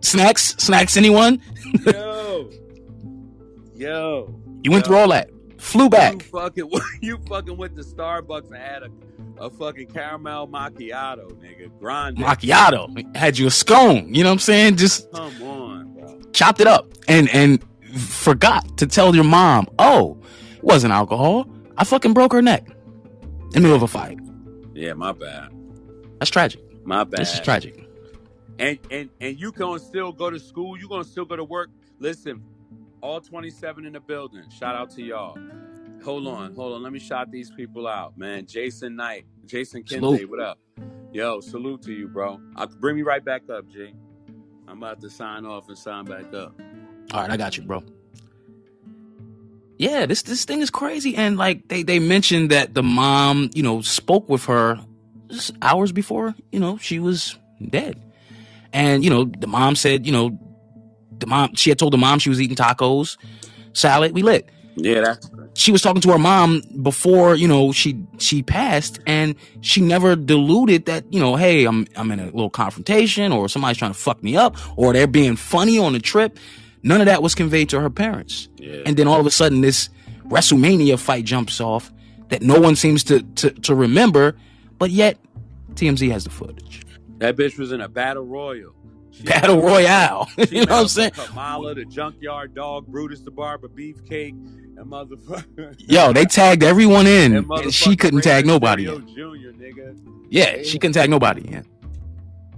snacks, 0.01 0.55
snacks. 0.57 0.95
Anyone? 0.97 1.41
yo, 1.85 2.49
yo. 3.75 4.41
You 4.63 4.71
went 4.71 4.85
yo. 4.85 4.87
through 4.87 4.97
all 4.97 5.09
that. 5.09 5.29
Flew 5.59 5.89
back. 5.89 6.13
You 6.13 6.19
fucking 6.29 6.71
you 7.01 7.17
fucking 7.27 7.57
went 7.57 7.75
to 7.75 7.83
Starbucks 7.83 8.47
and 8.47 8.55
had 8.55 8.83
a, 8.83 8.89
a 9.37 9.49
fucking 9.49 9.87
caramel 9.87 10.47
macchiato, 10.47 11.31
nigga. 11.33 11.69
Grande. 11.79 12.17
Macchiato. 12.17 13.15
Had 13.15 13.37
you 13.37 13.47
a 13.47 13.51
scone. 13.51 14.13
You 14.13 14.23
know 14.23 14.29
what 14.29 14.33
I'm 14.33 14.39
saying? 14.39 14.77
Just 14.77 15.11
Come 15.11 15.43
on, 15.43 15.93
bro. 15.93 16.21
chopped 16.33 16.59
it 16.61 16.67
up 16.67 16.87
and 17.07 17.29
and 17.29 17.63
forgot 17.97 18.77
to 18.77 18.87
tell 18.87 19.13
your 19.13 19.23
mom. 19.25 19.67
Oh, 19.77 20.17
it 20.57 20.63
wasn't 20.63 20.93
alcohol. 20.93 21.47
I 21.77 21.83
fucking 21.83 22.13
broke 22.13 22.33
her 22.33 22.41
neck 22.41 22.65
in 22.67 23.51
the 23.53 23.59
middle 23.61 23.75
of 23.75 23.83
a 23.83 23.87
fight. 23.87 24.17
Yeah, 24.73 24.93
my 24.93 25.11
bad. 25.11 25.49
That's 26.19 26.31
tragic. 26.31 26.61
My 26.85 27.03
bad. 27.03 27.19
This 27.19 27.33
is 27.33 27.39
tragic. 27.41 27.85
and 28.59 28.79
and 28.91 29.09
and 29.19 29.39
you 29.39 29.51
gonna 29.51 29.79
still 29.79 30.11
go 30.13 30.29
to 30.29 30.39
school. 30.39 30.77
You 30.79 30.87
gonna 30.87 31.03
still 31.03 31.25
go 31.25 31.35
to 31.35 31.43
work. 31.43 31.69
Listen, 31.99 32.41
all 33.01 33.21
27 33.21 33.85
in 33.85 33.93
the 33.93 33.99
building. 33.99 34.43
Shout 34.49 34.75
out 34.75 34.89
to 34.91 35.01
y'all. 35.01 35.37
Hold 36.03 36.27
on, 36.27 36.55
hold 36.55 36.73
on. 36.73 36.83
Let 36.83 36.93
me 36.93 36.99
shout 36.99 37.31
these 37.31 37.51
people 37.51 37.87
out, 37.87 38.17
man. 38.17 38.45
Jason 38.45 38.95
Knight, 38.95 39.25
Jason 39.45 39.85
Salute. 39.85 40.29
what 40.29 40.39
up? 40.39 40.59
Yo, 41.11 41.39
salute 41.41 41.81
to 41.81 41.91
you, 41.91 42.07
bro. 42.07 42.39
I'll 42.55 42.67
bring 42.67 42.95
me 42.95 43.01
right 43.01 43.23
back 43.23 43.49
up, 43.49 43.67
G. 43.67 43.93
I'm 44.67 44.77
about 44.77 45.01
to 45.01 45.09
sign 45.09 45.45
off 45.45 45.67
and 45.67 45.77
sign 45.77 46.05
back 46.05 46.33
up. 46.33 46.59
All 47.11 47.21
right, 47.21 47.31
I 47.31 47.37
got 47.37 47.57
you, 47.57 47.63
bro. 47.63 47.83
Yeah, 49.77 50.05
this 50.05 50.21
this 50.23 50.45
thing 50.45 50.61
is 50.61 50.69
crazy, 50.69 51.15
and 51.15 51.37
like 51.37 51.67
they 51.67 51.83
they 51.83 51.99
mentioned 51.99 52.51
that 52.51 52.73
the 52.73 52.83
mom, 52.83 53.49
you 53.53 53.63
know, 53.63 53.81
spoke 53.81 54.29
with 54.29 54.45
her 54.45 54.79
just 55.29 55.51
hours 55.61 55.91
before, 55.91 56.35
you 56.51 56.59
know, 56.59 56.77
she 56.77 56.99
was 56.99 57.37
dead, 57.69 57.99
and 58.71 59.03
you 59.03 59.09
know, 59.09 59.25
the 59.25 59.47
mom 59.47 59.75
said, 59.75 60.05
you 60.05 60.11
know, 60.11 60.37
the 61.19 61.27
mom 61.27 61.55
she 61.55 61.69
had 61.69 61.79
told 61.79 61.93
the 61.93 61.97
mom 61.97 62.19
she 62.19 62.29
was 62.29 62.41
eating 62.41 62.55
tacos, 62.55 63.17
salad, 63.73 64.13
we 64.13 64.21
lit. 64.21 64.49
Yeah, 64.75 65.01
that's 65.01 65.29
She 65.55 65.71
was 65.73 65.81
talking 65.81 66.01
to 66.01 66.11
her 66.11 66.17
mom 66.19 66.61
before, 66.81 67.35
you 67.35 67.47
know, 67.47 67.71
she 67.73 68.01
she 68.17 68.41
passed, 68.43 68.99
and 69.05 69.35
she 69.61 69.81
never 69.81 70.15
deluded 70.15 70.85
that, 70.85 71.11
you 71.11 71.19
know, 71.19 71.35
hey, 71.35 71.65
I'm 71.65 71.85
I'm 71.97 72.11
in 72.11 72.19
a 72.19 72.25
little 72.25 72.49
confrontation, 72.49 73.31
or 73.31 73.49
somebody's 73.49 73.77
trying 73.77 73.91
to 73.91 73.97
fuck 73.97 74.23
me 74.23 74.37
up, 74.37 74.55
or 74.77 74.93
they're 74.93 75.07
being 75.07 75.35
funny 75.35 75.77
on 75.77 75.93
the 75.93 75.99
trip. 75.99 76.37
None 76.81 77.01
of 77.01 77.07
that 77.07 77.21
was 77.21 77.35
conveyed 77.35 77.67
to 77.69 77.81
her 77.81 77.89
parents. 77.89 78.47
yeah. 78.57 78.83
And 78.85 78.95
then 78.95 79.05
all 79.07 79.19
of 79.19 79.25
a 79.25 79.31
sudden, 79.31 79.59
this 79.59 79.89
WrestleMania 80.29 80.97
fight 80.97 81.25
jumps 81.25 81.59
off 81.59 81.91
that 82.29 82.41
no 82.41 82.57
one 82.59 82.75
seems 82.77 83.03
to, 83.05 83.21
to, 83.35 83.49
to 83.51 83.75
remember, 83.75 84.37
but 84.77 84.89
yet 84.91 85.17
TMZ 85.73 86.09
has 86.11 86.23
the 86.23 86.29
footage. 86.29 86.85
that 87.17 87.35
bitch 87.35 87.57
was 87.57 87.73
in 87.73 87.81
a 87.81 87.89
battle 87.89 88.23
royal. 88.25 88.73
She 89.11 89.23
Battle 89.23 89.61
Royale. 89.61 90.27
You 90.51 90.65
know 90.65 90.73
what 90.75 90.81
I'm 90.81 90.87
saying? 90.87 91.11
Kamala, 91.11 91.75
the 91.75 91.85
junkyard 91.85 92.53
dog, 92.55 92.87
Brutus 92.87 93.21
the 93.21 93.31
barber, 93.31 93.67
beefcake, 93.67 94.31
and 94.31 94.77
motherfucker. 94.85 95.75
Yo, 95.79 96.13
they 96.13 96.25
tagged 96.25 96.63
everyone 96.63 97.07
in, 97.07 97.35
and 97.35 97.51
and 97.51 97.73
she 97.73 97.95
couldn't 97.95 98.21
tag 98.21 98.45
nobody 98.45 98.87
in. 98.87 99.07
Jr., 99.07 99.51
nigga. 99.57 99.97
Yeah, 100.29 100.61
she 100.63 100.77
couldn't 100.79 100.93
tag 100.93 101.09
nobody 101.09 101.41
in. 101.47 101.65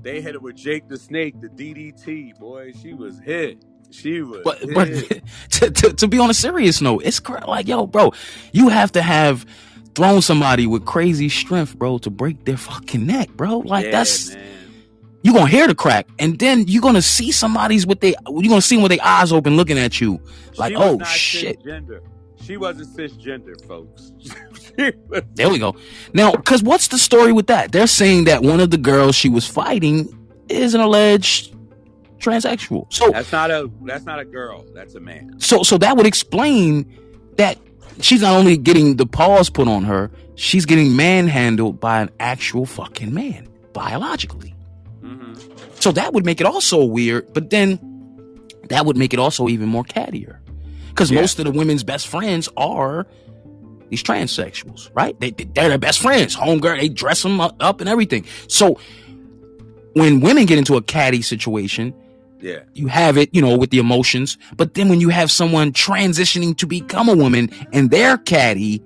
They 0.02 0.20
hit 0.22 0.36
it 0.36 0.41
with 0.41 0.56
Jake 0.56 0.88
the 0.88 0.97
Snake, 0.97 1.39
the 1.41 1.47
DDT, 1.47 2.38
boy. 2.39 2.74
She 2.82 2.93
was 2.93 3.20
hit. 3.20 3.64
She 3.91 4.22
was 4.22 4.41
But 4.43 4.58
hit. 4.60 4.74
but 4.74 4.88
to, 5.52 5.70
to 5.72 5.93
to 5.93 6.08
be 6.08 6.18
on 6.18 6.30
a 6.30 6.34
serious 6.34 6.82
note, 6.82 7.04
it's 7.06 7.20
cra- 7.20 7.47
like 7.47 7.68
yo, 7.68 7.86
bro, 7.88 8.14
you 8.52 8.70
have 8.70 8.91
to 8.93 9.02
have 9.02 9.45
thrown 9.95 10.22
somebody 10.22 10.66
with 10.66 10.86
crazy 10.86 11.28
strength, 11.30 11.78
bro, 11.78 11.97
to 11.99 12.10
break 12.10 12.45
their 12.45 12.58
fucking 12.58 13.06
neck, 13.06 13.30
bro. 13.34 13.60
Like 13.60 13.86
Yeah, 13.86 13.91
that's 13.91 14.34
man. 14.34 14.47
You 15.24 15.34
gonna 15.34 15.47
hear 15.47 15.67
the 15.67 15.76
crack, 15.76 16.07
and 16.19 16.38
then 16.39 16.65
you're 16.67 16.82
gonna 16.82 17.01
see 17.01 17.32
somebody's 17.32 17.86
with 17.86 17.99
they 17.99 18.15
you're 18.30 18.49
gonna 18.49 18.61
see 18.61 18.76
them 18.76 18.84
with 18.84 18.91
their 18.91 19.03
eyes 19.05 19.32
open, 19.32 19.55
looking 19.57 19.78
at 19.78 20.01
you, 20.01 20.19
like 20.57 20.74
oh 20.76 20.99
shit. 21.03 21.61
Cisgender. 21.63 22.01
She 22.43 22.57
wasn't 22.57 22.95
cisgender, 22.97 23.55
folks. 23.67 24.11
Was- 25.09 25.22
There 25.36 25.49
we 25.49 25.59
go. 25.59 25.76
Now, 26.13 26.32
because 26.32 26.63
what's 26.63 26.88
the 26.88 26.97
story 26.97 27.32
with 27.34 27.47
that? 27.47 27.72
They're 27.72 27.86
saying 27.88 28.24
that 28.24 28.41
one 28.41 28.59
of 28.59 28.72
the 28.72 28.78
girls 28.78 29.15
she 29.15 29.30
was 29.30 29.45
fighting 29.47 30.09
is 30.49 30.74
an 30.74 30.82
alleged 30.82 31.53
transsexual. 32.17 32.91
So 32.91 33.09
that's 33.11 33.32
not 33.32 33.51
a 33.51 33.69
that's 33.84 34.05
not 34.05 34.19
a 34.19 34.26
girl. 34.26 34.65
That's 34.74 34.95
a 34.95 34.99
man. 34.99 35.39
So 35.39 35.63
so 35.63 35.78
that 35.80 35.97
would 35.97 36.05
explain 36.07 36.86
that 37.38 37.57
she's 37.99 38.22
not 38.22 38.34
only 38.36 38.57
getting 38.57 38.95
the 38.95 39.05
paws 39.05 39.49
put 39.49 39.67
on 39.67 39.84
her, 39.84 40.09
she's 40.36 40.65
getting 40.65 40.95
manhandled 40.95 41.80
by 41.80 42.01
an 42.01 42.09
actual 42.19 42.65
fucking 42.65 43.13
man 43.13 43.47
biologically. 43.74 44.51
So 45.80 45.91
that 45.91 46.14
would 46.14 46.26
make 46.26 46.39
it 46.39 46.45
also 46.47 46.84
weird, 46.84 47.34
but 47.34 47.49
then 47.49 47.80
that 48.70 48.86
would 48.86 48.97
make 48.97 49.14
it 49.14 49.20
also 49.20 49.47
even 49.47 49.68
more 49.68 49.84
cattier. 49.84 50.38
Because 50.89 51.09
Yeah. 51.12 51.22
most 51.22 51.39
of 51.39 51.45
the 51.45 51.51
women's 51.51 51.84
best 51.84 52.07
friends 52.07 52.47
are 52.57 53.07
these 53.89 54.03
transsexuals, 54.03 54.89
right? 54.93 55.20
They, 55.20 55.32
they're 55.32 55.70
their 55.70 55.78
best 55.78 55.99
friends. 55.99 56.36
Homegirl, 56.36 56.80
they 56.80 56.88
dress 56.89 57.24
them 57.24 57.41
up 57.41 57.82
and 57.82 57.89
everything. 57.89 58.26
So 58.47 58.80
when 59.93 60.22
women 60.22 60.45
get 60.45 60.57
into 60.57 60.76
a 60.78 60.82
catty 60.82 61.22
situation, 61.22 61.93
Yeah. 62.39 62.59
you 62.74 62.88
have 62.88 63.18
it, 63.18 63.30
you 63.34 63.41
know, 63.41 63.57
with 63.57 63.70
the 63.72 63.80
emotions. 63.80 64.38
But 64.55 64.76
then 64.76 64.88
when 64.89 65.01
you 65.01 65.09
have 65.09 65.30
someone 65.32 65.74
transitioning 65.74 66.55
to 66.57 66.68
become 66.68 67.09
a 67.09 67.16
woman 67.16 67.49
and 67.74 67.89
they're 67.91 68.18
catty, 68.18 68.82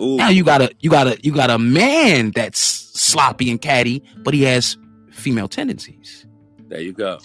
Ooh. 0.00 0.16
now 0.16 0.28
you 0.28 0.44
got 0.44 0.60
a 0.62 0.70
you 0.80 0.90
got 0.90 1.06
a 1.06 1.18
you 1.22 1.32
got 1.32 1.50
a 1.50 1.58
man 1.58 2.30
that's 2.34 2.58
sloppy 2.60 3.50
and 3.50 3.60
catty, 3.60 4.02
but 4.18 4.34
he 4.34 4.42
has 4.44 4.76
female 5.16 5.48
tendencies. 5.48 6.26
There 6.68 6.80
you 6.80 6.92
go. 6.92 7.18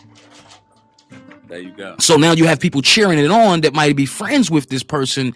There 1.47 1.59
you 1.59 1.71
go. 1.75 1.95
So 1.99 2.15
now 2.15 2.31
you 2.31 2.45
have 2.45 2.59
people 2.59 2.81
cheering 2.81 3.19
it 3.19 3.29
on 3.29 3.61
that 3.61 3.73
might 3.73 3.95
be 3.95 4.05
friends 4.05 4.49
with 4.49 4.69
this 4.69 4.83
person 4.83 5.33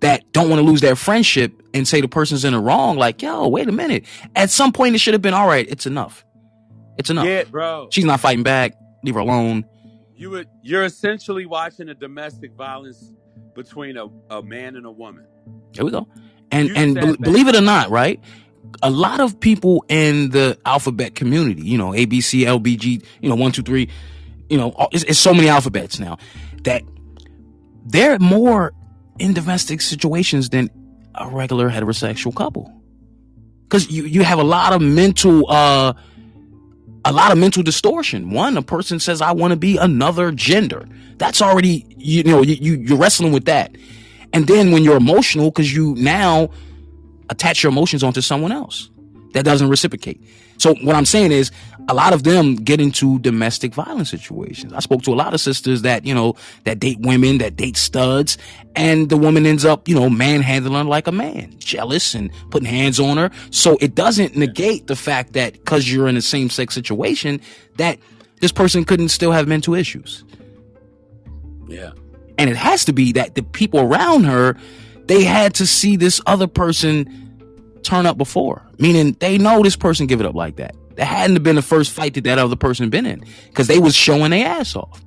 that 0.00 0.30
don't 0.32 0.48
want 0.50 0.60
to 0.60 0.66
lose 0.66 0.80
their 0.80 0.96
friendship 0.96 1.62
and 1.72 1.86
say 1.86 2.00
the 2.00 2.08
person's 2.08 2.44
in 2.44 2.52
the 2.52 2.58
wrong. 2.58 2.96
Like, 2.96 3.22
yo, 3.22 3.46
wait 3.48 3.68
a 3.68 3.72
minute. 3.72 4.04
At 4.34 4.50
some 4.50 4.72
point, 4.72 4.94
it 4.94 4.98
should 4.98 5.14
have 5.14 5.22
been 5.22 5.34
all 5.34 5.46
right. 5.46 5.66
It's 5.68 5.86
enough. 5.86 6.24
It's 6.98 7.10
enough. 7.10 7.26
Yeah, 7.26 7.44
bro. 7.44 7.88
She's 7.90 8.04
not 8.04 8.20
fighting 8.20 8.42
back. 8.42 8.74
Leave 9.04 9.14
her 9.14 9.20
alone. 9.20 9.64
You 10.16 10.30
would 10.30 10.48
you're 10.62 10.84
essentially 10.84 11.46
watching 11.46 11.88
a 11.88 11.94
domestic 11.94 12.52
violence 12.54 13.12
between 13.54 13.96
a, 13.96 14.06
a 14.30 14.42
man 14.42 14.76
and 14.76 14.86
a 14.86 14.90
woman. 14.90 15.26
There 15.72 15.84
we 15.84 15.90
go. 15.90 16.08
And 16.50 16.68
You 16.68 16.74
and 16.76 16.94
be- 16.94 17.16
believe 17.16 17.48
it 17.48 17.56
or 17.56 17.60
not, 17.60 17.90
right? 17.90 18.20
A 18.82 18.90
lot 18.90 19.20
of 19.20 19.38
people 19.40 19.84
in 19.88 20.30
the 20.30 20.58
alphabet 20.64 21.14
community, 21.14 21.62
you 21.62 21.78
know, 21.78 21.90
ABC, 21.90 22.42
LBG, 22.42 23.04
you 23.20 23.28
know, 23.28 23.34
one 23.34 23.52
two 23.52 23.62
three, 23.62 23.88
you 24.48 24.56
know, 24.56 24.74
it's, 24.92 25.04
it's 25.04 25.18
so 25.18 25.32
many 25.32 25.48
alphabets 25.48 25.98
now 25.98 26.18
that 26.64 26.82
they're 27.86 28.18
more 28.18 28.72
in 29.18 29.32
domestic 29.32 29.80
situations 29.80 30.48
than 30.48 30.70
a 31.14 31.28
regular 31.28 31.70
heterosexual 31.70 32.34
couple. 32.34 32.72
Because 33.62 33.90
you 33.90 34.04
you 34.04 34.22
have 34.22 34.38
a 34.38 34.44
lot 34.44 34.72
of 34.72 34.82
mental 34.82 35.50
uh 35.50 35.94
a 37.04 37.12
lot 37.12 37.32
of 37.32 37.38
mental 37.38 37.62
distortion. 37.62 38.30
One, 38.30 38.56
a 38.56 38.62
person 38.62 38.98
says, 38.98 39.20
I 39.20 39.32
want 39.32 39.50
to 39.52 39.58
be 39.58 39.76
another 39.76 40.32
gender. 40.32 40.88
That's 41.18 41.42
already, 41.42 41.84
you 41.96 42.22
know, 42.24 42.42
you, 42.42 42.54
you, 42.54 42.74
you're 42.76 42.98
wrestling 42.98 43.32
with 43.32 43.44
that. 43.44 43.76
And 44.32 44.46
then 44.46 44.72
when 44.72 44.82
you're 44.82 44.96
emotional, 44.96 45.50
because 45.50 45.72
you 45.72 45.94
now 45.96 46.50
attach 47.30 47.62
your 47.62 47.72
emotions 47.72 48.02
onto 48.02 48.20
someone 48.20 48.52
else 48.52 48.90
that 49.32 49.44
doesn't 49.44 49.68
reciprocate. 49.68 50.20
So 50.58 50.74
what 50.82 50.94
I'm 50.94 51.04
saying 51.04 51.32
is 51.32 51.50
a 51.88 51.94
lot 51.94 52.12
of 52.12 52.22
them 52.22 52.54
get 52.54 52.80
into 52.80 53.18
domestic 53.18 53.74
violence 53.74 54.08
situations. 54.10 54.72
I 54.72 54.78
spoke 54.78 55.02
to 55.02 55.12
a 55.12 55.16
lot 55.16 55.34
of 55.34 55.40
sisters 55.40 55.82
that, 55.82 56.06
you 56.06 56.14
know, 56.14 56.36
that 56.64 56.78
date 56.78 57.00
women, 57.00 57.38
that 57.38 57.56
date 57.56 57.76
studs, 57.76 58.38
and 58.76 59.08
the 59.08 59.16
woman 59.16 59.46
ends 59.46 59.64
up, 59.64 59.88
you 59.88 59.94
know, 59.94 60.08
manhandling 60.08 60.86
like 60.86 61.06
a 61.06 61.12
man, 61.12 61.54
jealous 61.58 62.14
and 62.14 62.30
putting 62.50 62.68
hands 62.68 63.00
on 63.00 63.16
her. 63.16 63.30
So 63.50 63.76
it 63.80 63.94
doesn't 63.94 64.36
negate 64.36 64.86
the 64.86 64.96
fact 64.96 65.32
that 65.32 65.54
because 65.54 65.92
you're 65.92 66.08
in 66.08 66.16
a 66.16 66.22
same 66.22 66.48
sex 66.48 66.74
situation, 66.74 67.40
that 67.76 67.98
this 68.40 68.52
person 68.52 68.84
couldn't 68.84 69.08
still 69.08 69.32
have 69.32 69.48
mental 69.48 69.74
issues. 69.74 70.24
Yeah. 71.66 71.90
And 72.38 72.48
it 72.50 72.56
has 72.56 72.84
to 72.86 72.92
be 72.92 73.12
that 73.12 73.34
the 73.34 73.42
people 73.42 73.80
around 73.80 74.24
her, 74.24 74.56
they 75.06 75.24
had 75.24 75.54
to 75.54 75.66
see 75.66 75.96
this 75.96 76.20
other 76.26 76.46
person 76.46 77.78
turn 77.82 78.06
up 78.06 78.16
before, 78.16 78.66
meaning 78.78 79.16
they 79.20 79.38
know 79.38 79.62
this 79.62 79.76
person 79.76 80.06
give 80.06 80.20
it 80.20 80.26
up 80.26 80.34
like 80.34 80.56
that. 80.56 80.74
That 80.96 81.06
hadn't 81.06 81.42
been 81.42 81.56
the 81.56 81.62
first 81.62 81.90
fight 81.92 82.14
that 82.14 82.24
that 82.24 82.38
other 82.38 82.56
person 82.56 82.88
been 82.90 83.04
in 83.06 83.24
because 83.48 83.66
they 83.66 83.78
was 83.78 83.94
showing 83.94 84.30
their 84.30 84.46
ass 84.46 84.76
off. 84.76 85.04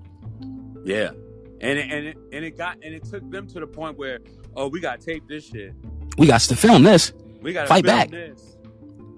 Yeah. 0.83 1.11
And 1.59 1.79
it, 1.79 1.89
and 1.91 2.05
it 2.07 2.17
and 2.33 2.45
it 2.45 2.57
got 2.57 2.77
and 2.83 2.93
it 2.93 3.03
took 3.05 3.29
them 3.31 3.47
to 3.47 3.59
the 3.59 3.65
point 3.67 3.97
where 3.97 4.19
oh 4.55 4.67
we 4.67 4.79
got 4.79 4.99
to 5.01 5.05
tape 5.05 5.23
this 5.27 5.47
shit. 5.47 5.73
We 6.17 6.27
got 6.27 6.41
to 6.41 6.55
film 6.55 6.83
this. 6.83 7.13
We 7.41 7.53
got 7.53 7.63
to 7.63 7.67
Fight 7.67 7.85
film 7.85 7.97
back. 7.97 8.09
this. 8.11 8.57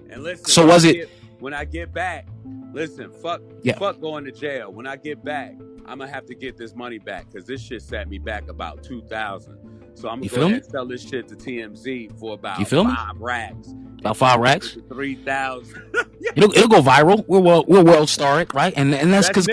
And 0.10 0.24
listen. 0.24 0.46
So 0.46 0.66
was 0.66 0.86
it- 0.86 0.94
get- 0.94 1.10
when 1.40 1.54
I 1.54 1.66
get 1.66 1.94
back? 1.94 2.28
Listen, 2.74 3.12
fuck, 3.12 3.42
Yeah. 3.64 3.78
fuck 3.78 4.00
going 4.00 4.26
to 4.26 4.32
jail. 4.32 4.72
When 4.72 4.86
I 4.88 4.96
get 4.98 5.24
back, 5.24 5.54
I'm 5.86 5.98
gonna 6.00 6.08
have 6.12 6.26
to 6.28 6.36
get 6.36 6.56
this 6.58 6.76
money 6.76 7.00
back 7.00 7.26
because 7.32 7.48
this 7.48 7.62
shit 7.62 7.82
set 7.82 8.08
me 8.10 8.20
back 8.20 8.48
about 8.48 8.84
two 8.84 9.02
thousand. 9.04 9.58
So 10.00 10.08
I'm 10.10 10.24
You 10.24 10.30
gonna 10.30 10.40
feel 10.40 10.48
go 10.48 10.50
me? 10.50 10.54
and 10.56 10.66
sell 10.66 10.86
this 10.86 11.02
shit 11.08 11.28
to 11.28 11.36
TMZ 11.36 12.18
for 12.20 12.34
about 12.36 12.60
You 12.60 12.66
feel 12.66 12.84
me? 12.86 12.96
five 12.96 13.18
racks, 13.20 13.74
About 14.00 14.16
five 14.18 14.40
racks. 14.40 14.78
Three 14.88 15.16
thousand. 15.16 15.82
It'll, 16.36 16.52
it'll 16.54 16.68
go 16.70 16.82
viral. 16.82 17.26
We're 17.28 17.40
world, 17.40 17.66
we're 17.68 17.84
world 17.84 18.08
storic, 18.08 18.54
right? 18.54 18.74
And 18.78 18.94
and 18.96 19.12
that's 19.12 19.28
because 19.28 19.48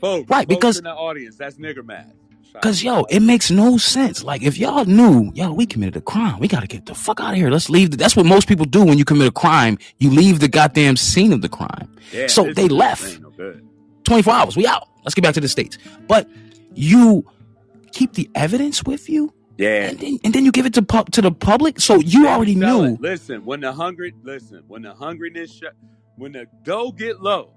folks. 0.00 0.28
Right, 0.30 0.46
folks 0.46 0.46
because- 0.48 0.78
in 0.78 0.84
the 0.84 0.94
audience, 0.94 1.36
that's 1.36 1.56
nigger 1.56 1.84
mad. 1.84 2.12
Cause 2.62 2.82
yo, 2.82 3.04
it 3.04 3.20
makes 3.20 3.50
no 3.52 3.76
sense. 3.76 4.24
Like 4.24 4.42
if 4.42 4.58
y'all 4.58 4.84
knew, 4.84 5.30
yo, 5.34 5.52
we 5.52 5.64
committed 5.66 5.96
a 5.96 6.00
crime, 6.00 6.40
we 6.40 6.48
gotta 6.48 6.66
get 6.66 6.86
the 6.86 6.94
fuck 6.94 7.20
out 7.20 7.32
of 7.32 7.36
here. 7.36 7.50
Let's 7.50 7.68
leave. 7.70 7.92
The, 7.92 7.96
that's 7.98 8.16
what 8.16 8.26
most 8.26 8.48
people 8.48 8.64
do 8.64 8.84
when 8.84 8.98
you 8.98 9.04
commit 9.04 9.28
a 9.28 9.32
crime. 9.32 9.78
You 9.98 10.10
leave 10.10 10.40
the 10.40 10.48
goddamn 10.48 10.96
scene 10.96 11.32
of 11.32 11.40
the 11.42 11.48
crime. 11.48 11.94
Yeah, 12.10 12.26
so 12.26 12.52
they 12.52 12.66
left. 12.68 13.20
no 13.20 13.30
24 14.04 14.32
hours. 14.34 14.56
We 14.56 14.66
out. 14.66 14.88
Let's 15.04 15.14
get 15.14 15.22
back 15.22 15.34
to 15.34 15.40
the 15.40 15.46
states. 15.48 15.78
But 16.08 16.28
you 16.74 17.24
keep 17.92 18.14
the 18.14 18.28
evidence 18.34 18.82
with 18.82 19.08
you, 19.08 19.32
Yeah. 19.58 19.88
and 19.90 19.98
then 19.98 20.18
and 20.24 20.32
then 20.34 20.44
you 20.44 20.52
give 20.52 20.66
it 20.66 20.74
to 20.74 20.82
pub 20.82 21.10
to 21.12 21.20
the 21.22 21.32
public. 21.32 21.80
So 21.80 21.96
you 21.96 22.26
already 22.28 22.58
sell 22.58 22.82
knew. 22.82 22.94
it. 22.94 23.00
Listen, 23.00 23.44
when 23.44 23.60
the 23.60 23.72
hungry, 23.72 24.14
listen, 24.22 24.62
when 24.68 24.82
the 24.82 24.94
hungriness, 24.94 25.60
when 26.16 26.32
the 26.32 26.46
dough 26.62 26.92
get 26.92 27.20
low, 27.20 27.52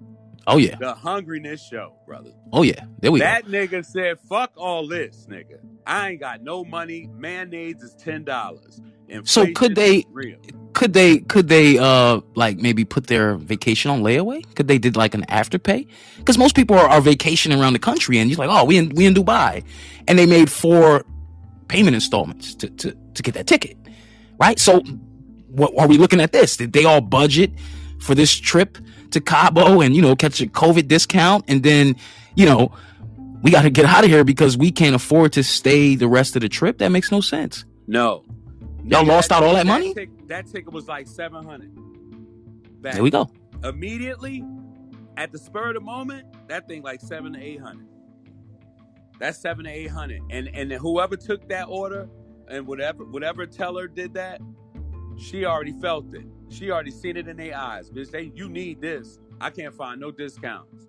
Oh 0.46 0.56
yeah. 0.56 0.74
the 0.76 0.94
hungriness 0.94 1.60
show, 1.60 1.94
brother. 2.04 2.32
Oh 2.52 2.62
yeah. 2.62 2.84
There 3.00 3.12
we 3.12 3.20
that 3.20 3.46
nigga 3.46 3.84
said, 3.86 4.18
"Fuck 4.28 4.52
all 4.56 4.88
this, 4.88 5.26
nigga. 5.30 5.60
I 5.86 6.10
ain't 6.10 6.20
got 6.20 6.42
no 6.42 6.64
money. 6.64 7.08
Mayonnaise 7.16 7.82
is 7.82 7.94
ten 7.94 8.24
dollars. 8.24 8.80
So 9.24 9.52
could 9.52 9.74
they- 9.74 10.04
Real. 10.10 10.38
Could 10.72 10.94
they 10.94 11.18
could 11.18 11.48
they 11.48 11.76
uh 11.78 12.22
like 12.34 12.56
maybe 12.56 12.84
put 12.84 13.06
their 13.06 13.34
vacation 13.36 13.90
on 13.90 14.00
layaway? 14.02 14.42
Could 14.54 14.68
they 14.68 14.78
did 14.78 14.96
like 14.96 15.14
an 15.14 15.22
afterpay? 15.28 15.86
Because 16.16 16.38
most 16.38 16.56
people 16.56 16.76
are, 16.76 16.88
are 16.88 17.00
vacationing 17.02 17.60
around 17.60 17.74
the 17.74 17.78
country, 17.78 18.16
and 18.18 18.30
you're 18.30 18.38
like, 18.38 18.48
oh, 18.50 18.64
we 18.64 18.78
in 18.78 18.88
we 18.94 19.04
in 19.04 19.12
Dubai, 19.12 19.62
and 20.08 20.18
they 20.18 20.24
made 20.24 20.50
four 20.50 21.04
payment 21.68 21.94
installments 21.94 22.54
to 22.56 22.68
to 22.70 22.96
to 23.14 23.22
get 23.22 23.34
that 23.34 23.46
ticket, 23.46 23.76
right? 24.38 24.58
So, 24.58 24.80
what 25.48 25.72
are 25.78 25.86
we 25.88 25.98
looking 25.98 26.20
at 26.20 26.32
this? 26.32 26.56
Did 26.56 26.72
they 26.72 26.84
all 26.84 27.00
budget 27.00 27.52
for 28.00 28.14
this 28.14 28.34
trip 28.34 28.78
to 29.10 29.20
Cabo 29.20 29.80
and 29.80 29.94
you 29.94 30.02
know 30.02 30.16
catch 30.16 30.40
a 30.40 30.46
COVID 30.46 30.88
discount, 30.88 31.44
and 31.48 31.62
then 31.62 31.96
you 32.34 32.46
know 32.46 32.72
we 33.42 33.50
got 33.50 33.62
to 33.62 33.70
get 33.70 33.84
out 33.84 34.04
of 34.04 34.10
here 34.10 34.24
because 34.24 34.56
we 34.56 34.70
can't 34.70 34.94
afford 34.94 35.32
to 35.34 35.42
stay 35.42 35.94
the 35.96 36.08
rest 36.08 36.36
of 36.36 36.42
the 36.42 36.48
trip? 36.48 36.78
That 36.78 36.90
makes 36.90 37.10
no 37.10 37.20
sense. 37.20 37.64
No. 37.86 38.24
Y'all 38.84 39.04
lost 39.04 39.30
out 39.32 39.42
all 39.42 39.54
that 39.54 39.66
money? 39.66 39.94
that 40.26 40.46
ticket 40.46 40.72
was 40.72 40.88
like 40.88 41.06
seven 41.06 41.44
hundred. 41.44 41.70
Back 42.82 42.94
There 42.94 43.02
we 43.02 43.10
go. 43.10 43.30
immediately 43.62 44.44
at 45.16 45.30
the 45.30 45.38
spur 45.38 45.68
of 45.68 45.74
the 45.74 45.80
moment, 45.80 46.26
that 46.48 46.66
thing 46.66 46.82
like 46.82 47.00
seven 47.00 47.34
to 47.34 47.40
eight 47.40 47.60
hundred. 47.60 47.86
That's 49.22 49.38
seven 49.38 49.66
to 49.66 49.70
eight 49.70 49.88
hundred, 49.88 50.20
and 50.30 50.48
and 50.52 50.72
whoever 50.72 51.16
took 51.16 51.48
that 51.48 51.68
order 51.68 52.08
and 52.48 52.66
whatever 52.66 53.04
whatever 53.04 53.46
teller 53.46 53.86
did 53.86 54.14
that, 54.14 54.40
she 55.16 55.44
already 55.44 55.70
felt 55.80 56.12
it. 56.12 56.24
She 56.48 56.72
already 56.72 56.90
seen 56.90 57.16
it 57.16 57.28
in 57.28 57.36
their 57.36 57.56
eyes. 57.56 57.88
Bitch, 57.88 58.10
they 58.10 58.32
you 58.34 58.48
need 58.48 58.80
this. 58.80 59.20
I 59.40 59.50
can't 59.50 59.72
find 59.76 60.00
no 60.00 60.10
discounts. 60.10 60.88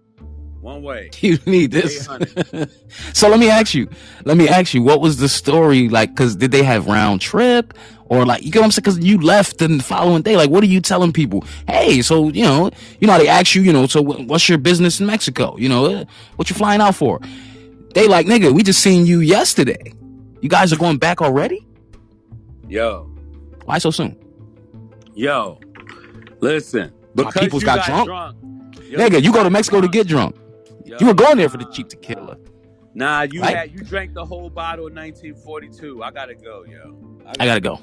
One 0.62 0.82
way. 0.82 1.12
You 1.22 1.38
need 1.46 1.70
this. 1.74 2.06
so 3.14 3.30
let 3.30 3.40
me 3.40 3.52
ask 3.52 3.76
you. 3.76 3.88
Let 4.26 4.36
me 4.36 4.50
ask 4.50 4.74
you. 4.74 4.82
What 4.82 5.00
was 5.00 5.18
the 5.18 5.30
story 5.30 5.88
like? 5.88 6.10
Because 6.10 6.36
did 6.36 6.50
they 6.50 6.64
have 6.64 6.88
round 6.88 7.22
trip 7.22 7.76
or 8.06 8.26
like 8.26 8.44
you 8.44 8.50
get 8.50 8.62
what 8.62 8.66
I'm 8.66 8.72
saying? 8.72 8.82
Because 8.84 8.98
you 8.98 9.20
left 9.22 9.60
the 9.60 9.78
following 9.78 10.24
day. 10.24 10.38
Like, 10.38 10.50
what 10.50 10.64
are 10.64 10.68
you 10.68 10.82
telling 10.82 11.14
people? 11.14 11.46
Hey, 11.68 12.02
so 12.02 12.30
you 12.30 12.46
know, 12.46 12.72
you 13.00 13.06
know, 13.06 13.14
how 13.14 13.20
they 13.20 13.28
ask 13.28 13.54
you, 13.54 13.62
you 13.62 13.74
know, 13.74 13.86
so 13.86 14.02
what's 14.02 14.50
your 14.50 14.58
business 14.58 15.00
in 15.00 15.06
Mexico? 15.06 15.56
You 15.56 15.70
know, 15.70 15.86
uh, 15.86 16.06
what 16.38 16.50
you 16.50 16.56
flying 16.56 16.82
out 16.82 16.96
for? 16.96 17.20
They 17.94 18.08
like, 18.08 18.26
nigga, 18.28 18.52
we 18.52 18.64
just 18.64 18.82
seen 18.82 19.06
you 19.06 19.20
yesterday. 19.20 19.94
You 20.42 20.50
guys 20.50 20.74
are 20.74 20.78
going 20.78 20.98
back 20.98 21.22
already? 21.22 21.66
Yo, 22.68 23.10
Why 23.66 23.78
so 23.78 23.92
soon? 23.92 24.18
yo, 25.16 25.60
listen. 26.40 26.92
My 27.16 27.24
Because 27.26 27.34
peoples 27.42 27.62
you 27.62 27.66
got 27.68 27.86
got, 27.88 28.06
drunk. 28.06 28.36
yo, 28.90 28.98
nigga, 28.98 29.22
you 29.22 29.32
go 29.32 29.44
to 29.44 29.50
Mexico 29.50 29.80
to 29.82 29.88
get 29.88 30.08
drunk. 30.08 30.36
Yo, 30.86 30.98
You 31.00 31.06
were 31.08 31.14
going 31.14 31.38
there 31.38 31.50
for 31.50 31.58
the 31.58 31.66
cheap 31.66 31.88
tequila. 31.90 32.38
Nah, 32.96 33.24
you 33.24 33.42
Right? 33.42 33.56
had 33.56 33.72
you 33.72 33.80
drank 33.84 34.14
the 34.14 34.26
whole 34.26 34.50
bottle 34.50 34.88
in 34.88 34.96
1942. 34.96 36.02
I 36.04 36.12
gotta 36.12 36.36
go, 36.36 36.66
yo. 36.66 36.98
I 37.40 37.46
gotta 37.46 37.62
go. 37.62 37.80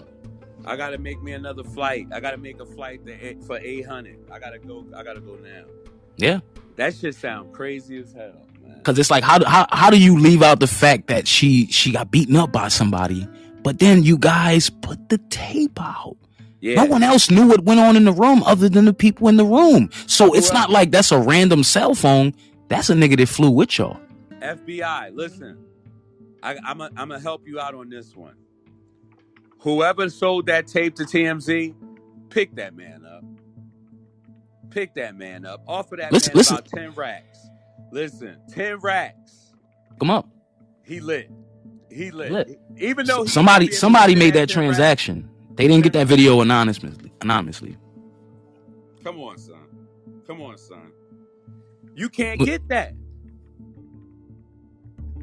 I 0.66 0.76
gotta 0.76 0.98
make 0.98 1.22
me 1.22 1.32
another 1.32 1.64
flight. 1.64 2.06
I 2.12 2.20
gotta 2.20 2.36
make 2.36 2.60
a 2.60 2.66
flight 2.66 3.00
for 3.46 3.58
800. 3.58 4.18
I 4.30 4.38
gotta 4.38 4.58
go. 4.58 4.84
I 4.94 5.02
gotta 5.02 5.20
go 5.20 5.36
now. 5.36 5.64
Yeah. 6.16 6.40
That 6.76 6.94
shit 6.94 7.14
sound 7.14 7.52
crazy 7.52 7.98
as 7.98 8.12
hell. 8.12 8.46
Cause 8.82 8.98
it's 8.98 9.10
like 9.10 9.22
how 9.24 9.38
do 9.38 9.44
how 9.46 9.66
how 9.70 9.90
do 9.90 10.00
you 10.00 10.18
leave 10.18 10.42
out 10.42 10.60
the 10.60 10.66
fact 10.66 11.06
that 11.08 11.26
she 11.28 11.66
she 11.66 11.92
got 11.92 12.10
beaten 12.10 12.36
up 12.36 12.52
by 12.52 12.68
somebody, 12.68 13.26
but 13.62 13.78
then 13.78 14.02
you 14.02 14.16
guys 14.18 14.70
put 14.70 15.08
the 15.08 15.18
tape 15.30 15.80
out. 15.80 16.16
Yeah, 16.60 16.74
No 16.76 16.84
one 16.86 17.02
else 17.02 17.30
knew 17.30 17.46
what 17.48 17.64
went 17.64 17.80
on 17.80 17.96
in 17.96 18.04
the 18.04 18.12
room 18.12 18.42
other 18.42 18.68
than 18.68 18.84
the 18.84 18.92
people 18.92 19.28
in 19.28 19.36
the 19.36 19.44
room. 19.46 19.88
So 20.06 20.34
it's 20.34 20.52
not 20.52 20.68
like 20.70 20.90
that's 20.90 21.10
a 21.10 21.18
random 21.18 21.62
cell 21.64 21.94
phone. 21.94 22.34
That's 22.68 22.90
a 22.90 22.94
nigga 22.94 23.16
that 23.18 23.28
flew 23.28 23.50
with 23.50 23.78
y'all. 23.78 23.98
FBI, 24.40 25.14
listen. 25.14 25.58
I, 26.42 26.56
I'm 26.64 26.78
gonna 26.78 27.18
help 27.20 27.46
you 27.46 27.60
out 27.60 27.74
on 27.74 27.88
this 27.90 28.14
one. 28.16 28.34
Whoever 29.60 30.08
sold 30.10 30.46
that 30.46 30.66
tape 30.66 30.94
to 30.96 31.04
TMZ, 31.04 31.74
pick 32.30 32.54
that 32.56 32.74
man 32.74 33.04
up. 33.06 33.24
Pick 34.70 34.94
that 34.94 35.16
man 35.16 35.44
up. 35.44 35.62
Offer 35.66 35.96
that 35.96 36.12
Listen- 36.12 36.32
man 36.32 36.36
listen. 36.38 36.56
about 36.56 36.68
ten 36.68 36.90
racks. 36.92 37.29
Listen, 37.92 38.36
ten 38.50 38.76
racks. 38.78 39.52
Come 39.98 40.10
up. 40.10 40.28
He 40.84 41.00
lit. 41.00 41.30
He 41.90 42.10
lit. 42.10 42.30
Lit. 42.32 42.60
Even 42.78 43.06
though 43.06 43.24
he 43.24 43.28
somebody 43.28 43.64
wouldn't 43.66 43.70
be 43.70 43.74
able 43.74 43.80
somebody 43.80 44.14
made 44.14 44.34
that 44.34 44.48
10 44.48 44.64
racks. 44.64 44.76
transaction. 44.76 45.30
They 45.54 45.66
didn't 45.68 45.82
get 45.84 45.92
that 45.94 46.06
video 46.06 46.40
anonymously. 46.40 46.92
Anonymously. 47.20 47.76
Come 49.04 49.18
on, 49.20 49.36
son. 49.38 49.58
Come 50.26 50.40
on, 50.40 50.56
son. 50.56 50.92
You 51.94 52.08
can't 52.08 52.38
Look- 52.38 52.48
get 52.48 52.68
that. 52.68 52.94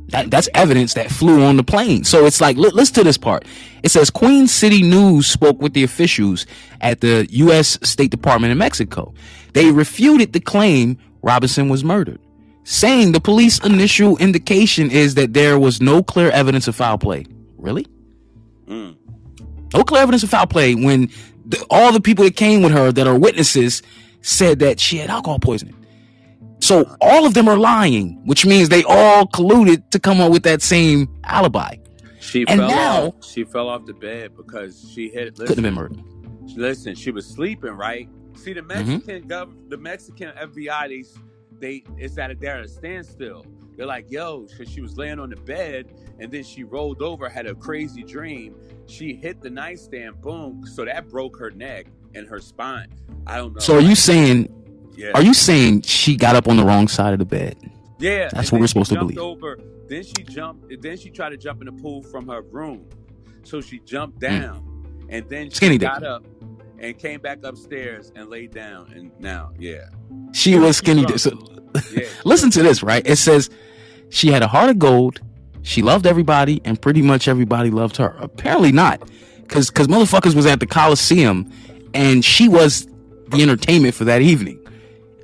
That, 0.09 0.31
that's 0.31 0.47
evidence 0.53 0.93
that 0.93 1.11
flew 1.11 1.43
on 1.43 1.57
the 1.57 1.63
plane. 1.63 2.05
So 2.05 2.25
it's 2.25 2.39
like, 2.39 2.55
li- 2.55 2.69
listen 2.73 2.95
to 2.95 3.03
this 3.03 3.17
part. 3.17 3.43
It 3.83 3.89
says 3.91 4.09
Queen 4.09 4.47
City 4.47 4.81
News 4.81 5.27
spoke 5.27 5.61
with 5.61 5.73
the 5.73 5.83
officials 5.83 6.45
at 6.79 7.01
the 7.01 7.27
U.S. 7.29 7.77
State 7.83 8.09
Department 8.11 8.51
in 8.53 8.57
Mexico. 8.57 9.13
They 9.51 9.69
refuted 9.69 10.31
the 10.31 10.39
claim 10.39 10.97
Robinson 11.21 11.67
was 11.67 11.83
murdered, 11.83 12.19
saying 12.67 13.13
the 13.13 13.21
police 13.21 13.59
initial 13.63 14.17
indication 14.17 14.91
is 14.91 15.15
that 15.15 15.33
there 15.33 15.57
was 15.57 15.79
no 15.81 16.03
clear 16.03 16.29
evidence 16.31 16.67
of 16.67 16.75
foul 16.75 16.97
play. 16.97 17.25
Really? 17.57 17.87
Mm. 18.67 18.97
No 19.73 19.83
clear 19.85 20.01
evidence 20.01 20.21
of 20.23 20.29
foul 20.29 20.47
play 20.47 20.75
when 20.75 21.09
the, 21.45 21.65
all 21.69 21.93
the 21.93 22.01
people 22.01 22.25
that 22.25 22.35
came 22.35 22.61
with 22.61 22.73
her 22.73 22.91
that 22.91 23.07
are 23.07 23.17
witnesses 23.17 23.81
said 24.21 24.59
that 24.59 24.81
she 24.81 24.97
had 24.97 25.09
alcohol 25.09 25.39
poisoning. 25.39 25.75
So 26.59 26.93
all 26.99 27.25
of 27.25 27.33
them 27.35 27.47
are 27.47 27.55
lying, 27.55 28.19
which 28.25 28.45
means 28.45 28.67
they 28.67 28.83
all 28.83 29.25
colluded 29.27 29.89
to 29.91 29.99
come 29.99 30.19
up 30.19 30.31
with 30.31 30.43
that 30.43 30.61
same 30.61 31.07
alibi. 31.23 31.75
She 32.19 32.41
And 32.47 32.59
fell 32.59 32.69
now- 32.69 33.01
off. 33.07 33.25
She 33.25 33.45
fell 33.45 33.69
off 33.69 33.85
the 33.85 33.93
bed 33.93 34.35
because 34.35 34.91
she 34.93 35.07
hit. 35.07 35.37
Couldn't 35.37 35.47
have 35.47 35.49
Listen, 35.49 35.63
been 35.63 35.73
murdered. 35.73 36.03
listen, 36.57 36.95
she 36.95 37.11
was 37.11 37.25
sleeping, 37.25 37.71
right? 37.71 38.09
See 38.35 38.51
the 38.51 38.61
Mm-hmm. 38.61 38.89
Mexican 38.91 39.29
gov, 39.29 39.69
the 39.69 39.77
Mexican 39.77 40.31
FBI, 40.35 40.87
they 40.89 41.03
they 41.59 41.83
it's 41.97 42.17
at 42.17 42.31
a 42.31 42.35
they're 42.35 42.57
at 42.57 42.63
a 42.65 42.67
standstill. 42.67 43.45
They're 43.75 43.85
like, 43.85 44.09
yo, 44.09 44.47
because 44.47 44.69
she 44.73 44.81
was 44.81 44.97
laying 44.97 45.19
on 45.19 45.29
the 45.29 45.35
bed 45.35 45.87
and 46.19 46.31
then 46.31 46.43
she 46.43 46.63
rolled 46.63 47.01
over, 47.03 47.29
had 47.29 47.45
a 47.45 47.53
crazy 47.53 48.01
dream. 48.03 48.55
She 48.87 49.13
hit 49.13 49.41
the 49.41 49.51
nightstand, 49.51 50.19
boom. 50.21 50.65
So 50.65 50.83
that 50.85 51.09
broke 51.09 51.37
her 51.37 51.51
neck 51.51 51.85
and 52.15 52.27
her 52.27 52.39
spine. 52.39 52.87
I 53.27 53.37
don't 53.37 53.53
know. 53.53 53.59
So 53.59 53.75
are 53.75 53.81
you 53.81 53.93
saying? 53.95 54.51
Yeah. 54.95 55.11
Are 55.13 55.21
you 55.21 55.35
saying 55.35 55.83
she 55.83 56.15
got 56.15 56.35
up 56.35 56.47
on 56.47 56.57
the 56.57 56.65
wrong 56.65 56.87
side 56.87 57.13
of 57.13 57.19
the 57.19 57.25
bed? 57.25 57.55
Yeah, 57.99 58.29
That's 58.33 58.51
what 58.51 58.61
we're 58.61 58.67
supposed 58.67 58.91
to 58.91 58.97
believe. 58.97 59.17
Over, 59.19 59.59
then 59.87 60.03
she 60.03 60.23
jumped. 60.23 60.71
Then 60.81 60.97
she 60.97 61.11
tried 61.11 61.29
to 61.29 61.37
jump 61.37 61.61
in 61.61 61.65
the 61.67 61.71
pool 61.81 62.01
from 62.03 62.27
her 62.29 62.41
room. 62.41 62.87
So 63.43 63.61
she 63.61 63.79
jumped 63.79 64.17
Mm. 64.19 64.21
down, 64.41 65.05
and 65.09 65.29
then 65.29 65.49
she 65.49 65.55
Skinny 65.57 65.77
got 65.77 66.03
up 66.03 66.25
and 66.79 66.97
came 66.97 67.19
back 67.19 67.39
upstairs 67.43 68.11
and 68.15 68.29
laid 68.29 68.51
down. 68.53 68.91
And 68.95 69.11
now, 69.19 69.51
yeah, 69.59 69.89
She 70.33 70.51
Yeah, 70.53 70.59
was 70.59 70.77
skinny. 70.77 71.05
So, 71.17 71.31
yeah. 71.93 72.07
listen 72.25 72.49
to 72.51 72.63
this, 72.63 72.83
right? 72.83 73.05
It 73.05 73.17
says 73.17 73.49
she 74.09 74.29
had 74.31 74.41
a 74.43 74.47
heart 74.47 74.69
of 74.69 74.79
gold. 74.79 75.21
She 75.63 75.81
loved 75.81 76.07
everybody, 76.07 76.61
and 76.63 76.81
pretty 76.81 77.01
much 77.01 77.27
everybody 77.27 77.69
loved 77.71 77.97
her. 77.97 78.15
Apparently 78.19 78.71
not, 78.71 79.01
because 79.41 79.69
because 79.69 79.87
motherfuckers 79.87 80.33
was 80.33 80.45
at 80.45 80.59
the 80.61 80.67
Coliseum, 80.67 81.51
and 81.93 82.23
she 82.23 82.47
was 82.47 82.87
the 83.29 83.41
entertainment 83.41 83.93
for 83.93 84.05
that 84.05 84.21
evening. 84.21 84.59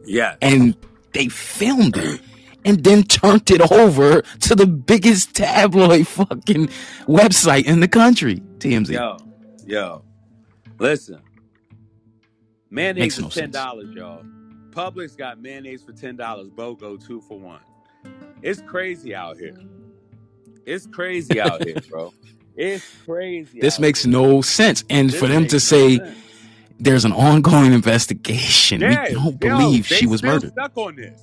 yeah. 0.06 0.36
and 0.42 0.76
they 1.14 1.30
filmed 1.30 1.96
it 1.96 2.20
and 2.66 2.84
then 2.84 3.04
turned 3.04 3.50
it 3.52 3.62
over 3.72 4.22
to 4.42 4.56
the 4.56 4.66
biggest 4.66 5.34
tabloid 5.36 6.08
fucking 6.08 6.68
website 7.08 7.66
in 7.66 7.80
the 7.82 7.88
country, 7.88 8.42
TMZ. 8.58 8.90
Yo, 8.90 9.18
yo, 9.66 10.04
listen. 10.80 11.20
Mayonnaise 12.74 13.20
is 13.20 13.34
ten 13.34 13.52
dollars, 13.52 13.94
y'all. 13.96 14.24
Publix 14.72 15.16
got 15.16 15.40
mayonnaise 15.40 15.84
for 15.84 15.92
ten 15.94 16.16
dollars. 16.16 16.50
BOGO 16.50 17.06
two 17.06 17.22
for 17.22 17.40
one. 17.40 17.60
It's 18.42 18.62
crazy 18.62 19.14
out 19.16 19.38
here. 19.38 19.56
It's 20.66 20.88
crazy 20.88 21.40
out 21.40 21.64
here, 21.64 21.78
bro. 21.90 22.14
It's 22.56 22.86
crazy. 23.04 23.60
This 23.60 23.80
makes 23.80 24.04
here. 24.04 24.12
no 24.12 24.42
sense. 24.44 24.84
And 24.88 25.10
This 25.10 25.20
for 25.20 25.26
them 25.26 25.48
to 25.48 25.60
say, 25.60 26.00
there's 26.80 27.04
an 27.04 27.12
ongoing 27.12 27.74
investigation. 27.74 28.80
Yeah, 28.82 29.08
we 29.08 29.14
don't 29.16 29.44
yo, 29.44 29.58
believe 29.58 29.88
she 29.88 30.06
was 30.06 30.22
murdered. 30.22 30.52
stuck 30.52 30.78
on 30.78 30.96
this. 30.96 31.20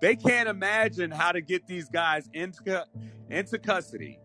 They 0.00 0.16
can't 0.16 0.48
imagine 0.48 1.12
how 1.12 1.30
to 1.30 1.40
get 1.40 1.68
these 1.68 1.88
guys 1.88 2.28
into 2.34 2.84
into 3.30 3.56
custody 3.60 4.18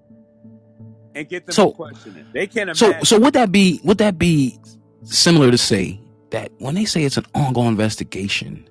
and 1.13 1.30
get 1.30 1.45
them 1.45 1.53
So- 1.53 1.69
to 1.69 1.76
question 1.76 2.17
it. 2.17 2.26
They 2.34 2.47
can't 2.47 2.76
So 2.76 2.93
so 3.03 3.19
would 3.19 3.34
that 3.36 3.51
be 3.51 3.80
would 3.84 3.99
that 3.99 4.17
be 4.17 4.57
similar 5.03 5.51
to 5.51 5.57
say 5.59 5.99
that 6.32 6.51
when 6.59 6.75
they 6.75 6.86
say 6.86 7.03
it's 7.03 7.17
an 7.17 7.25
ongoing 7.34 7.69
investigation, 7.69 8.67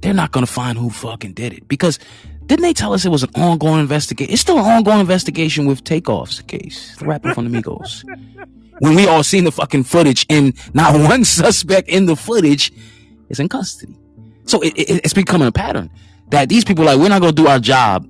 they're 0.00 0.14
not 0.14 0.32
gonna 0.32 0.46
find 0.46 0.78
who 0.78 0.90
fucking 0.90 1.32
did 1.34 1.52
it? 1.52 1.68
Because 1.68 1.98
didn't 2.46 2.62
they 2.62 2.72
tell 2.72 2.92
us 2.92 3.04
it 3.04 3.10
was 3.10 3.22
an 3.22 3.30
ongoing 3.34 3.80
investigation? 3.80 4.32
It's 4.32 4.42
still 4.42 4.58
an 4.58 4.64
ongoing 4.64 5.00
investigation 5.00 5.66
with 5.66 5.84
Takeoff's 5.84 6.42
case, 6.42 6.96
the 6.96 7.06
rapper 7.06 7.34
from 7.34 7.50
the 7.50 7.62
Migos. 7.62 8.04
when 8.80 8.96
we 8.96 9.06
all 9.06 9.22
seen 9.22 9.44
the 9.44 9.52
fucking 9.52 9.84
footage 9.84 10.26
and 10.28 10.54
not 10.74 10.94
one 11.08 11.24
suspect 11.24 11.88
in 11.88 12.06
the 12.06 12.16
footage 12.16 12.72
is 13.28 13.38
in 13.38 13.48
custody. 13.48 13.96
So 14.44 14.60
it, 14.60 14.74
it, 14.76 14.90
it's 15.04 15.14
becoming 15.14 15.46
a 15.46 15.52
pattern 15.52 15.90
that 16.30 16.48
these 16.48 16.64
people 16.64 16.84
are 16.84 16.96
like, 16.96 16.98
we're 16.98 17.08
not 17.08 17.20
going 17.20 17.34
to 17.34 17.42
do 17.42 17.48
our 17.48 17.60
job. 17.60 18.06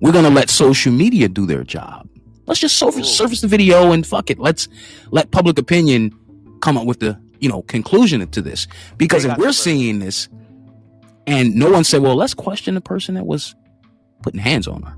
We're 0.00 0.12
going 0.12 0.24
to 0.24 0.30
let 0.30 0.48
social 0.48 0.92
media 0.92 1.28
do 1.28 1.44
their 1.46 1.62
job. 1.62 2.08
Let's 2.46 2.60
just 2.60 2.78
surface, 2.78 3.14
surface 3.14 3.40
the 3.42 3.48
video 3.48 3.92
and 3.92 4.06
fuck 4.06 4.30
it. 4.30 4.38
Let's 4.38 4.68
let 5.10 5.30
public 5.30 5.58
opinion 5.58 6.18
come 6.64 6.78
up 6.78 6.86
with 6.86 7.00
the, 7.00 7.20
you 7.40 7.48
know, 7.48 7.60
conclusion 7.62 8.26
to 8.26 8.40
this. 8.40 8.66
Because 8.96 9.26
if 9.26 9.36
we're 9.36 9.52
seeing 9.52 9.98
this 9.98 10.30
and 11.26 11.54
no 11.54 11.70
one 11.70 11.84
said, 11.84 12.00
well, 12.00 12.16
let's 12.16 12.32
question 12.32 12.74
the 12.74 12.80
person 12.80 13.16
that 13.16 13.26
was 13.26 13.54
putting 14.22 14.40
hands 14.40 14.66
on 14.66 14.80
her. 14.82 14.96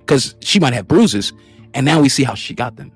Because 0.00 0.34
she 0.40 0.58
might 0.58 0.74
have 0.74 0.88
bruises 0.88 1.32
and 1.72 1.86
now 1.86 2.00
we 2.00 2.08
see 2.08 2.24
how 2.24 2.34
she 2.34 2.52
got 2.52 2.74
them. 2.74 2.90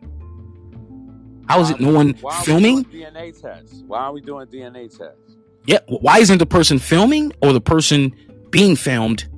How 1.48 1.60
is 1.60 1.70
it 1.70 1.78
no 1.78 1.92
one 1.92 2.14
Why 2.20 2.42
filming? 2.42 2.82
doing 2.82 3.04
DNA 3.04 3.40
tests? 3.40 3.84
Why 3.86 4.00
are 4.00 4.12
we 4.12 4.20
doing 4.20 4.48
DNA 4.48 4.88
tests? 4.88 5.36
Yeah. 5.66 5.78
Why 5.86 6.18
isn't 6.18 6.38
the 6.38 6.46
person 6.46 6.80
filming 6.80 7.32
or 7.40 7.52
the 7.52 7.60
person 7.60 8.16
being 8.50 8.74
filmed 8.74 9.28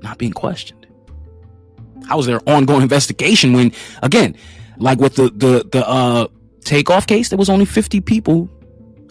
not 0.00 0.16
being 0.16 0.32
questioned? 0.32 0.86
How 2.08 2.18
is 2.18 2.24
there 2.24 2.40
ongoing 2.48 2.80
investigation 2.80 3.52
when, 3.52 3.72
again, 4.02 4.36
like 4.78 5.00
with 5.00 5.16
the 5.16 5.28
the 5.30 5.68
the 5.70 5.86
uh 5.86 6.28
takeoff 6.64 7.06
case, 7.06 7.28
there 7.28 7.38
was 7.38 7.50
only 7.50 7.64
fifty 7.64 8.00
people 8.00 8.48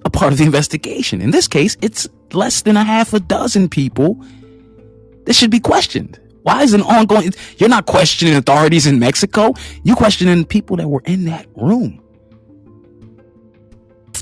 a 0.06 0.10
part 0.10 0.34
of 0.34 0.38
the 0.38 0.44
investigation. 0.44 1.22
In 1.22 1.32
this 1.32 1.48
case, 1.48 1.78
it's 1.82 2.08
less 2.34 2.64
than 2.64 2.76
a 2.76 2.84
half 2.84 3.14
a 3.14 3.20
dozen 3.20 3.70
people. 3.70 4.20
This 5.26 5.38
should 5.38 5.52
be 5.52 5.62
questioned. 5.62 6.20
Why 6.42 6.64
is 6.64 6.74
it 6.74 6.82
ongoing? 6.82 7.32
You're 7.58 7.70
not 7.70 7.86
questioning 7.86 8.36
authorities 8.36 8.86
in 8.86 9.00
Mexico. 9.00 9.54
You're 9.84 9.96
questioning 9.96 10.44
people 10.44 10.76
that 10.76 10.90
were 10.90 11.04
in 11.06 11.24
that 11.26 11.48
room 11.56 12.04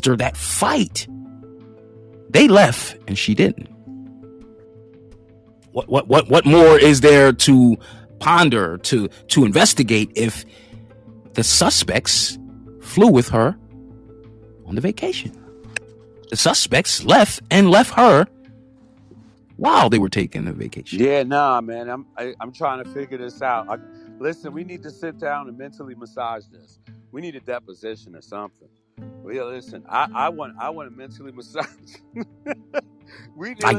after 0.02 0.16
that 0.18 0.36
fight. 0.36 1.08
They 2.30 2.48
left 2.48 2.98
and 3.08 3.18
she 3.18 3.36
didn't. 3.36 3.68
What 5.74 5.90
what 5.90 6.08
what 6.08 6.30
what 6.30 6.46
more 6.46 6.78
is 6.78 7.02
there 7.02 7.32
to 7.34 7.78
ponder 8.20 8.78
to 8.80 9.08
to 9.28 9.46
investigate 9.46 10.12
if 10.16 10.44
the 11.34 11.44
suspects 11.44 12.38
flew 12.92 13.08
with 13.08 13.30
her 13.30 13.58
on 14.66 14.76
the 14.76 14.82
vacation? 14.82 15.32
The 16.30 16.38
suspects 16.38 17.04
left 17.04 17.42
and 17.50 17.70
left 17.70 17.94
her 17.96 18.28
while 19.58 19.90
they 19.90 20.00
were 20.00 20.10
taking 20.10 20.46
the 20.46 20.54
vacation. 20.54 21.00
Yeah, 21.00 21.24
nah, 21.24 21.62
man. 21.62 21.90
I'm 21.90 22.06
I, 22.18 22.34
I'm 22.40 22.52
trying 22.52 22.84
to 22.84 22.90
figure 22.90 23.18
this 23.18 23.42
out. 23.42 23.70
I, 23.70 23.78
listen, 24.20 24.54
we 24.54 24.64
need 24.64 24.84
to 24.84 24.92
sit 24.92 25.20
down 25.20 25.48
and 25.48 25.58
mentally 25.58 25.96
massage 25.96 26.46
this. 26.48 26.80
We 27.12 27.22
need 27.22 27.36
a 27.36 27.42
deposition 27.42 28.16
or 28.16 28.22
something. 28.22 28.70
Well, 29.24 29.36
yeah, 29.36 29.44
listen, 29.44 29.84
I, 29.88 30.08
I 30.14 30.30
want 30.30 30.56
I 30.60 30.70
want 30.70 30.90
to 30.90 30.98
mentally 30.98 31.32
massage. 31.36 31.66
we 33.36 33.56
Like 33.56 33.78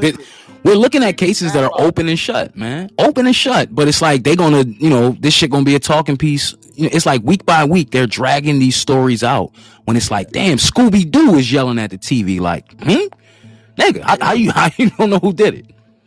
We're 0.63 0.75
looking 0.75 1.03
at 1.03 1.17
cases 1.17 1.53
that 1.53 1.63
are 1.63 1.71
open 1.73 2.07
and 2.07 2.17
shut, 2.17 2.55
man. 2.55 2.89
Open 2.97 3.25
and 3.25 3.35
shut. 3.35 3.73
But 3.73 3.87
it's 3.87 4.01
like 4.01 4.23
they're 4.23 4.35
gonna, 4.35 4.63
you 4.63 4.89
know, 4.89 5.11
this 5.19 5.33
shit 5.33 5.49
gonna 5.49 5.65
be 5.65 5.75
a 5.75 5.79
talking 5.79 6.17
piece. 6.17 6.55
It's 6.75 7.05
like 7.05 7.21
week 7.23 7.45
by 7.45 7.65
week 7.65 7.91
they're 7.91 8.07
dragging 8.07 8.59
these 8.59 8.75
stories 8.75 9.23
out. 9.23 9.51
When 9.85 9.97
it's 9.97 10.09
like, 10.09 10.31
damn, 10.31 10.57
Scooby 10.57 11.09
Doo 11.09 11.35
is 11.35 11.51
yelling 11.51 11.77
at 11.77 11.91
the 11.91 11.97
TV, 11.97 12.39
like, 12.39 12.71
hmm, 12.81 13.07
nigga, 13.77 14.01
how, 14.01 14.17
how 14.19 14.33
you 14.33 14.51
how 14.55 14.69
you 14.77 14.89
don't 14.91 15.09
know 15.09 15.19
who 15.19 15.33
did 15.33 15.55
it? 15.55 15.65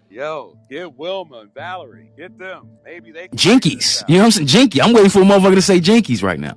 Yo, 0.08 0.56
get 0.70 0.96
Wilma 0.96 1.40
and 1.40 1.54
Valerie. 1.54 2.10
Get 2.16 2.38
them. 2.38 2.70
Maybe 2.84 3.12
they 3.12 3.28
can 3.28 3.36
Jinkies, 3.36 4.02
you 4.08 4.14
know 4.14 4.20
what 4.20 4.26
I'm 4.26 4.30
saying? 4.32 4.46
Jinky. 4.46 4.80
I'm 4.80 4.92
waiting 4.92 5.10
for 5.10 5.20
a 5.20 5.24
motherfucker 5.24 5.56
to 5.56 5.62
say 5.62 5.80
Jinkies 5.80 6.22
right 6.22 6.40
now. 6.40 6.56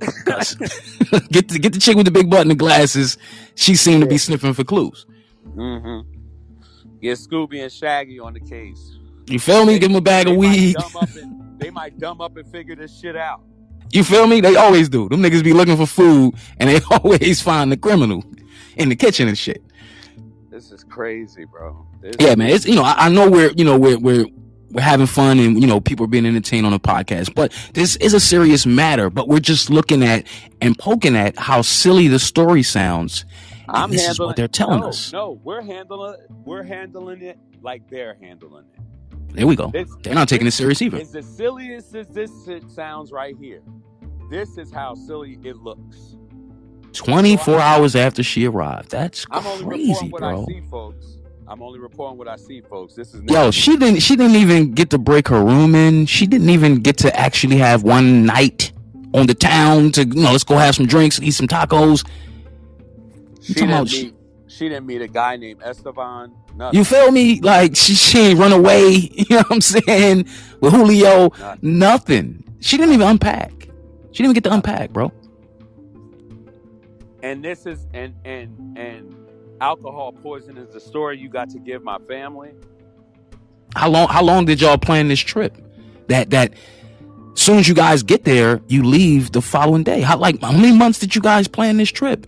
get 1.30 1.48
the 1.48 1.58
get 1.60 1.72
the 1.72 1.80
chick 1.80 1.96
with 1.96 2.06
the 2.06 2.12
big 2.12 2.30
butt 2.30 2.42
and 2.42 2.50
the 2.50 2.54
glasses. 2.54 3.18
She 3.56 3.74
seemed 3.74 4.02
to 4.02 4.06
be 4.06 4.18
sniffing 4.18 4.54
for 4.54 4.62
clues. 4.62 5.06
Mm-hmm. 5.56 6.08
Get 7.00 7.18
Scooby 7.18 7.62
and 7.62 7.72
Shaggy 7.72 8.20
on 8.20 8.34
the 8.34 8.40
case. 8.40 8.96
You 9.28 9.38
feel 9.38 9.64
me? 9.64 9.78
Give 9.78 9.88
them 9.90 9.96
a 9.96 10.00
bag 10.00 10.26
They 10.26 10.32
of 10.32 10.38
weed. 10.38 10.76
and- 11.14 11.58
they 11.58 11.70
might 11.70 11.98
dumb 11.98 12.20
up 12.20 12.36
and 12.36 12.46
figure 12.50 12.76
this 12.76 12.96
shit 12.98 13.16
out. 13.16 13.42
You 13.90 14.04
feel 14.04 14.26
me? 14.26 14.40
They 14.40 14.54
always 14.56 14.88
do. 14.88 15.08
Them 15.08 15.22
niggas 15.22 15.42
be 15.42 15.52
looking 15.52 15.76
for 15.76 15.86
food 15.86 16.34
and 16.58 16.68
they 16.70 16.80
always 16.90 17.40
find 17.40 17.72
the 17.72 17.76
criminal 17.76 18.24
in 18.76 18.88
the 18.88 18.96
kitchen 18.96 19.28
and 19.28 19.36
shit. 19.36 19.62
This 20.50 20.70
is 20.72 20.84
crazy, 20.84 21.44
bro. 21.44 21.86
This 22.00 22.14
Yeah, 22.20 22.34
man. 22.34 22.50
It's 22.50 22.66
you 22.66 22.74
know, 22.74 22.82
I, 22.82 23.06
I 23.06 23.08
know 23.08 23.30
we're 23.30 23.50
you 23.52 23.64
know 23.64 23.78
we're 23.78 23.98
we're 23.98 24.26
we're 24.70 24.82
having 24.82 25.06
fun 25.06 25.38
and 25.38 25.60
you 25.60 25.66
know 25.66 25.80
people 25.80 26.04
are 26.04 26.08
being 26.08 26.26
entertained 26.26 26.66
on 26.66 26.72
the 26.72 26.80
podcast, 26.80 27.34
but 27.34 27.52
this 27.74 27.96
is 27.96 28.12
a 28.14 28.20
serious 28.20 28.66
matter. 28.66 29.08
But 29.10 29.28
we're 29.28 29.40
just 29.40 29.70
looking 29.70 30.02
at 30.04 30.26
and 30.60 30.78
poking 30.78 31.16
at 31.16 31.38
how 31.38 31.62
silly 31.62 32.08
the 32.08 32.18
story 32.18 32.62
sounds. 32.62 33.24
And 33.68 33.76
I'm 33.76 33.90
this 33.90 34.08
is 34.08 34.18
what 34.20 34.36
they're 34.36 34.48
telling 34.48 34.80
no, 34.80 34.88
us. 34.88 35.12
No, 35.12 35.40
we're 35.42 35.62
handling 35.62 36.16
we're 36.44 36.62
handling 36.62 37.22
it 37.22 37.38
like 37.62 37.88
they're 37.88 38.16
handling 38.20 38.64
it. 38.74 38.80
There 39.32 39.46
we 39.46 39.56
go. 39.56 39.68
This, 39.68 39.90
They're 40.02 40.14
not 40.14 40.28
taking 40.28 40.46
it 40.46 40.52
serious 40.52 40.80
either. 40.82 40.98
As 40.98 41.26
silly 41.36 41.74
as 41.74 41.90
this, 41.90 42.06
this 42.08 42.30
sounds 42.74 43.12
right 43.12 43.36
here. 43.40 43.62
This 44.30 44.58
is 44.58 44.72
how 44.72 44.94
silly 44.94 45.38
it 45.44 45.56
looks. 45.56 46.16
Twenty 46.92 47.36
four 47.36 47.60
hours 47.60 47.94
after 47.94 48.22
she 48.22 48.46
arrived. 48.46 48.90
That's 48.90 49.26
I'm 49.30 49.46
only 49.46 49.64
crazy, 49.64 49.90
reporting 50.06 50.10
what 50.10 50.22
I 50.22 50.32
bro. 50.32 50.46
see, 50.46 50.60
folks. 50.70 51.06
I'm 51.46 51.62
only 51.62 51.78
reporting 51.78 52.18
what 52.18 52.28
I 52.28 52.36
see, 52.36 52.60
folks. 52.62 52.94
This 52.94 53.14
is 53.14 53.22
Yo, 53.24 53.50
she 53.50 53.76
didn't. 53.76 54.00
She 54.00 54.16
didn't 54.16 54.36
even 54.36 54.72
get 54.72 54.90
to 54.90 54.98
break 54.98 55.28
her 55.28 55.42
room 55.42 55.74
in. 55.74 56.06
She 56.06 56.26
didn't 56.26 56.50
even 56.50 56.76
get 56.80 56.96
to 56.98 57.16
actually 57.18 57.56
have 57.58 57.82
one 57.84 58.24
night 58.26 58.72
on 59.14 59.26
the 59.26 59.34
town 59.34 59.92
to 59.92 60.04
you 60.06 60.14
know. 60.22 60.32
Let's 60.32 60.44
go 60.44 60.56
have 60.56 60.74
some 60.74 60.86
drinks, 60.86 61.20
eat 61.20 61.30
some 61.32 61.46
tacos. 61.48 62.06
she 63.42 63.54
didn't 63.54 63.70
about- 63.70 63.90
meet. 63.90 64.14
She 64.58 64.68
didn't 64.68 64.86
meet 64.86 65.00
a 65.02 65.06
guy 65.06 65.36
named 65.36 65.62
Esteban. 65.62 66.32
Nothing. 66.56 66.76
You 66.76 66.84
feel 66.84 67.12
me? 67.12 67.40
Like 67.40 67.76
she, 67.76 67.94
she 67.94 68.18
ain't 68.18 68.40
run 68.40 68.50
away. 68.52 68.90
You 69.14 69.24
know 69.30 69.36
what 69.36 69.52
I'm 69.52 69.60
saying? 69.60 70.26
With 70.60 70.72
Julio, 70.72 71.28
Nothing. 71.28 71.78
nothing. 71.78 72.44
She 72.58 72.76
didn't 72.76 72.94
even 72.94 73.06
unpack. 73.06 73.52
She 74.10 74.24
didn't 74.24 74.30
even 74.30 74.34
get 74.34 74.44
to 74.44 74.52
unpack, 74.54 74.90
bro. 74.90 75.12
And 77.22 77.44
this 77.44 77.66
is 77.66 77.86
and 77.94 78.14
and 78.24 78.76
and 78.76 79.14
alcohol 79.60 80.10
poison 80.12 80.56
is 80.56 80.72
the 80.72 80.80
story 80.80 81.18
you 81.18 81.28
got 81.28 81.50
to 81.50 81.60
give 81.60 81.84
my 81.84 81.98
family. 82.08 82.50
How 83.76 83.88
long? 83.88 84.08
How 84.08 84.24
long 84.24 84.44
did 84.44 84.60
y'all 84.60 84.78
plan 84.78 85.06
this 85.06 85.20
trip? 85.20 85.56
That 86.08 86.30
that. 86.30 86.54
As 87.34 87.42
soon 87.42 87.58
as 87.58 87.68
you 87.68 87.74
guys 87.74 88.02
get 88.02 88.24
there, 88.24 88.60
you 88.66 88.82
leave 88.82 89.30
the 89.30 89.40
following 89.40 89.84
day. 89.84 90.00
How 90.00 90.16
like 90.16 90.40
how 90.40 90.50
many 90.50 90.76
months 90.76 90.98
did 90.98 91.14
you 91.14 91.20
guys 91.20 91.46
plan 91.46 91.76
this 91.76 91.90
trip? 91.90 92.26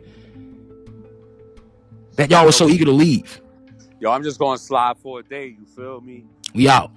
That 2.21 2.31
y'all 2.31 2.45
were 2.45 2.53
so 2.53 2.69
eager 2.69 2.85
to 2.85 2.91
leave. 2.93 3.41
Yo, 3.99 4.11
I'm 4.11 4.23
just 4.23 4.39
going 4.39 4.59
to 4.59 4.63
slide 4.63 4.99
for 4.99 5.21
a 5.21 5.23
day. 5.23 5.57
You 5.59 5.65
feel 5.65 6.03
me? 6.03 6.27
We 6.55 6.69
out. 6.69 6.91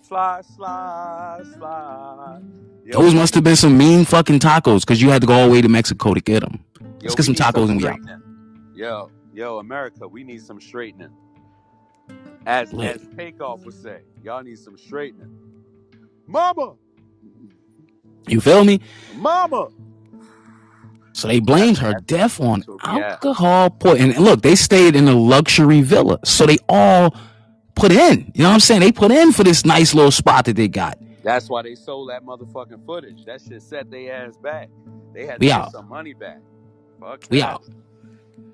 Slide, 0.00 0.42
slide, 0.42 1.42
slide. 1.54 2.40
Yo, 2.86 2.92
Those 3.02 3.14
must 3.14 3.34
have 3.34 3.44
been 3.44 3.56
some 3.56 3.76
mean 3.76 4.06
fucking 4.06 4.38
tacos 4.38 4.80
because 4.80 5.02
you 5.02 5.10
had 5.10 5.20
to 5.20 5.26
go 5.26 5.34
all 5.34 5.46
the 5.48 5.52
way 5.52 5.60
to 5.60 5.68
Mexico 5.68 6.14
to 6.14 6.20
get 6.22 6.40
them. 6.40 6.64
yo, 6.80 6.86
Let's 7.02 7.02
we 7.02 7.08
get 7.16 7.24
some 7.24 7.32
need 7.34 7.40
tacos 7.40 7.68
and 7.70 7.82
we 7.82 7.88
out. 7.88 7.98
Yo, 8.74 9.10
yo, 9.34 9.58
America, 9.58 10.08
we 10.08 10.24
need 10.24 10.40
some 10.40 10.58
straightening. 10.58 11.10
As 12.46 12.72
Lit. 12.72 12.96
as 12.96 13.06
takeoff 13.18 13.66
would 13.66 13.74
say, 13.74 14.00
y'all 14.24 14.42
need 14.42 14.58
some 14.58 14.78
straightening. 14.78 15.30
Mama, 16.26 16.72
You 18.28 18.40
feel 18.40 18.64
me? 18.64 18.80
mama. 19.14 19.68
So 21.12 21.28
they 21.28 21.40
blamed 21.40 21.78
her 21.78 21.94
death 21.94 22.40
on 22.40 22.64
alcohol 22.84 23.70
poison. 23.70 24.12
And 24.12 24.24
look, 24.24 24.42
they 24.42 24.54
stayed 24.54 24.96
in 24.96 25.08
a 25.08 25.14
luxury 25.14 25.82
villa. 25.82 26.18
So 26.24 26.46
they 26.46 26.58
all 26.68 27.14
put 27.74 27.92
in. 27.92 28.32
You 28.34 28.42
know 28.44 28.48
what 28.50 28.54
I'm 28.54 28.60
saying? 28.60 28.80
They 28.80 28.92
put 28.92 29.10
in 29.10 29.32
for 29.32 29.44
this 29.44 29.64
nice 29.64 29.94
little 29.94 30.10
spot 30.12 30.46
that 30.46 30.56
they 30.56 30.68
got. 30.68 30.98
That's 31.22 31.48
why 31.50 31.62
they 31.62 31.74
sold 31.74 32.10
that 32.10 32.24
motherfucking 32.24 32.86
footage. 32.86 33.24
That 33.26 33.40
shit 33.42 33.62
set 33.62 33.90
they 33.90 34.10
ass 34.10 34.36
back. 34.38 34.70
They 35.14 35.26
had 35.26 35.34
to 35.34 35.38
We 35.40 35.48
get 35.48 35.60
out. 35.60 35.72
some 35.72 35.88
money 35.88 36.14
back. 36.14 36.38
Fuck 37.00 37.24
We 37.30 37.40
that. 37.40 37.50
out. 37.50 37.64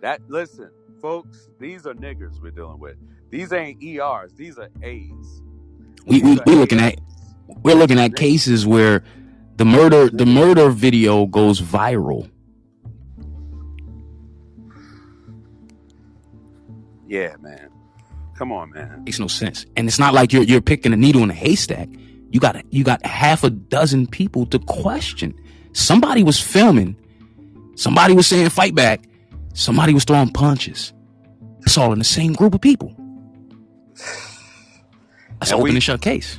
That 0.01 0.21
listen, 0.29 0.71
folks. 1.01 1.49
These 1.61 1.87
are 1.87 1.95
niggers 1.95 2.41
we're 2.43 2.51
dealing 2.51 2.79
with. 2.81 2.97
These 3.31 3.53
ain't 3.53 3.83
ERs. 3.83 4.33
These 4.35 4.59
are 4.59 4.69
A's. 4.83 5.43
We, 6.07 6.23
we, 6.23 6.31
These 6.33 6.41
we're 6.47 6.57
looking 6.57 6.81
at 6.81 6.99
we're 7.63 7.75
looking 7.77 7.99
at 7.99 8.17
cases 8.17 8.67
where 8.67 9.05
the 9.57 9.65
murder 9.65 10.11
the 10.11 10.27
murder 10.27 10.71
video 10.71 11.27
goes 11.27 11.61
viral 11.61 12.31
Yeah, 17.07 17.37
man. 17.41 17.71
Come 18.37 18.53
on, 18.53 18.71
man. 18.71 19.05
Makes 19.05 19.19
no 19.21 19.29
sense. 19.29 19.65
And 19.77 19.89
it's 19.89 19.99
not 19.99 20.13
like 20.15 20.33
you're 20.33 20.43
you're 20.43 20.61
picking 20.61 20.93
a 20.93 20.97
needle 20.97 21.23
in 21.23 21.31
a 21.31 21.35
haystack. 21.35 21.89
You 22.31 22.41
got 22.41 22.71
you 22.73 22.85
got 22.85 23.05
half 23.07 23.45
a 23.45 23.51
dozen 23.51 24.07
people 24.07 24.47
to 24.47 24.59
question. 24.59 25.35
Somebody 25.73 26.23
was 26.23 26.41
filming. 26.41 26.97
Somebody 27.77 28.15
was 28.15 28.27
saying 28.27 28.49
fight 28.51 28.75
back. 28.75 29.03
Somebody 29.55 29.95
was 29.95 30.05
throwing 30.05 30.31
punches. 30.33 30.93
It's 31.63 31.79
all 31.79 31.93
in 31.93 31.99
the 31.99 32.05
same 32.05 32.33
group 32.35 32.55
of 32.55 32.61
people. 32.61 32.95
That's 35.41 35.51
an 35.51 35.55
open 35.55 35.65
we- 35.65 35.71
and 35.71 35.83
shut 35.83 36.01
case. 36.03 36.39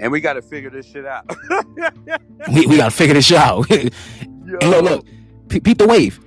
And 0.00 0.12
we 0.12 0.20
got 0.20 0.34
to 0.34 0.42
figure 0.42 0.70
this 0.70 0.86
shit 0.86 1.04
out. 1.04 1.28
We, 2.52 2.66
we 2.66 2.76
gotta 2.76 2.90
figure 2.92 3.14
this 3.14 3.26
shit 3.26 3.36
out. 3.36 3.68
and 3.70 3.90
look, 4.62 4.82
look, 4.84 5.06
pe- 5.48 5.58
peep 5.60 5.76
the 5.76 5.86
wave. 5.86 6.18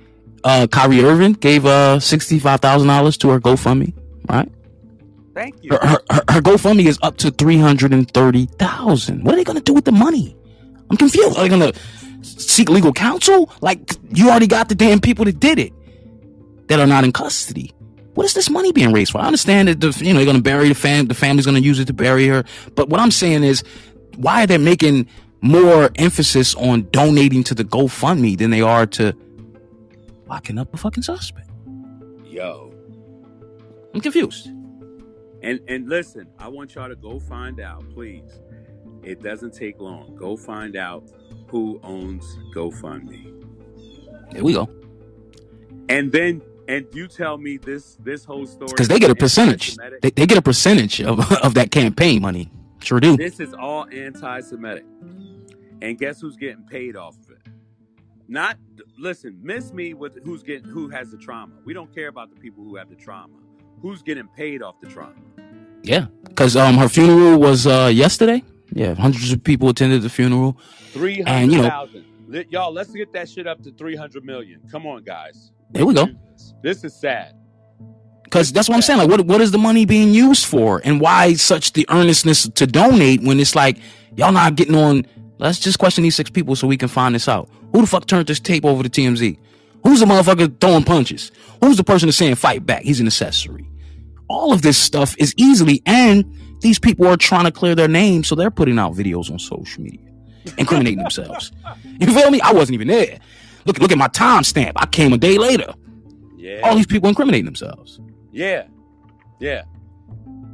Uh, 0.44 0.66
Kyrie 0.66 1.04
Irving 1.04 1.34
gave 1.34 1.64
uh 1.66 2.00
sixty 2.00 2.38
five 2.38 2.60
thousand 2.60 2.88
dollars 2.88 3.16
to 3.18 3.30
her 3.30 3.40
GoFundMe. 3.40 3.92
Right, 4.28 4.50
Thank 5.34 5.62
you. 5.62 5.70
her, 5.72 5.78
her, 5.86 5.98
her, 6.10 6.24
her 6.30 6.40
GoFundMe 6.40 6.86
is 6.86 6.98
up 7.02 7.16
to 7.18 7.30
three 7.30 7.58
hundred 7.58 7.92
and 7.92 8.10
thirty 8.12 8.46
thousand. 8.46 9.24
What 9.24 9.34
are 9.34 9.36
they 9.36 9.44
gonna 9.44 9.60
do 9.60 9.72
with 9.74 9.84
the 9.84 9.92
money? 9.92 10.36
I'm 10.90 10.96
confused. 10.96 11.38
Are 11.38 11.42
they 11.42 11.48
gonna 11.48 11.72
seek 12.22 12.68
legal 12.68 12.92
counsel? 12.92 13.50
Like 13.60 13.92
you 14.10 14.30
already 14.30 14.46
got 14.46 14.68
the 14.68 14.74
damn 14.74 15.00
people 15.00 15.24
that 15.26 15.38
did 15.40 15.58
it 15.58 15.72
that 16.68 16.80
are 16.80 16.86
not 16.86 17.04
in 17.04 17.12
custody. 17.12 17.72
What 18.14 18.26
is 18.26 18.34
this 18.34 18.50
money 18.50 18.72
being 18.72 18.92
raised 18.92 19.12
for? 19.12 19.18
I 19.18 19.26
understand 19.26 19.68
that 19.68 19.80
the 19.80 19.90
you 20.04 20.12
know 20.12 20.18
they're 20.18 20.26
gonna 20.26 20.40
bury 20.42 20.68
the 20.68 20.74
fam, 20.74 21.06
the 21.06 21.14
family's 21.14 21.46
gonna 21.46 21.60
use 21.60 21.78
it 21.78 21.86
to 21.86 21.92
bury 21.94 22.26
her. 22.28 22.44
But 22.74 22.88
what 22.88 23.00
I'm 23.00 23.10
saying 23.10 23.42
is, 23.44 23.62
why 24.16 24.42
are 24.44 24.46
they 24.46 24.58
making 24.58 25.06
more 25.40 25.90
emphasis 25.96 26.54
on 26.56 26.88
donating 26.90 27.42
to 27.44 27.54
the 27.54 27.64
GoFundMe 27.64 28.36
than 28.38 28.50
they 28.50 28.60
are 28.60 28.86
to 28.86 29.12
locking 30.32 30.56
up 30.56 30.72
a 30.72 30.78
fucking 30.78 31.02
suspect? 31.02 31.50
Yo. 32.24 32.72
I'm 33.92 34.00
confused. 34.00 34.48
And 35.42 35.60
and 35.68 35.88
listen, 35.88 36.26
I 36.38 36.48
want 36.48 36.74
y'all 36.74 36.88
to 36.88 36.96
go 36.96 37.18
find 37.20 37.60
out, 37.60 37.84
please. 37.90 38.40
It 39.02 39.22
doesn't 39.22 39.52
take 39.52 39.78
long. 39.78 40.16
Go 40.16 40.36
find 40.36 40.74
out 40.74 41.10
who 41.48 41.78
owns 41.82 42.24
GoFundMe. 42.54 43.24
There 44.30 44.42
we 44.42 44.54
go. 44.54 44.70
And 45.90 46.10
then 46.10 46.40
and 46.66 46.86
you 46.94 47.08
tell 47.08 47.36
me 47.36 47.58
this 47.58 47.98
this 48.02 48.24
whole 48.24 48.46
story 48.46 48.68
Because 48.70 48.88
they 48.88 48.98
get 48.98 49.10
a 49.10 49.14
percentage. 49.14 49.76
They, 50.00 50.10
they 50.10 50.26
get 50.26 50.38
a 50.38 50.42
percentage 50.42 51.02
of, 51.02 51.20
of 51.44 51.54
that 51.54 51.70
campaign 51.70 52.22
money. 52.22 52.50
Sure 52.80 53.00
do. 53.00 53.16
This 53.18 53.38
is 53.38 53.52
all 53.52 53.86
anti-Semitic. 53.92 54.84
And 55.82 55.98
guess 55.98 56.20
who's 56.20 56.36
getting 56.36 56.64
paid 56.64 56.96
off? 56.96 57.16
Not 58.32 58.56
listen, 58.98 59.38
miss 59.42 59.74
me 59.74 59.92
with 59.92 60.18
who's 60.24 60.42
getting 60.42 60.66
who 60.66 60.88
has 60.88 61.10
the 61.10 61.18
trauma. 61.18 61.52
We 61.66 61.74
don't 61.74 61.94
care 61.94 62.08
about 62.08 62.30
the 62.30 62.40
people 62.40 62.64
who 62.64 62.76
have 62.76 62.88
the 62.88 62.96
trauma. 62.96 63.34
Who's 63.82 64.00
getting 64.00 64.26
paid 64.26 64.62
off 64.62 64.80
the 64.80 64.88
trauma? 64.88 65.16
Yeah. 65.82 66.06
Because 66.24 66.56
um 66.56 66.78
her 66.78 66.88
funeral 66.88 67.38
was 67.38 67.66
uh 67.66 67.90
yesterday. 67.92 68.42
Yeah, 68.70 68.94
hundreds 68.94 69.32
of 69.32 69.44
people 69.44 69.68
attended 69.68 70.00
the 70.00 70.08
funeral. 70.08 70.56
Three 70.94 71.22
And, 71.26 71.52
You 71.52 71.60
know, 71.60 71.88
Y'all, 72.48 72.72
let's 72.72 72.90
get 72.92 73.12
that 73.12 73.28
shit 73.28 73.46
up 73.46 73.62
to 73.64 73.70
three 73.72 73.96
hundred 73.96 74.24
million. 74.24 74.62
Come 74.70 74.86
on, 74.86 75.04
guys. 75.04 75.52
There 75.72 75.84
we 75.84 75.92
go. 75.92 76.06
This. 76.06 76.54
This 76.62 76.84
is 76.84 76.98
sad. 76.98 77.34
Because 78.24 78.50
that's 78.50 78.66
what 78.66 78.76
I'm 78.76 78.80
saying. 78.80 78.98
Like, 78.98 79.10
what 79.10 79.26
what 79.26 79.42
is 79.42 79.50
the 79.50 79.58
money 79.58 79.84
being 79.84 80.14
used 80.14 80.46
for, 80.46 80.80
and 80.84 81.02
why 81.02 81.34
such 81.34 81.74
the 81.74 81.84
earnestness 81.90 82.48
to 82.48 82.66
donate 82.66 83.20
when 83.20 83.38
it's 83.38 83.54
like 83.54 83.76
y'all 84.16 84.32
not 84.32 84.54
getting 84.54 84.74
on? 84.74 85.04
Let's 85.42 85.58
just 85.58 85.80
question 85.80 86.04
these 86.04 86.14
six 86.14 86.30
people 86.30 86.54
so 86.54 86.68
we 86.68 86.76
can 86.76 86.86
find 86.88 87.16
this 87.16 87.26
out. 87.28 87.48
Who 87.72 87.80
the 87.80 87.86
fuck 87.88 88.06
turned 88.06 88.28
this 88.28 88.38
tape 88.38 88.64
over 88.64 88.84
to 88.84 88.88
TMZ? 88.88 89.36
Who's 89.82 89.98
the 89.98 90.06
motherfucker 90.06 90.60
throwing 90.60 90.84
punches? 90.84 91.32
Who's 91.60 91.76
the 91.76 91.82
person 91.82 92.06
that's 92.06 92.16
saying 92.16 92.36
fight 92.36 92.64
back? 92.64 92.82
He's 92.82 93.00
an 93.00 93.08
accessory. 93.08 93.68
All 94.28 94.52
of 94.52 94.62
this 94.62 94.78
stuff 94.78 95.16
is 95.18 95.34
easily, 95.36 95.82
and 95.84 96.24
these 96.60 96.78
people 96.78 97.08
are 97.08 97.16
trying 97.16 97.44
to 97.46 97.50
clear 97.50 97.74
their 97.74 97.88
name, 97.88 98.22
so 98.22 98.36
they're 98.36 98.52
putting 98.52 98.78
out 98.78 98.94
videos 98.94 99.32
on 99.32 99.40
social 99.40 99.82
media, 99.82 100.08
incriminating 100.58 100.98
themselves. 101.02 101.50
You 101.98 102.06
feel 102.06 102.30
me? 102.30 102.40
I 102.40 102.52
wasn't 102.52 102.74
even 102.74 102.86
there. 102.86 103.18
Look, 103.64 103.80
look 103.80 103.90
at 103.90 103.98
my 103.98 104.08
timestamp. 104.08 104.72
I 104.76 104.86
came 104.86 105.12
a 105.12 105.18
day 105.18 105.38
later. 105.38 105.74
Yeah. 106.36 106.60
All 106.62 106.76
these 106.76 106.86
people 106.86 107.08
incriminating 107.08 107.46
themselves. 107.46 108.00
Yeah. 108.30 108.68
Yeah. 109.40 109.62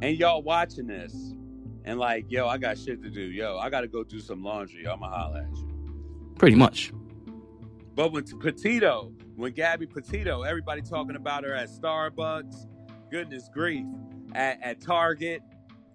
And 0.01 0.17
y'all 0.17 0.41
watching 0.41 0.87
this 0.87 1.13
and 1.85 1.99
like, 1.99 2.25
yo, 2.29 2.47
I 2.47 2.57
got 2.57 2.77
shit 2.77 3.01
to 3.03 3.09
do. 3.09 3.21
Yo, 3.21 3.57
I 3.57 3.69
got 3.69 3.81
to 3.81 3.87
go 3.87 4.03
do 4.03 4.19
some 4.19 4.43
laundry. 4.43 4.87
I'ma 4.87 5.09
holla 5.09 5.41
at 5.41 5.57
you. 5.57 6.33
Pretty 6.37 6.55
much. 6.55 6.91
But 7.95 8.11
when 8.11 8.23
Petito, 8.23 9.11
when 9.35 9.51
Gabby 9.53 9.85
Petito, 9.85 10.43
everybody 10.43 10.81
talking 10.81 11.15
about 11.15 11.43
her 11.43 11.53
at 11.53 11.69
Starbucks, 11.69 12.67
goodness 13.11 13.49
grief, 13.53 13.85
at, 14.33 14.61
at 14.63 14.81
Target, 14.81 15.41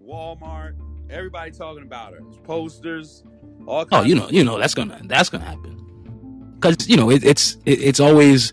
Walmart, 0.07 0.75
everybody 1.09 1.51
talking 1.51 1.83
about 1.83 2.13
her. 2.13 2.21
Posters, 2.43 3.25
all 3.67 3.87
Oh, 3.93 4.03
you 4.03 4.15
know, 4.15 4.29
you 4.29 4.45
know 4.45 4.59
that's 4.59 4.75
gonna 4.75 5.01
that's 5.05 5.31
gonna 5.31 5.45
happen. 5.45 6.55
Because 6.57 6.89
you 6.89 6.97
know 6.97 7.11
it, 7.11 7.25
it's 7.25 7.57
it, 7.65 7.81
it's 7.81 8.01
always 8.01 8.53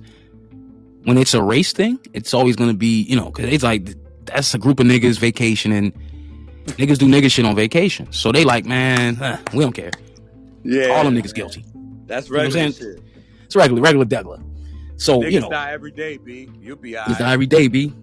when 1.03 1.17
it's 1.17 1.33
a 1.33 1.41
race 1.41 1.73
thing, 1.73 1.99
it's 2.13 2.33
always 2.33 2.55
gonna 2.55 2.73
be 2.73 3.01
you 3.03 3.15
know 3.15 3.25
because 3.25 3.51
it's 3.51 3.63
like 3.63 3.95
that's 4.25 4.53
a 4.53 4.57
group 4.57 4.79
of 4.79 4.85
niggas 4.85 5.19
vacationing. 5.19 5.93
Niggas 6.65 6.97
do 6.99 7.07
nigga 7.07 7.31
shit 7.31 7.45
on 7.45 7.55
vacation, 7.55 8.11
so 8.11 8.31
they 8.31 8.43
like 8.43 8.65
man, 8.65 9.15
huh, 9.15 9.37
we 9.53 9.63
don't 9.63 9.73
care. 9.73 9.91
Yeah. 10.63 10.87
All 10.87 11.03
them 11.03 11.15
niggas 11.15 11.33
guilty. 11.33 11.65
That's 12.05 12.29
know 12.29 12.37
regular 12.37 12.51
saying? 12.51 12.73
shit. 12.73 13.03
It's 13.45 13.55
regular, 13.55 13.81
regular 13.81 14.05
degular. 14.05 14.43
So 14.97 15.19
Niggas 15.21 15.31
you 15.31 15.39
know, 15.41 15.49
die 15.49 15.71
every 15.71 15.91
day, 15.91 16.17
B. 16.17 16.49
You'll 16.59 16.75
be 16.77 16.95
all 16.95 17.09
it's 17.09 17.19
right. 17.19 17.33
every 17.33 17.47
day, 17.47 17.67
b. 17.67 17.93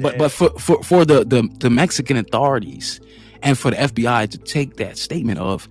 But 0.00 0.12
Yeah. 0.14 0.18
but 0.18 0.32
for, 0.32 0.50
for 0.58 0.82
for 0.82 1.04
the, 1.04 1.24
the 1.24 1.48
the 1.60 1.70
Mexican 1.70 2.16
authorities 2.16 3.00
and 3.42 3.56
for 3.58 3.70
the 3.70 3.76
FBI 3.76 4.28
to 4.30 4.38
take 4.38 4.76
that 4.76 4.98
statement 4.98 5.38
of 5.38 5.68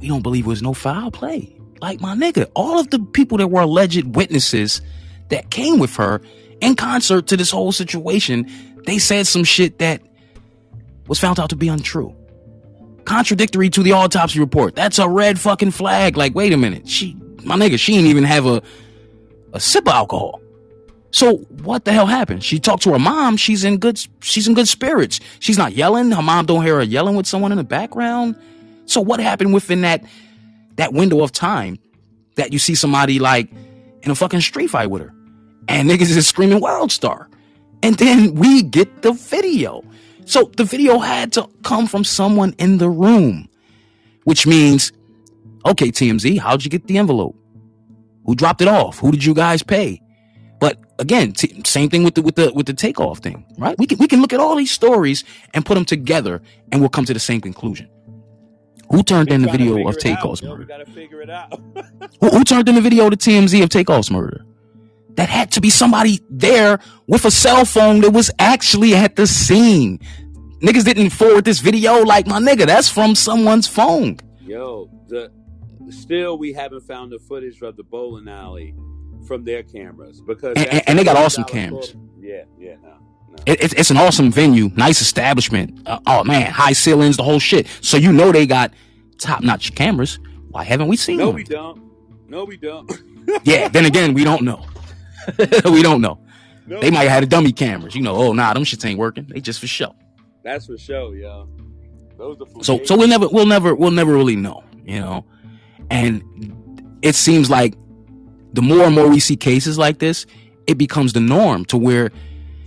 we 0.00 0.08
don't 0.08 0.22
believe 0.22 0.46
was 0.46 0.62
no 0.62 0.74
foul 0.74 1.10
play. 1.10 1.56
Like 1.80 2.00
my 2.00 2.14
nigga, 2.14 2.50
all 2.54 2.78
of 2.78 2.90
the 2.90 2.98
people 2.98 3.38
that 3.38 3.48
were 3.48 3.62
alleged 3.62 4.14
witnesses 4.14 4.82
that 5.30 5.50
came 5.50 5.78
with 5.78 5.96
her 5.96 6.20
in 6.60 6.76
concert 6.76 7.26
to 7.28 7.36
this 7.36 7.50
whole 7.50 7.72
situation, 7.72 8.50
they 8.86 8.98
said 8.98 9.26
some 9.26 9.44
shit 9.44 9.78
that 9.78 10.02
was 11.06 11.18
found 11.18 11.38
out 11.40 11.50
to 11.50 11.56
be 11.56 11.68
untrue. 11.68 12.14
Contradictory 13.04 13.68
to 13.70 13.82
the 13.82 13.92
autopsy 13.92 14.40
report. 14.40 14.74
That's 14.74 14.98
a 14.98 15.08
red 15.08 15.38
fucking 15.38 15.72
flag. 15.72 16.16
Like, 16.16 16.34
wait 16.34 16.52
a 16.52 16.56
minute. 16.56 16.88
She 16.88 17.16
my 17.44 17.56
nigga, 17.56 17.78
she 17.78 17.92
didn't 17.92 18.08
even 18.08 18.24
have 18.24 18.46
a 18.46 18.62
a 19.52 19.60
sip 19.60 19.86
of 19.86 19.94
alcohol. 19.94 20.40
So 21.10 21.36
what 21.62 21.84
the 21.84 21.92
hell 21.92 22.06
happened? 22.06 22.42
She 22.42 22.58
talked 22.58 22.82
to 22.84 22.92
her 22.92 22.98
mom. 22.98 23.36
She's 23.36 23.62
in 23.62 23.78
good. 23.78 24.04
She's 24.20 24.48
in 24.48 24.54
good 24.54 24.66
spirits. 24.66 25.20
She's 25.38 25.56
not 25.56 25.74
yelling. 25.74 26.10
Her 26.10 26.22
mom 26.22 26.46
don't 26.46 26.64
hear 26.64 26.76
her 26.76 26.82
yelling 26.82 27.14
with 27.14 27.26
someone 27.26 27.52
in 27.52 27.58
the 27.58 27.64
background. 27.64 28.34
So 28.86 29.00
what 29.00 29.20
happened 29.20 29.54
within 29.54 29.82
that 29.82 30.04
that 30.76 30.92
window 30.92 31.22
of 31.22 31.30
time 31.30 31.78
that 32.34 32.52
you 32.52 32.58
see 32.58 32.74
somebody 32.74 33.20
like 33.20 33.48
in 34.02 34.10
a 34.10 34.14
fucking 34.14 34.40
street 34.40 34.68
fight 34.68 34.90
with 34.90 35.02
her, 35.02 35.14
and 35.68 35.88
niggas 35.88 36.16
is 36.16 36.26
screaming 36.26 36.60
"World 36.60 36.90
Star," 36.90 37.28
and 37.82 37.96
then 37.96 38.34
we 38.34 38.62
get 38.62 39.02
the 39.02 39.12
video. 39.12 39.84
So 40.24 40.50
the 40.56 40.64
video 40.64 40.98
had 40.98 41.32
to 41.34 41.48
come 41.62 41.86
from 41.86 42.04
someone 42.04 42.54
in 42.58 42.78
the 42.78 42.88
room, 42.88 43.48
which 44.24 44.46
means, 44.46 44.92
okay, 45.66 45.88
TMZ, 45.90 46.38
how'd 46.38 46.64
you 46.64 46.70
get 46.70 46.86
the 46.86 46.98
envelope? 46.98 47.36
Who 48.24 48.34
dropped 48.34 48.62
it 48.62 48.68
off? 48.68 48.98
Who 49.00 49.10
did 49.12 49.24
you 49.24 49.34
guys 49.34 49.62
pay? 49.62 50.00
But 50.60 50.78
again, 50.98 51.32
t- 51.32 51.60
same 51.66 51.90
thing 51.90 52.04
with 52.04 52.14
the 52.14 52.22
with 52.22 52.36
the 52.36 52.52
with 52.54 52.66
the 52.66 52.72
takeoff 52.72 53.18
thing, 53.18 53.44
right? 53.58 53.78
We 53.78 53.86
can 53.86 53.98
we 53.98 54.08
can 54.08 54.22
look 54.22 54.32
at 54.32 54.40
all 54.40 54.56
these 54.56 54.70
stories 54.70 55.24
and 55.52 55.64
put 55.66 55.74
them 55.74 55.84
together, 55.84 56.40
and 56.72 56.80
we'll 56.80 56.88
come 56.90 57.04
to 57.04 57.12
the 57.12 57.20
same 57.20 57.42
conclusion. 57.42 57.88
Who 58.90 59.02
turned 59.02 59.30
in 59.30 59.42
the 59.42 59.50
video 59.50 59.72
of 59.74 59.78
it 59.80 59.86
out, 59.86 60.00
Takeoff's 60.00 60.40
yo. 60.42 60.54
We 60.54 60.64
gotta 60.64 60.86
figure 60.86 61.20
it 61.20 61.30
out. 61.30 61.60
Who, 62.20 62.28
who 62.28 62.44
turned 62.44 62.68
in 62.68 62.76
the 62.76 62.80
video 62.80 63.10
to 63.10 63.16
TMZ 63.16 63.62
of 63.62 63.68
Takeoff's 63.68 64.10
murder? 64.10 64.44
That 65.16 65.28
had 65.28 65.52
to 65.52 65.60
be 65.60 65.70
somebody 65.70 66.20
there 66.28 66.80
with 67.06 67.24
a 67.24 67.30
cell 67.30 67.64
phone 67.64 68.00
that 68.00 68.10
was 68.10 68.30
actually 68.38 68.94
at 68.94 69.16
the 69.16 69.26
scene. 69.26 69.98
Niggas 70.60 70.84
didn't 70.84 71.10
forward 71.10 71.44
this 71.44 71.60
video 71.60 72.02
like 72.02 72.26
my 72.26 72.40
nigga. 72.40 72.66
That's 72.66 72.88
from 72.88 73.14
someone's 73.14 73.68
phone. 73.68 74.18
Yo, 74.40 74.88
the 75.08 75.30
still 75.90 76.38
we 76.38 76.52
haven't 76.52 76.80
found 76.82 77.12
the 77.12 77.18
footage 77.18 77.60
of 77.62 77.76
the 77.76 77.82
bowling 77.84 78.28
alley 78.28 78.74
from 79.26 79.44
their 79.44 79.62
cameras 79.62 80.20
because 80.20 80.56
And- 80.56 80.82
and 80.88 80.98
they 80.98 81.04
got 81.04 81.16
awesome 81.16 81.44
$100 81.44 81.94
Yeah, 82.20 82.44
yeah, 82.58 82.74
no, 82.82 82.88
no. 82.88 83.36
It, 83.46 83.62
it's 83.62 83.74
it's 83.74 83.90
an 83.90 83.96
awesome 83.98 84.30
venue, 84.32 84.70
nice 84.76 85.00
establishment. 85.00 85.80
Uh, 85.86 85.98
oh 86.06 86.24
man, 86.24 86.50
high 86.50 86.72
ceilings, 86.72 87.16
the 87.16 87.22
whole 87.22 87.38
shit. 87.38 87.66
So 87.82 87.96
you 87.96 88.12
know 88.12 88.32
they 88.32 88.46
got 88.46 88.72
top 89.18 89.42
notch 89.42 89.74
cameras. 89.74 90.18
Why 90.50 90.64
haven't 90.64 90.88
we 90.88 90.96
seen 90.96 91.18
no, 91.18 91.26
them? 91.26 91.34
we 91.36 91.44
don't. 91.44 91.82
No, 92.28 92.44
we 92.44 92.56
don't. 92.56 92.90
Yeah. 93.44 93.68
Then 93.68 93.86
again, 93.86 94.12
we 94.12 94.22
don't 94.22 94.42
know. 94.42 94.64
we 95.64 95.82
don't 95.82 96.00
know. 96.00 96.18
No, 96.66 96.80
They 96.80 96.90
might 96.90 97.02
have 97.02 97.10
had 97.12 97.22
a 97.22 97.26
dummy 97.26 97.52
cameras. 97.52 97.94
You 97.94 98.02
know, 98.02 98.14
oh 98.16 98.32
nah, 98.32 98.54
them 98.54 98.64
shits 98.64 98.84
ain't 98.86 98.98
working. 98.98 99.26
They 99.28 99.40
just 99.40 99.60
for 99.60 99.66
show. 99.66 99.94
That's 100.42 100.66
for 100.66 100.78
sure, 100.78 101.14
yo. 101.14 101.48
Those 102.16 102.38
the 102.38 102.46
So 102.62 102.82
so 102.84 102.96
we'll 102.96 103.08
never 103.08 103.28
we'll 103.28 103.46
never 103.46 103.74
we'll 103.74 103.90
never 103.90 104.12
really 104.14 104.36
know, 104.36 104.62
you 104.84 105.00
know. 105.00 105.24
And 105.90 106.22
it 107.02 107.14
seems 107.14 107.50
like 107.50 107.74
the 108.54 108.62
more 108.62 108.84
and 108.84 108.94
more 108.94 109.08
we 109.08 109.20
see 109.20 109.36
cases 109.36 109.76
like 109.78 109.98
this, 109.98 110.26
it 110.66 110.78
becomes 110.78 111.12
the 111.12 111.20
norm 111.20 111.64
to 111.66 111.76
where 111.76 112.10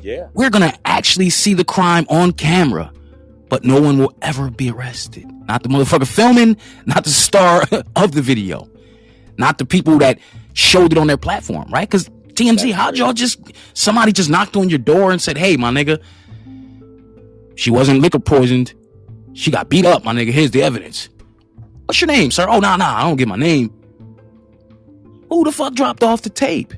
Yeah. 0.02 0.28
We're 0.34 0.50
going 0.50 0.70
to 0.70 0.78
actually 0.86 1.30
see 1.30 1.54
the 1.54 1.64
crime 1.66 2.06
on 2.10 2.34
camera, 2.34 2.92
but 3.50 3.64
no 3.64 3.82
one 3.82 3.98
will 3.98 4.14
ever 4.22 4.52
be 4.52 4.70
arrested. 4.70 5.26
Not 5.48 5.64
the 5.64 5.70
motherfucker 5.70 6.08
filming, 6.08 6.58
not 6.86 7.04
the 7.04 7.10
star 7.10 7.64
of 7.96 8.12
the 8.12 8.22
video, 8.22 8.70
not 9.38 9.58
the 9.58 9.66
people 9.66 9.98
that 10.00 10.20
showed 10.54 10.92
it 10.92 10.98
on 10.98 11.08
their 11.08 11.18
platform, 11.18 11.70
right? 11.72 11.90
Because 11.90 12.10
TMZ, 12.38 12.72
how'd 12.72 12.98
y'all 12.98 13.14
just, 13.14 13.40
somebody 13.74 14.12
just 14.12 14.30
knocked 14.30 14.56
on 14.56 14.70
your 14.70 14.78
door 14.78 15.12
and 15.12 15.20
said, 15.20 15.38
hey, 15.38 15.58
my 15.58 15.72
nigga, 15.72 16.00
she 17.56 17.72
wasn't 17.72 18.00
liquor 18.00 18.20
poisoned. 18.20 18.76
She 19.34 19.50
got 19.50 19.70
beat 19.70 19.86
up, 19.86 20.04
my 20.04 20.14
nigga. 20.14 20.32
Here's 20.32 20.52
the 20.52 20.62
evidence. 20.62 21.10
What's 21.86 22.00
your 22.00 22.08
name, 22.08 22.30
sir? 22.30 22.46
Oh, 22.48 22.60
nah, 22.60 22.76
nah, 22.76 22.96
I 22.96 23.04
don't 23.04 23.18
get 23.18 23.28
my 23.28 23.38
name. 23.38 23.74
Who 25.30 25.44
the 25.44 25.52
fuck 25.52 25.74
dropped 25.74 26.04
off 26.04 26.22
the 26.22 26.30
tape? 26.30 26.76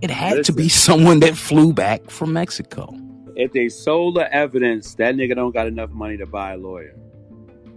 It 0.00 0.10
had 0.10 0.38
Listen. 0.38 0.54
to 0.54 0.62
be 0.62 0.70
someone 0.70 1.20
that 1.20 1.36
flew 1.36 1.74
back 1.74 2.08
from 2.08 2.32
Mexico. 2.32 2.94
If 3.36 3.52
they 3.52 3.68
sold 3.68 4.16
the 4.16 4.32
evidence, 4.32 4.94
that 4.94 5.14
nigga 5.14 5.34
don't 5.34 5.52
got 5.52 5.66
enough 5.66 5.90
money 5.90 6.16
to 6.16 6.26
buy 6.26 6.54
a 6.54 6.56
lawyer. 6.56 6.94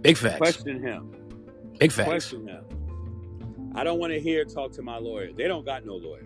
Big 0.00 0.16
facts. 0.16 0.38
Question 0.38 0.82
him. 0.82 1.14
Big 1.78 1.92
facts. 1.92 2.08
Question 2.08 2.48
him. 2.48 2.64
I 3.74 3.84
don't 3.84 3.98
want 3.98 4.12
to 4.14 4.20
hear 4.20 4.44
talk 4.46 4.72
to 4.72 4.82
my 4.82 4.96
lawyer. 4.96 5.32
They 5.32 5.48
don't 5.48 5.66
got 5.66 5.84
no 5.84 5.96
lawyer. 5.96 6.24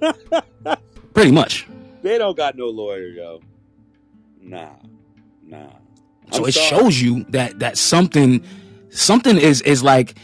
Pretty 1.14 1.32
much. 1.32 1.66
They 2.02 2.18
don't 2.18 2.36
got 2.36 2.56
no 2.56 2.66
lawyer, 2.66 3.08
yo. 3.08 3.40
Nah. 4.40 4.70
Nah. 5.42 5.70
So 6.32 6.42
I'm 6.42 6.48
it 6.48 6.52
sorry. 6.52 6.66
shows 6.68 7.00
you 7.02 7.24
that 7.30 7.58
that 7.58 7.78
something 7.78 8.44
something 8.90 9.36
is 9.36 9.62
is 9.62 9.82
like 9.82 10.16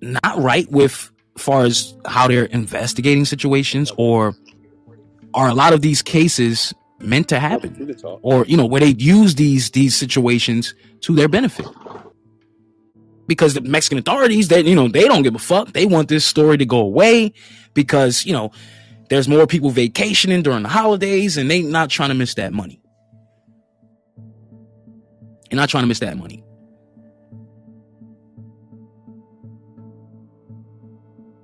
not 0.00 0.38
right 0.38 0.70
with 0.70 1.10
far 1.36 1.64
as 1.64 1.94
how 2.06 2.28
they're 2.28 2.44
investigating 2.46 3.24
situations 3.24 3.92
or 3.96 4.34
are 5.34 5.48
a 5.48 5.54
lot 5.54 5.72
of 5.72 5.80
these 5.80 6.02
cases 6.02 6.74
meant 6.98 7.28
to 7.28 7.40
happen 7.40 7.96
oh, 8.04 8.18
or 8.22 8.44
you 8.46 8.56
know 8.56 8.66
where 8.66 8.80
they 8.80 8.94
use 8.98 9.34
these 9.36 9.70
these 9.70 9.94
situations 9.94 10.74
to 11.00 11.14
their 11.14 11.28
benefit 11.28 11.66
because 13.30 13.54
the 13.54 13.60
mexican 13.60 13.96
authorities 13.96 14.48
that 14.48 14.64
you 14.64 14.74
know 14.74 14.88
they 14.88 15.04
don't 15.04 15.22
give 15.22 15.36
a 15.36 15.38
fuck. 15.38 15.72
They 15.72 15.86
want 15.86 16.08
this 16.08 16.24
story 16.24 16.58
to 16.58 16.66
go 16.66 16.80
away 16.80 17.32
because 17.74 18.26
you 18.26 18.32
know 18.32 18.50
there's 19.08 19.28
more 19.28 19.46
people 19.46 19.70
vacationing 19.70 20.42
during 20.42 20.64
the 20.64 20.68
holidays 20.68 21.36
and 21.36 21.48
they 21.48 21.62
not 21.62 21.90
trying 21.90 22.08
to 22.08 22.16
miss 22.16 22.34
that 22.34 22.52
money. 22.52 22.82
They're 25.48 25.56
not 25.56 25.68
trying 25.68 25.84
to 25.84 25.86
miss 25.86 26.00
that 26.00 26.16
money. 26.18 26.42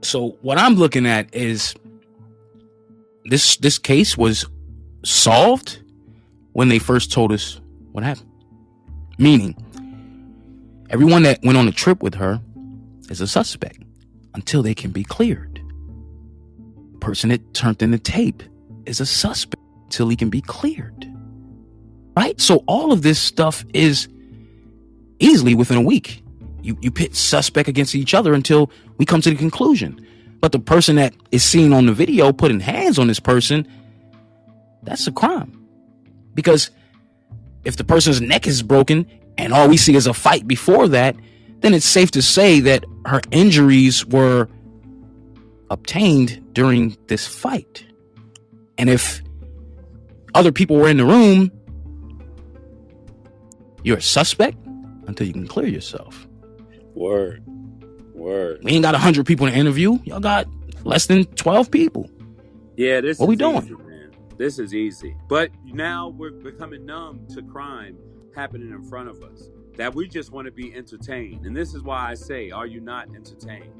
So 0.02 0.36
what 0.42 0.58
I'm 0.58 0.74
looking 0.74 1.06
at 1.06 1.32
is 1.32 1.76
this 3.26 3.58
this 3.58 3.78
case 3.78 4.18
was 4.18 4.44
solved 5.04 5.80
when 6.52 6.68
they 6.68 6.80
first 6.80 7.12
told 7.12 7.30
us 7.30 7.60
what 7.92 8.02
happened. 8.02 8.28
Meaning, 9.18 9.54
everyone 10.90 11.22
that 11.24 11.40
went 11.42 11.58
on 11.58 11.68
a 11.68 11.72
trip 11.72 12.02
with 12.02 12.14
her 12.14 12.40
is 13.10 13.20
a 13.20 13.26
suspect 13.26 13.82
until 14.34 14.62
they 14.62 14.74
can 14.74 14.90
be 14.90 15.04
cleared. 15.04 15.60
The 16.92 16.98
person 16.98 17.30
that 17.30 17.54
turned 17.54 17.82
in 17.82 17.90
the 17.90 17.98
tape 17.98 18.42
is 18.84 19.00
a 19.00 19.06
suspect 19.06 19.62
until 19.84 20.08
he 20.08 20.16
can 20.16 20.30
be 20.30 20.40
cleared. 20.40 21.06
Right? 22.16 22.40
So 22.40 22.64
all 22.66 22.92
of 22.92 23.02
this 23.02 23.18
stuff 23.18 23.64
is 23.74 24.08
easily 25.18 25.54
within 25.54 25.76
a 25.76 25.82
week 25.82 26.22
you, 26.66 26.76
you 26.80 26.90
pit 26.90 27.14
suspect 27.14 27.68
against 27.68 27.94
each 27.94 28.12
other 28.12 28.34
until 28.34 28.70
we 28.98 29.06
come 29.06 29.20
to 29.20 29.30
the 29.30 29.36
conclusion. 29.36 30.04
But 30.40 30.50
the 30.52 30.58
person 30.58 30.96
that 30.96 31.14
is 31.30 31.44
seen 31.44 31.72
on 31.72 31.86
the 31.86 31.92
video 31.92 32.32
putting 32.32 32.60
hands 32.60 32.98
on 32.98 33.06
this 33.06 33.20
person, 33.20 33.66
that's 34.82 35.06
a 35.06 35.12
crime. 35.12 35.52
Because 36.34 36.70
if 37.64 37.76
the 37.76 37.84
person's 37.84 38.20
neck 38.20 38.46
is 38.46 38.62
broken 38.62 39.06
and 39.38 39.52
all 39.52 39.68
we 39.68 39.76
see 39.76 39.94
is 39.94 40.06
a 40.06 40.14
fight 40.14 40.46
before 40.46 40.88
that, 40.88 41.16
then 41.60 41.74
it's 41.74 41.86
safe 41.86 42.10
to 42.12 42.22
say 42.22 42.60
that 42.60 42.84
her 43.04 43.20
injuries 43.30 44.04
were 44.06 44.48
obtained 45.70 46.42
during 46.52 46.96
this 47.06 47.26
fight. 47.26 47.84
And 48.78 48.90
if 48.90 49.22
other 50.34 50.52
people 50.52 50.76
were 50.76 50.88
in 50.88 50.98
the 50.98 51.04
room, 51.04 51.50
you're 53.82 53.98
a 53.98 54.02
suspect 54.02 54.56
until 55.06 55.26
you 55.26 55.32
can 55.32 55.46
clear 55.46 55.66
yourself. 55.66 56.26
Word. 56.94 57.42
Word. 58.14 58.60
We 58.62 58.72
ain't 58.72 58.82
got 58.82 58.94
100 58.94 59.26
people 59.26 59.46
in 59.46 59.54
the 59.54 59.58
interview. 59.58 59.98
Y'all 60.04 60.20
got 60.20 60.46
less 60.84 61.06
than 61.06 61.24
12 61.24 61.70
people. 61.70 62.10
Yeah, 62.76 63.00
this 63.00 63.18
what 63.18 63.28
we 63.28 63.36
doing? 63.36 63.64
Easy, 63.64 63.74
man. 63.74 64.10
This 64.36 64.58
is 64.58 64.74
easy. 64.74 65.16
But 65.28 65.50
now 65.64 66.08
we're 66.08 66.30
becoming 66.30 66.84
numb 66.84 67.26
to 67.34 67.42
crime 67.42 67.96
happening 68.36 68.70
in 68.70 68.84
front 68.84 69.08
of 69.08 69.22
us. 69.22 69.48
That 69.76 69.94
we 69.94 70.06
just 70.06 70.30
want 70.30 70.46
to 70.46 70.52
be 70.52 70.72
entertained. 70.74 71.46
And 71.46 71.56
this 71.56 71.74
is 71.74 71.82
why 71.82 72.10
I 72.10 72.14
say, 72.14 72.50
are 72.50 72.66
you 72.66 72.80
not 72.80 73.08
entertained? 73.14 73.72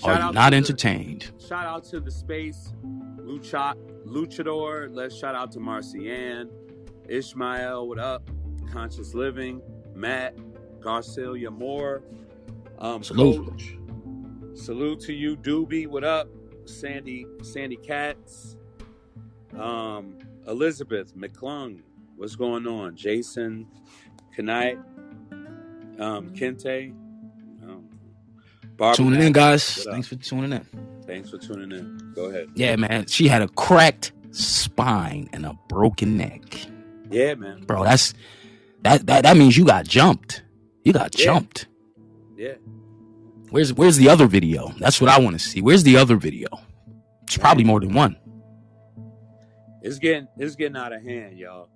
Shout 0.00 0.20
are 0.20 0.26
you 0.28 0.32
not 0.32 0.54
entertained? 0.54 1.30
The, 1.38 1.46
shout 1.46 1.66
out 1.66 1.84
to 1.84 2.00
the 2.00 2.10
space 2.10 2.72
Lucha, 3.20 3.74
Luchador. 4.06 4.88
Let's 4.90 5.16
shout 5.16 5.34
out 5.34 5.52
to 5.52 5.60
Marcian, 5.60 6.50
Ishmael, 7.08 7.86
what 7.86 7.98
up? 7.98 8.28
Conscious 8.72 9.14
Living, 9.14 9.60
Matt, 9.94 10.36
Garcelia 10.80 11.50
Moore, 11.50 12.02
um, 12.78 13.02
salute. 13.02 13.46
Coach, 13.46 13.76
salute 14.54 15.00
to 15.00 15.12
you, 15.12 15.36
Doobie. 15.36 15.86
What 15.86 16.04
up, 16.04 16.28
Sandy? 16.64 17.26
Sandy 17.42 17.76
Katz, 17.76 18.56
um, 19.58 20.18
Elizabeth 20.46 21.16
McClung. 21.16 21.80
What's 22.18 22.34
going 22.34 22.66
on? 22.66 22.96
Jason, 22.96 23.68
Kanai, 24.36 24.74
um, 26.00 26.30
Kente. 26.30 26.90
Um, 27.62 28.94
tuning 28.94 29.22
in, 29.22 29.32
guys. 29.32 29.84
Thanks 29.84 30.08
for 30.08 30.16
tuning 30.16 30.52
in. 30.52 30.66
Thanks 31.06 31.30
for 31.30 31.38
tuning 31.38 31.70
in. 31.70 32.12
Go 32.16 32.24
ahead. 32.24 32.48
Yeah, 32.56 32.74
man. 32.74 33.06
She 33.06 33.28
had 33.28 33.40
a 33.40 33.46
cracked 33.46 34.10
spine 34.32 35.30
and 35.32 35.46
a 35.46 35.56
broken 35.68 36.16
neck. 36.16 36.42
Yeah, 37.08 37.34
man. 37.34 37.60
Bro, 37.60 37.84
that's 37.84 38.14
that 38.82 39.06
that 39.06 39.22
that 39.22 39.36
means 39.36 39.56
you 39.56 39.64
got 39.64 39.86
jumped. 39.86 40.42
You 40.82 40.92
got 40.92 41.16
yeah. 41.16 41.24
jumped. 41.24 41.68
Yeah. 42.36 42.54
Where's 43.50 43.72
where's 43.72 43.96
the 43.96 44.08
other 44.08 44.26
video? 44.26 44.74
That's 44.80 45.00
what 45.00 45.08
I 45.08 45.20
want 45.20 45.38
to 45.38 45.44
see. 45.44 45.62
Where's 45.62 45.84
the 45.84 45.96
other 45.96 46.16
video? 46.16 46.48
It's 47.22 47.38
probably 47.38 47.62
more 47.62 47.78
than 47.78 47.94
one. 47.94 48.16
It's 49.82 50.00
getting 50.00 50.26
it's 50.36 50.56
getting 50.56 50.76
out 50.76 50.92
of 50.92 51.04
hand, 51.04 51.38
y'all. 51.38 51.68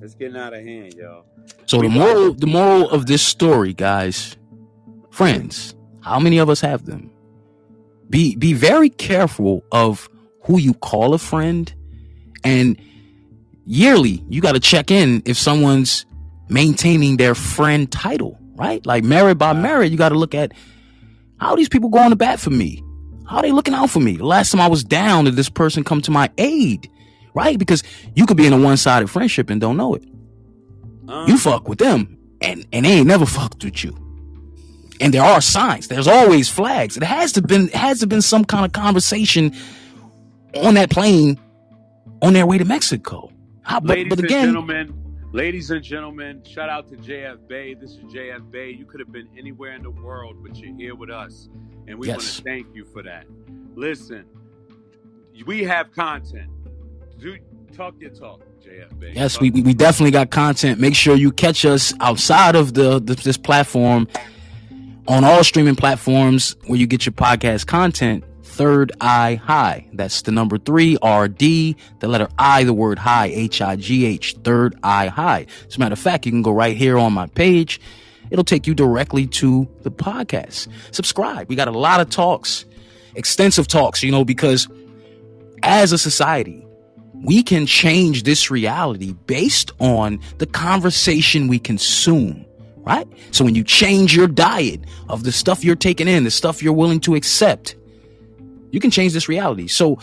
It's 0.00 0.14
getting 0.14 0.36
out 0.36 0.52
of 0.54 0.62
hand, 0.62 0.94
y'all. 0.94 1.24
So 1.66 1.80
the 1.80 1.88
moral 1.88 2.34
the 2.34 2.46
moral 2.46 2.90
of 2.90 3.06
this 3.06 3.22
story, 3.22 3.72
guys, 3.72 4.36
friends, 5.10 5.74
how 6.02 6.18
many 6.18 6.38
of 6.38 6.50
us 6.50 6.60
have 6.60 6.86
them? 6.86 7.10
Be 8.10 8.36
be 8.36 8.52
very 8.52 8.90
careful 8.90 9.64
of 9.72 10.08
who 10.42 10.58
you 10.58 10.74
call 10.74 11.14
a 11.14 11.18
friend 11.18 11.72
and 12.44 12.80
yearly 13.64 14.22
you 14.28 14.40
got 14.40 14.52
to 14.52 14.60
check 14.60 14.90
in 14.90 15.22
if 15.24 15.36
someone's 15.36 16.06
maintaining 16.48 17.16
their 17.16 17.34
friend 17.34 17.90
title 17.90 18.38
right? 18.56 18.84
Like 18.84 19.04
merit 19.04 19.36
by 19.36 19.52
merit, 19.52 19.90
you 19.92 19.98
got 19.98 20.10
to 20.10 20.18
look 20.18 20.34
at 20.34 20.52
how 21.38 21.54
these 21.54 21.68
people 21.68 21.90
going 21.90 22.10
to 22.10 22.16
bat 22.16 22.40
for 22.40 22.50
me. 22.50 22.82
How 23.28 23.42
they 23.42 23.52
looking 23.52 23.74
out 23.74 23.90
for 23.90 24.00
me? 24.00 24.16
Last 24.16 24.52
time 24.52 24.60
I 24.60 24.68
was 24.68 24.84
down, 24.84 25.24
did 25.24 25.36
this 25.36 25.48
person 25.48 25.84
come 25.84 26.00
to 26.02 26.10
my 26.10 26.30
aid? 26.38 26.90
Right? 27.36 27.58
Because 27.58 27.82
you 28.14 28.24
could 28.24 28.38
be 28.38 28.46
in 28.46 28.54
a 28.54 28.58
one-sided 28.58 29.10
friendship 29.10 29.50
and 29.50 29.60
don't 29.60 29.76
know 29.76 29.94
it. 29.94 30.02
Um, 31.06 31.28
you 31.28 31.36
fuck 31.36 31.68
with 31.68 31.78
them, 31.78 32.18
and 32.40 32.66
and 32.72 32.86
they 32.86 32.92
ain't 32.92 33.06
never 33.06 33.26
fucked 33.26 33.62
with 33.62 33.84
you. 33.84 33.94
And 35.02 35.12
there 35.12 35.22
are 35.22 35.42
signs. 35.42 35.88
There's 35.88 36.08
always 36.08 36.48
flags. 36.48 36.96
It 36.96 37.02
has 37.02 37.32
to 37.32 37.42
been 37.42 37.68
has 37.68 38.00
to 38.00 38.06
been 38.06 38.22
some 38.22 38.46
kind 38.46 38.64
of 38.64 38.72
conversation 38.72 39.54
on 40.54 40.74
that 40.74 40.90
plane 40.90 41.38
on 42.22 42.32
their 42.32 42.46
way 42.46 42.56
to 42.56 42.64
Mexico. 42.64 43.30
How, 43.60 43.80
but, 43.80 44.08
but 44.08 44.18
again, 44.18 44.46
gentlemen, 44.46 45.06
Ladies 45.32 45.70
and 45.70 45.82
gentlemen, 45.82 46.42
shout 46.44 46.70
out 46.70 46.88
to 46.88 46.96
JF 46.96 47.46
Bay. 47.46 47.74
This 47.74 47.90
is 47.90 48.04
JF 48.04 48.50
Bay. 48.50 48.70
You 48.70 48.86
could 48.86 49.00
have 49.00 49.12
been 49.12 49.28
anywhere 49.36 49.74
in 49.74 49.82
the 49.82 49.90
world, 49.90 50.42
but 50.42 50.56
you're 50.56 50.74
here 50.74 50.94
with 50.94 51.10
us. 51.10 51.50
And 51.86 51.98
we 51.98 52.06
yes. 52.06 52.16
want 52.16 52.28
to 52.28 52.42
thank 52.42 52.74
you 52.74 52.86
for 52.86 53.02
that. 53.02 53.26
Listen, 53.74 54.24
we 55.44 55.62
have 55.64 55.92
content. 55.92 56.48
Do 57.18 57.36
talk 57.74 57.94
your 57.98 58.10
talk, 58.10 58.40
JF. 58.64 59.14
Yes, 59.14 59.40
we, 59.40 59.50
we 59.50 59.74
definitely 59.74 60.10
got 60.10 60.30
content. 60.30 60.80
Make 60.80 60.94
sure 60.94 61.16
you 61.16 61.32
catch 61.32 61.64
us 61.64 61.92
outside 62.00 62.56
of 62.56 62.74
the, 62.74 63.00
the 63.00 63.14
this 63.14 63.36
platform 63.36 64.08
on 65.08 65.24
all 65.24 65.44
streaming 65.44 65.76
platforms 65.76 66.56
where 66.66 66.78
you 66.78 66.86
get 66.86 67.06
your 67.06 67.12
podcast 67.12 67.66
content. 67.66 68.24
Third 68.42 68.92
Eye 69.00 69.34
High. 69.34 69.86
That's 69.92 70.22
the 70.22 70.32
number 70.32 70.56
three, 70.56 70.94
RD, 71.04 71.38
the 71.38 72.08
letter 72.08 72.28
I, 72.38 72.64
the 72.64 72.72
word 72.72 72.98
high, 72.98 73.26
H 73.26 73.60
I 73.60 73.76
G 73.76 74.06
H, 74.06 74.34
Third 74.44 74.74
Eye 74.82 75.08
High. 75.08 75.46
As 75.68 75.76
a 75.76 75.78
matter 75.78 75.92
of 75.92 75.98
fact, 75.98 76.24
you 76.24 76.32
can 76.32 76.42
go 76.42 76.52
right 76.52 76.76
here 76.76 76.96
on 76.96 77.12
my 77.12 77.26
page. 77.26 77.80
It'll 78.30 78.44
take 78.44 78.66
you 78.66 78.74
directly 78.74 79.26
to 79.26 79.68
the 79.82 79.90
podcast. 79.90 80.68
Subscribe. 80.90 81.48
We 81.48 81.56
got 81.56 81.68
a 81.68 81.72
lot 81.72 82.00
of 82.00 82.08
talks, 82.08 82.64
extensive 83.14 83.68
talks, 83.68 84.02
you 84.02 84.10
know, 84.10 84.24
because 84.24 84.68
as 85.62 85.92
a 85.92 85.98
society, 85.98 86.65
we 87.22 87.42
can 87.42 87.66
change 87.66 88.22
this 88.22 88.50
reality 88.50 89.12
based 89.26 89.72
on 89.80 90.20
the 90.38 90.46
conversation 90.46 91.48
we 91.48 91.58
consume, 91.58 92.44
right? 92.78 93.06
So 93.30 93.44
when 93.44 93.54
you 93.54 93.64
change 93.64 94.14
your 94.14 94.28
diet 94.28 94.80
of 95.08 95.24
the 95.24 95.32
stuff 95.32 95.64
you're 95.64 95.76
taking 95.76 96.08
in, 96.08 96.24
the 96.24 96.30
stuff 96.30 96.62
you're 96.62 96.72
willing 96.72 97.00
to 97.00 97.14
accept, 97.14 97.76
you 98.70 98.80
can 98.80 98.90
change 98.90 99.12
this 99.12 99.28
reality. 99.28 99.66
So 99.68 99.98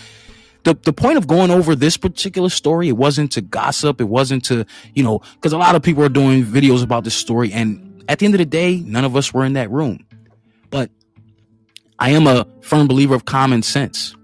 the, 0.63 0.73
the 0.73 0.93
point 0.93 1.17
of 1.17 1.27
going 1.27 1.51
over 1.51 1.75
this 1.75 1.97
particular 1.97 2.49
story, 2.49 2.89
it 2.89 2.97
wasn't 2.97 3.33
to 3.33 3.41
gossip. 3.41 3.99
It 4.01 4.05
wasn't 4.05 4.45
to, 4.45 4.65
you 4.93 5.03
know, 5.03 5.19
because 5.35 5.53
a 5.53 5.57
lot 5.57 5.75
of 5.75 5.83
people 5.83 6.03
are 6.03 6.09
doing 6.09 6.43
videos 6.43 6.83
about 6.83 7.03
this 7.03 7.15
story. 7.15 7.51
And 7.51 8.03
at 8.07 8.19
the 8.19 8.25
end 8.25 8.33
of 8.35 8.39
the 8.39 8.45
day, 8.45 8.77
none 8.79 9.05
of 9.05 9.15
us 9.15 9.33
were 9.33 9.45
in 9.45 9.53
that 9.53 9.69
room. 9.69 10.05
But 10.69 10.89
I 11.99 12.11
am 12.11 12.27
a 12.27 12.47
firm 12.61 12.87
believer 12.87 13.13
of 13.13 13.25
common 13.25 13.61
sense. 13.61 14.15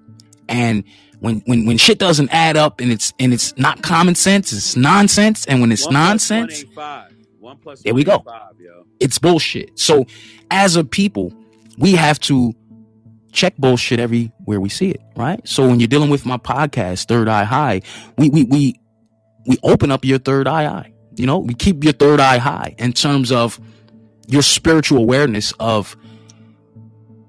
And 0.48 0.84
when 1.20 1.42
when 1.46 1.66
when 1.66 1.78
shit 1.78 2.00
doesn't 2.00 2.30
add 2.32 2.58
up 2.58 2.80
and 2.80 2.92
it's 2.92 3.14
and 3.20 3.34
it's 3.34 3.58
not 3.58 3.82
common 3.84 4.16
sense, 4.16 4.54
it's 4.54 4.76
nonsense. 4.76 5.46
And 5.46 5.62
when 5.62 5.72
it's 5.72 5.86
One 5.86 5.94
plus 5.94 6.08
nonsense, 6.08 6.64
ain't. 6.64 7.14
One 7.40 7.58
plus 7.58 7.82
There 7.82 7.94
we 7.94 8.04
go. 8.04 8.20
Five, 8.20 8.54
it's 9.00 9.18
bullshit. 9.20 9.78
So 9.80 10.06
as 10.52 10.76
a 10.76 10.84
people, 10.84 11.34
we 11.78 11.94
have 11.94 12.20
to 12.22 12.54
check 13.32 13.56
bullshit 13.58 14.00
everywhere 14.00 14.60
we 14.60 14.70
see 14.70 14.90
it, 14.90 15.02
right? 15.16 15.46
So 15.48 15.68
when 15.68 15.80
you're 15.80 15.88
dealing 15.88 16.10
with 16.10 16.26
my 16.26 16.38
podcast, 16.38 17.08
Third 17.08 17.28
Eye 17.28 17.44
High, 17.44 17.82
we 18.18 18.30
we 18.30 18.44
we 18.44 18.80
we 19.48 19.58
open 19.64 19.92
up 19.92 20.06
your 20.06 20.20
third 20.20 20.48
eye 20.48 20.66
eye. 20.66 20.94
You 21.16 21.26
know, 21.26 21.40
we 21.40 21.54
keep 21.54 21.84
your 21.84 21.94
third 21.94 22.20
eye 22.20 22.38
high 22.38 22.76
in 22.78 22.94
terms 22.94 23.32
of 23.32 23.60
your 24.28 24.42
spiritual 24.42 25.00
awareness 25.00 25.54
of 25.60 25.98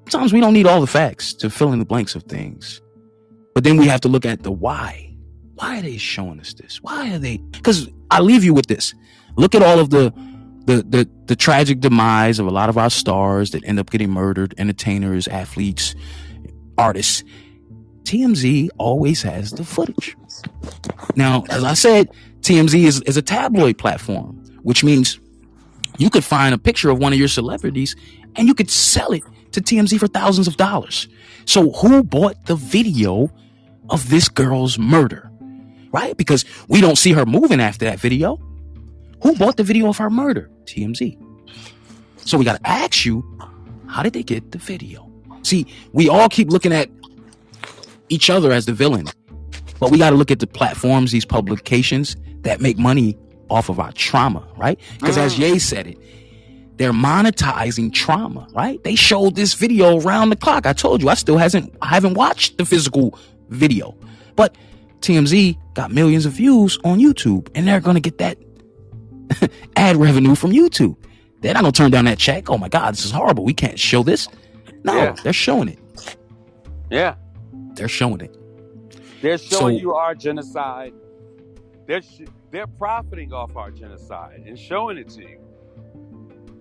sometimes 0.08 0.32
we 0.32 0.40
don't 0.40 0.52
need 0.52 0.66
all 0.66 0.80
the 0.80 0.86
facts 0.86 1.34
to 1.34 1.50
fill 1.50 1.72
in 1.72 1.78
the 1.78 1.84
blanks 1.84 2.14
of 2.14 2.24
things. 2.24 2.80
But 3.60 3.64
then 3.64 3.76
we 3.76 3.88
have 3.88 4.00
to 4.00 4.08
look 4.08 4.24
at 4.24 4.42
the 4.42 4.50
why. 4.50 5.14
Why 5.56 5.78
are 5.80 5.82
they 5.82 5.98
showing 5.98 6.40
us 6.40 6.54
this? 6.54 6.82
Why 6.82 7.12
are 7.12 7.18
they 7.18 7.36
because 7.36 7.90
I 8.10 8.20
leave 8.20 8.42
you 8.42 8.54
with 8.54 8.68
this. 8.68 8.94
Look 9.36 9.54
at 9.54 9.62
all 9.62 9.78
of 9.78 9.90
the 9.90 10.14
the 10.64 10.82
the 10.82 11.10
the 11.26 11.36
tragic 11.36 11.80
demise 11.80 12.38
of 12.38 12.46
a 12.46 12.50
lot 12.50 12.70
of 12.70 12.78
our 12.78 12.88
stars 12.88 13.50
that 13.50 13.62
end 13.66 13.78
up 13.78 13.90
getting 13.90 14.08
murdered, 14.08 14.54
entertainers, 14.56 15.28
athletes, 15.28 15.94
artists. 16.78 17.22
TMZ 18.04 18.70
always 18.78 19.20
has 19.20 19.50
the 19.50 19.64
footage. 19.64 20.16
Now, 21.14 21.44
as 21.50 21.62
I 21.62 21.74
said, 21.74 22.08
TMZ 22.40 22.82
is, 22.82 23.02
is 23.02 23.18
a 23.18 23.22
tabloid 23.22 23.76
platform, 23.76 24.42
which 24.62 24.82
means 24.82 25.20
you 25.98 26.08
could 26.08 26.24
find 26.24 26.54
a 26.54 26.58
picture 26.58 26.88
of 26.88 26.98
one 26.98 27.12
of 27.12 27.18
your 27.18 27.28
celebrities 27.28 27.94
and 28.36 28.48
you 28.48 28.54
could 28.54 28.70
sell 28.70 29.12
it 29.12 29.22
to 29.52 29.60
TMZ 29.60 30.00
for 30.00 30.06
thousands 30.06 30.48
of 30.48 30.56
dollars. 30.56 31.08
So 31.44 31.72
who 31.72 32.02
bought 32.02 32.46
the 32.46 32.56
video 32.56 33.30
of 33.90 34.08
this 34.08 34.28
girl's 34.28 34.78
murder? 34.78 35.30
Right? 35.92 36.16
Because 36.16 36.44
we 36.68 36.80
don't 36.80 36.96
see 36.96 37.12
her 37.12 37.26
moving 37.26 37.60
after 37.60 37.84
that 37.84 38.00
video. 38.00 38.38
Who 39.22 39.36
bought 39.36 39.56
the 39.56 39.64
video 39.64 39.88
of 39.88 39.98
her 39.98 40.08
murder? 40.08 40.50
TMZ. 40.64 41.18
So 42.18 42.38
we 42.38 42.44
got 42.44 42.62
to 42.62 42.70
ask 42.70 43.04
you, 43.04 43.24
how 43.88 44.02
did 44.02 44.12
they 44.12 44.22
get 44.22 44.52
the 44.52 44.58
video? 44.58 45.10
See, 45.42 45.66
we 45.92 46.08
all 46.08 46.28
keep 46.28 46.48
looking 46.50 46.72
at 46.72 46.88
each 48.08 48.30
other 48.30 48.52
as 48.52 48.66
the 48.66 48.72
villain, 48.72 49.06
but 49.78 49.90
we 49.90 49.98
got 49.98 50.10
to 50.10 50.16
look 50.16 50.30
at 50.30 50.38
the 50.38 50.46
platforms, 50.46 51.12
these 51.12 51.24
publications 51.24 52.16
that 52.42 52.60
make 52.60 52.78
money 52.78 53.18
off 53.48 53.68
of 53.68 53.80
our 53.80 53.92
trauma, 53.92 54.46
right? 54.56 54.78
Because 54.98 55.18
as 55.18 55.34
mm. 55.34 55.38
Ye 55.40 55.58
said 55.58 55.86
it, 55.88 55.98
they're 56.76 56.92
monetizing 56.92 57.92
trauma, 57.92 58.46
right? 58.52 58.82
They 58.84 58.94
showed 58.94 59.34
this 59.34 59.54
video 59.54 60.00
around 60.00 60.30
the 60.30 60.36
clock. 60.36 60.66
I 60.66 60.72
told 60.72 61.02
you, 61.02 61.08
I 61.08 61.14
still 61.14 61.36
hasn't, 61.36 61.74
I 61.82 61.88
haven't 61.88 62.14
watched 62.14 62.58
the 62.58 62.64
physical 62.64 63.18
video, 63.50 63.96
but 64.36 64.56
TMZ 65.00 65.56
got 65.74 65.90
millions 65.92 66.26
of 66.26 66.32
views 66.32 66.78
on 66.84 66.98
YouTube, 66.98 67.48
and 67.54 67.66
they're 67.68 67.80
gonna 67.80 68.00
get 68.00 68.18
that 68.18 68.38
ad 69.76 69.96
revenue 69.96 70.34
from 70.34 70.50
YouTube. 70.52 70.96
They're 71.40 71.54
not 71.54 71.60
gonna 71.60 71.72
turn 71.72 71.90
down 71.90 72.04
that 72.06 72.18
check. 72.18 72.50
Oh 72.50 72.58
my 72.58 72.68
God, 72.68 72.92
this 72.94 73.04
is 73.04 73.10
horrible. 73.10 73.44
We 73.44 73.54
can't 73.54 73.78
show 73.78 74.02
this. 74.02 74.28
No, 74.84 74.94
Yeah. 74.94 75.16
they're 75.22 75.32
showing 75.32 75.68
it. 75.68 75.78
Yeah. 76.90 77.14
They're 77.74 77.88
showing 77.88 78.20
it. 78.20 78.36
They're 79.22 79.38
showing 79.38 79.76
So- 79.76 79.80
you 79.80 79.94
our 79.94 80.14
genocide. 80.14 80.92
They're 81.86 82.02
sh- 82.02 82.22
they're 82.50 82.66
profiting 82.66 83.32
off 83.32 83.56
our 83.56 83.70
genocide 83.70 84.42
and 84.46 84.58
showing 84.58 84.96
it 84.98 85.08
to 85.10 85.20
you. 85.22 85.38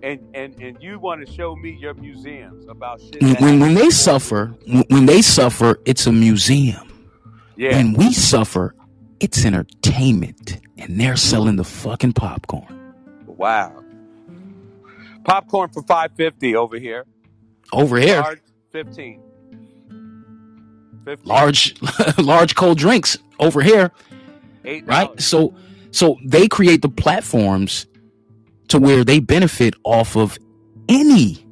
And 0.02 0.20
and 0.34 0.54
and 0.62 0.82
you 0.82 0.98
want 0.98 1.26
to 1.26 1.32
show 1.32 1.54
me 1.56 1.76
your 1.78 1.94
museums 1.94 2.66
about 2.68 3.00
shit. 3.00 3.22
When, 3.40 3.60
when, 3.60 3.74
they 3.74 3.90
suffer, 3.90 4.46
when 4.88 5.06
they 5.06 5.20
suffer, 5.22 5.78
it's 5.84 6.06
a 6.06 6.12
museum. 6.12 6.90
yeah, 7.56 7.76
When 7.76 7.92
we 7.94 8.12
suffer, 8.12 8.74
it's 9.20 9.44
entertainment, 9.44 10.58
and 10.78 10.98
they're 11.00 11.16
selling 11.16 11.56
the 11.56 11.64
fucking 11.64 12.14
popcorn 12.14 12.76
wow. 13.26 13.82
Popcorn 15.24 15.70
for 15.70 15.82
five 15.82 16.12
fifty 16.16 16.54
over 16.56 16.78
here. 16.78 17.04
over 17.72 17.98
here. 17.98 18.20
Large 18.20 18.40
fifteen. 18.72 19.20
15. 21.04 21.26
Large, 21.28 21.74
large 22.18 22.54
cold 22.54 22.78
drinks 22.78 23.16
over 23.38 23.62
here. 23.62 23.90
eight 24.66 24.86
right 24.86 25.18
so 25.20 25.54
so 25.90 26.18
they 26.24 26.46
create 26.46 26.82
the 26.82 26.88
platforms 26.90 27.86
to 28.70 28.78
where 28.78 29.04
they 29.04 29.20
benefit 29.20 29.74
off 29.84 30.16
of 30.16 30.38
any 30.88 31.46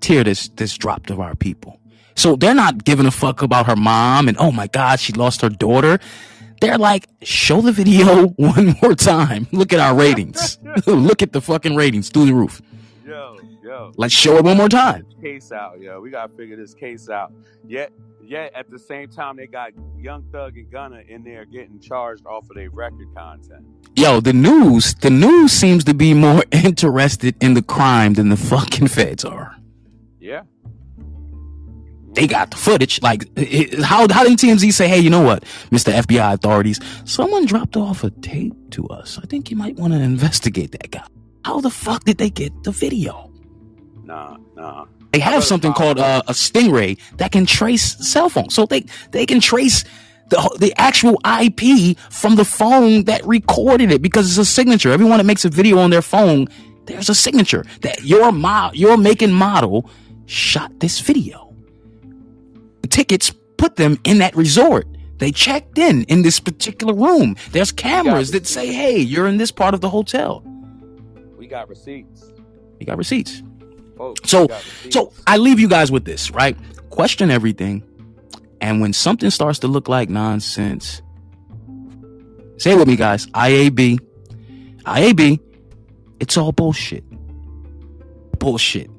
tear 0.00 0.22
that's 0.22 0.48
that's 0.50 0.76
dropped 0.76 1.10
of 1.10 1.18
our 1.18 1.34
people 1.34 1.80
so 2.14 2.36
they're 2.36 2.54
not 2.54 2.84
giving 2.84 3.06
a 3.06 3.10
fuck 3.10 3.42
about 3.42 3.66
her 3.66 3.76
mom 3.76 4.28
and 4.28 4.36
oh 4.38 4.52
my 4.52 4.66
god 4.68 5.00
she 5.00 5.12
lost 5.14 5.40
her 5.40 5.48
daughter 5.48 5.98
they're 6.60 6.78
like 6.78 7.08
show 7.22 7.60
the 7.60 7.72
video 7.72 8.26
one 8.36 8.76
more 8.82 8.94
time 8.94 9.46
look 9.52 9.72
at 9.72 9.80
our 9.80 9.94
ratings 9.94 10.58
look 10.86 11.22
at 11.22 11.32
the 11.32 11.40
fucking 11.40 11.74
ratings 11.74 12.10
through 12.10 12.26
the 12.26 12.34
roof 12.34 12.60
Yo, 13.06 13.38
yo. 13.62 13.92
let's 13.96 14.14
show 14.14 14.36
it 14.36 14.44
one 14.44 14.56
more 14.56 14.68
time 14.68 15.06
case 15.24 15.52
out, 15.52 15.80
yo. 15.80 16.00
We 16.00 16.10
gotta 16.10 16.32
figure 16.34 16.56
this 16.56 16.74
case 16.74 17.08
out. 17.08 17.32
Yet, 17.66 17.92
yet 18.28 18.52
at 18.54 18.70
the 18.70 18.78
same 18.78 19.08
time, 19.08 19.36
they 19.36 19.46
got 19.46 19.70
Young 19.98 20.24
Thug 20.32 20.56
and 20.56 20.70
Gunna 20.70 21.00
in 21.08 21.22
there 21.24 21.44
getting 21.44 21.80
charged 21.80 22.24
off 22.26 22.48
of 22.50 22.56
their 22.56 22.70
record 22.70 23.08
content. 23.16 23.64
yo 23.96 24.20
the 24.20 24.32
news 24.32 24.94
the 24.94 25.10
news 25.10 25.52
seems 25.52 25.84
to 25.84 25.94
be 25.94 26.14
more 26.14 26.42
interested 26.52 27.34
in 27.40 27.54
the 27.54 27.62
crime 27.62 28.14
than 28.14 28.28
the 28.28 28.36
fucking 28.36 28.88
feds 28.88 29.24
are 29.24 29.56
Yeah. 30.20 30.42
they 32.14 32.26
got 32.26 32.50
the 32.52 32.56
footage. 32.56 33.02
Like, 33.02 33.24
it- 33.36 33.82
how 33.82 34.06
how 34.12 34.24
did 34.24 34.38
TMZ 34.38 34.72
say, 34.72 34.86
hey, 34.88 34.98
you 35.00 35.10
know 35.10 35.22
what, 35.22 35.42
Mr. 35.70 35.92
FBI 35.92 36.32
authorities, 36.34 36.78
someone 37.04 37.44
dropped 37.46 37.76
off 37.76 38.04
a 38.04 38.10
tape 38.10 38.54
to 38.70 38.86
us. 38.88 39.18
I 39.22 39.26
think 39.26 39.50
you 39.50 39.56
might 39.56 39.76
want 39.76 39.92
to 39.94 40.00
investigate 40.00 40.70
that 40.72 40.90
guy. 40.90 41.04
How 41.44 41.60
the 41.60 41.70
fuck 41.70 42.04
did 42.04 42.18
they 42.18 42.30
get 42.30 42.52
the 42.62 42.70
video? 42.70 43.30
Nah, 44.04 44.36
nah. 44.54 44.84
They 45.14 45.20
have 45.20 45.44
something 45.44 45.72
called 45.72 46.00
uh, 46.00 46.22
a 46.26 46.32
stingray 46.32 46.98
that 47.18 47.30
can 47.30 47.46
trace 47.46 47.96
cell 48.04 48.28
phones, 48.28 48.52
so 48.52 48.66
they 48.66 48.84
they 49.12 49.26
can 49.26 49.38
trace 49.38 49.84
the 50.30 50.56
the 50.58 50.74
actual 50.76 51.20
IP 51.40 51.96
from 52.10 52.34
the 52.34 52.44
phone 52.44 53.04
that 53.04 53.24
recorded 53.24 53.92
it 53.92 54.02
because 54.02 54.28
it's 54.28 54.38
a 54.38 54.44
signature. 54.44 54.90
Everyone 54.90 55.18
that 55.18 55.24
makes 55.24 55.44
a 55.44 55.50
video 55.50 55.78
on 55.78 55.90
their 55.90 56.02
phone, 56.02 56.48
there's 56.86 57.08
a 57.08 57.14
signature 57.14 57.64
that 57.82 58.02
your 58.02 58.32
mo- 58.32 58.72
your 58.74 58.96
making 58.96 59.30
model 59.30 59.88
shot 60.26 60.80
this 60.80 60.98
video. 60.98 61.54
The 62.82 62.88
tickets 62.88 63.32
put 63.56 63.76
them 63.76 64.00
in 64.02 64.18
that 64.18 64.34
resort. 64.34 64.88
They 65.18 65.30
checked 65.30 65.78
in 65.78 66.02
in 66.04 66.22
this 66.22 66.40
particular 66.40 66.92
room. 66.92 67.36
There's 67.52 67.70
cameras 67.70 68.32
that 68.32 68.48
say, 68.48 68.72
"Hey, 68.72 68.98
you're 68.98 69.28
in 69.28 69.36
this 69.36 69.52
part 69.52 69.74
of 69.74 69.80
the 69.80 69.90
hotel." 69.90 70.42
We 71.38 71.46
got 71.46 71.68
receipts. 71.68 72.32
We 72.80 72.84
got 72.84 72.98
receipts. 72.98 73.44
Folks, 73.96 74.30
So- 74.30 74.42
we 74.42 74.48
got 74.48 74.64
receipts. 74.64 74.94
So 74.94 75.12
I 75.26 75.36
leave 75.36 75.60
you 75.60 75.68
guys 75.68 75.90
with 75.92 76.04
this, 76.04 76.30
right? 76.30 76.56
Question 76.90 77.30
everything. 77.30 77.82
And 78.60 78.80
when 78.80 78.92
something 78.92 79.30
starts 79.30 79.58
to 79.60 79.68
look 79.68 79.88
like 79.88 80.08
nonsense, 80.08 81.02
say 82.56 82.72
it 82.72 82.78
with 82.78 82.88
me, 82.88 82.96
guys. 82.96 83.26
IAB. 83.28 83.98
IAB. 84.86 85.38
It's 86.20 86.36
all 86.36 86.52
bullshit. 86.52 87.04
Bullshit. 88.38 88.90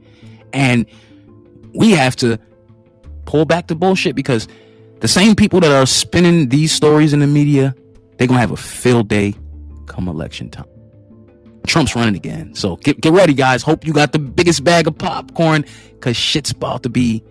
And 0.53 0.85
we 1.73 1.91
have 1.91 2.15
to 2.17 2.37
pull 3.25 3.45
back 3.45 3.67
the 3.67 3.75
bullshit 3.75 4.15
because 4.15 4.47
the 5.01 5.07
same 5.07 5.35
people 5.35 5.59
that 5.61 5.71
are 5.71 5.85
spinning 5.85 6.49
these 6.49 6.71
stories 6.71 7.11
in 7.13 7.19
the 7.19 7.27
media, 7.27 7.73
they're 8.17 8.27
going 8.27 8.37
to 8.37 8.41
have 8.41 8.51
a 8.51 8.57
field 8.57 9.07
day 9.07 9.33
come 9.87 10.07
election 10.07 10.49
time. 10.49 10.65
Trump's 11.65 11.95
running 11.95 12.15
again. 12.15 12.55
So 12.55 12.75
get 12.77 13.01
get 13.01 13.13
ready, 13.13 13.33
guys. 13.33 13.61
Hope 13.63 13.85
you 13.85 13.93
got 13.93 14.11
the 14.11 14.19
biggest 14.19 14.63
bag 14.63 14.87
of 14.87 14.97
popcorn 14.97 15.65
because 15.91 16.17
shit's 16.17 16.51
about 16.51 16.83
to 16.83 16.89
be 16.89 17.23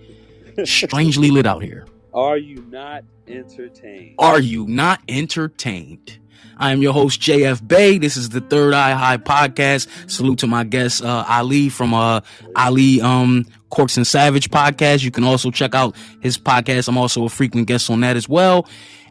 strangely 0.64 1.30
lit 1.30 1.46
out 1.46 1.62
here. 1.62 1.86
are 2.12 2.36
you 2.38 2.64
not 2.70 3.04
entertained? 3.26 4.14
Are 4.18 4.40
you 4.40 4.66
not 4.66 5.00
entertained? 5.08 6.18
I 6.56 6.70
am 6.70 6.82
your 6.82 6.92
host, 6.92 7.20
JF 7.20 7.66
Bay. 7.66 7.98
This 7.98 8.16
is 8.16 8.28
the 8.28 8.40
Third 8.40 8.74
Eye 8.74 8.92
High 8.92 9.16
podcast. 9.16 9.88
Salute 10.08 10.38
to 10.40 10.46
my 10.46 10.62
guest, 10.62 11.02
uh, 11.02 11.24
Ali 11.28 11.68
from 11.68 11.92
uh, 11.92 12.20
Ali 12.54 13.00
um, 13.00 13.44
Corks 13.70 13.96
and 13.96 14.06
Savage 14.06 14.50
podcast. 14.50 15.02
You 15.02 15.10
can 15.10 15.24
also 15.24 15.50
check 15.50 15.74
out 15.74 15.96
his 16.20 16.38
podcast. 16.38 16.86
I'm 16.86 16.96
also 16.96 17.24
a 17.24 17.28
frequent 17.28 17.66
guest 17.66 17.90
on 17.90 18.00
that 18.02 18.16
as 18.16 18.28
well. 18.28 18.68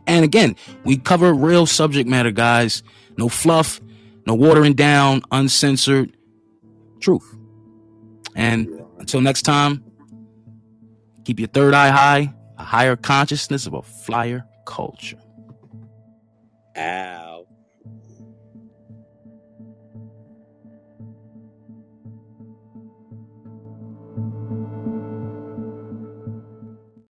And 0.07 0.23
again, 0.23 0.55
we 0.85 0.95
cover 0.97 1.33
real 1.33 1.65
subject 1.65 2.07
matter, 2.07 2.31
guys. 2.31 2.81
No 3.17 3.27
fluff, 3.27 3.81
no 4.25 4.33
watering 4.33 4.73
down, 4.73 5.21
uncensored 5.31 6.15
truth. 6.99 7.35
And 8.35 8.81
until 8.99 9.21
next 9.21 9.43
time, 9.43 9.83
keep 11.25 11.39
your 11.39 11.49
third 11.49 11.73
eye 11.73 11.89
high, 11.89 12.33
a 12.57 12.63
higher 12.63 12.95
consciousness 12.95 13.67
of 13.67 13.73
a 13.73 13.81
flyer 13.81 14.45
culture. 14.65 15.19
Ow. 16.77 17.22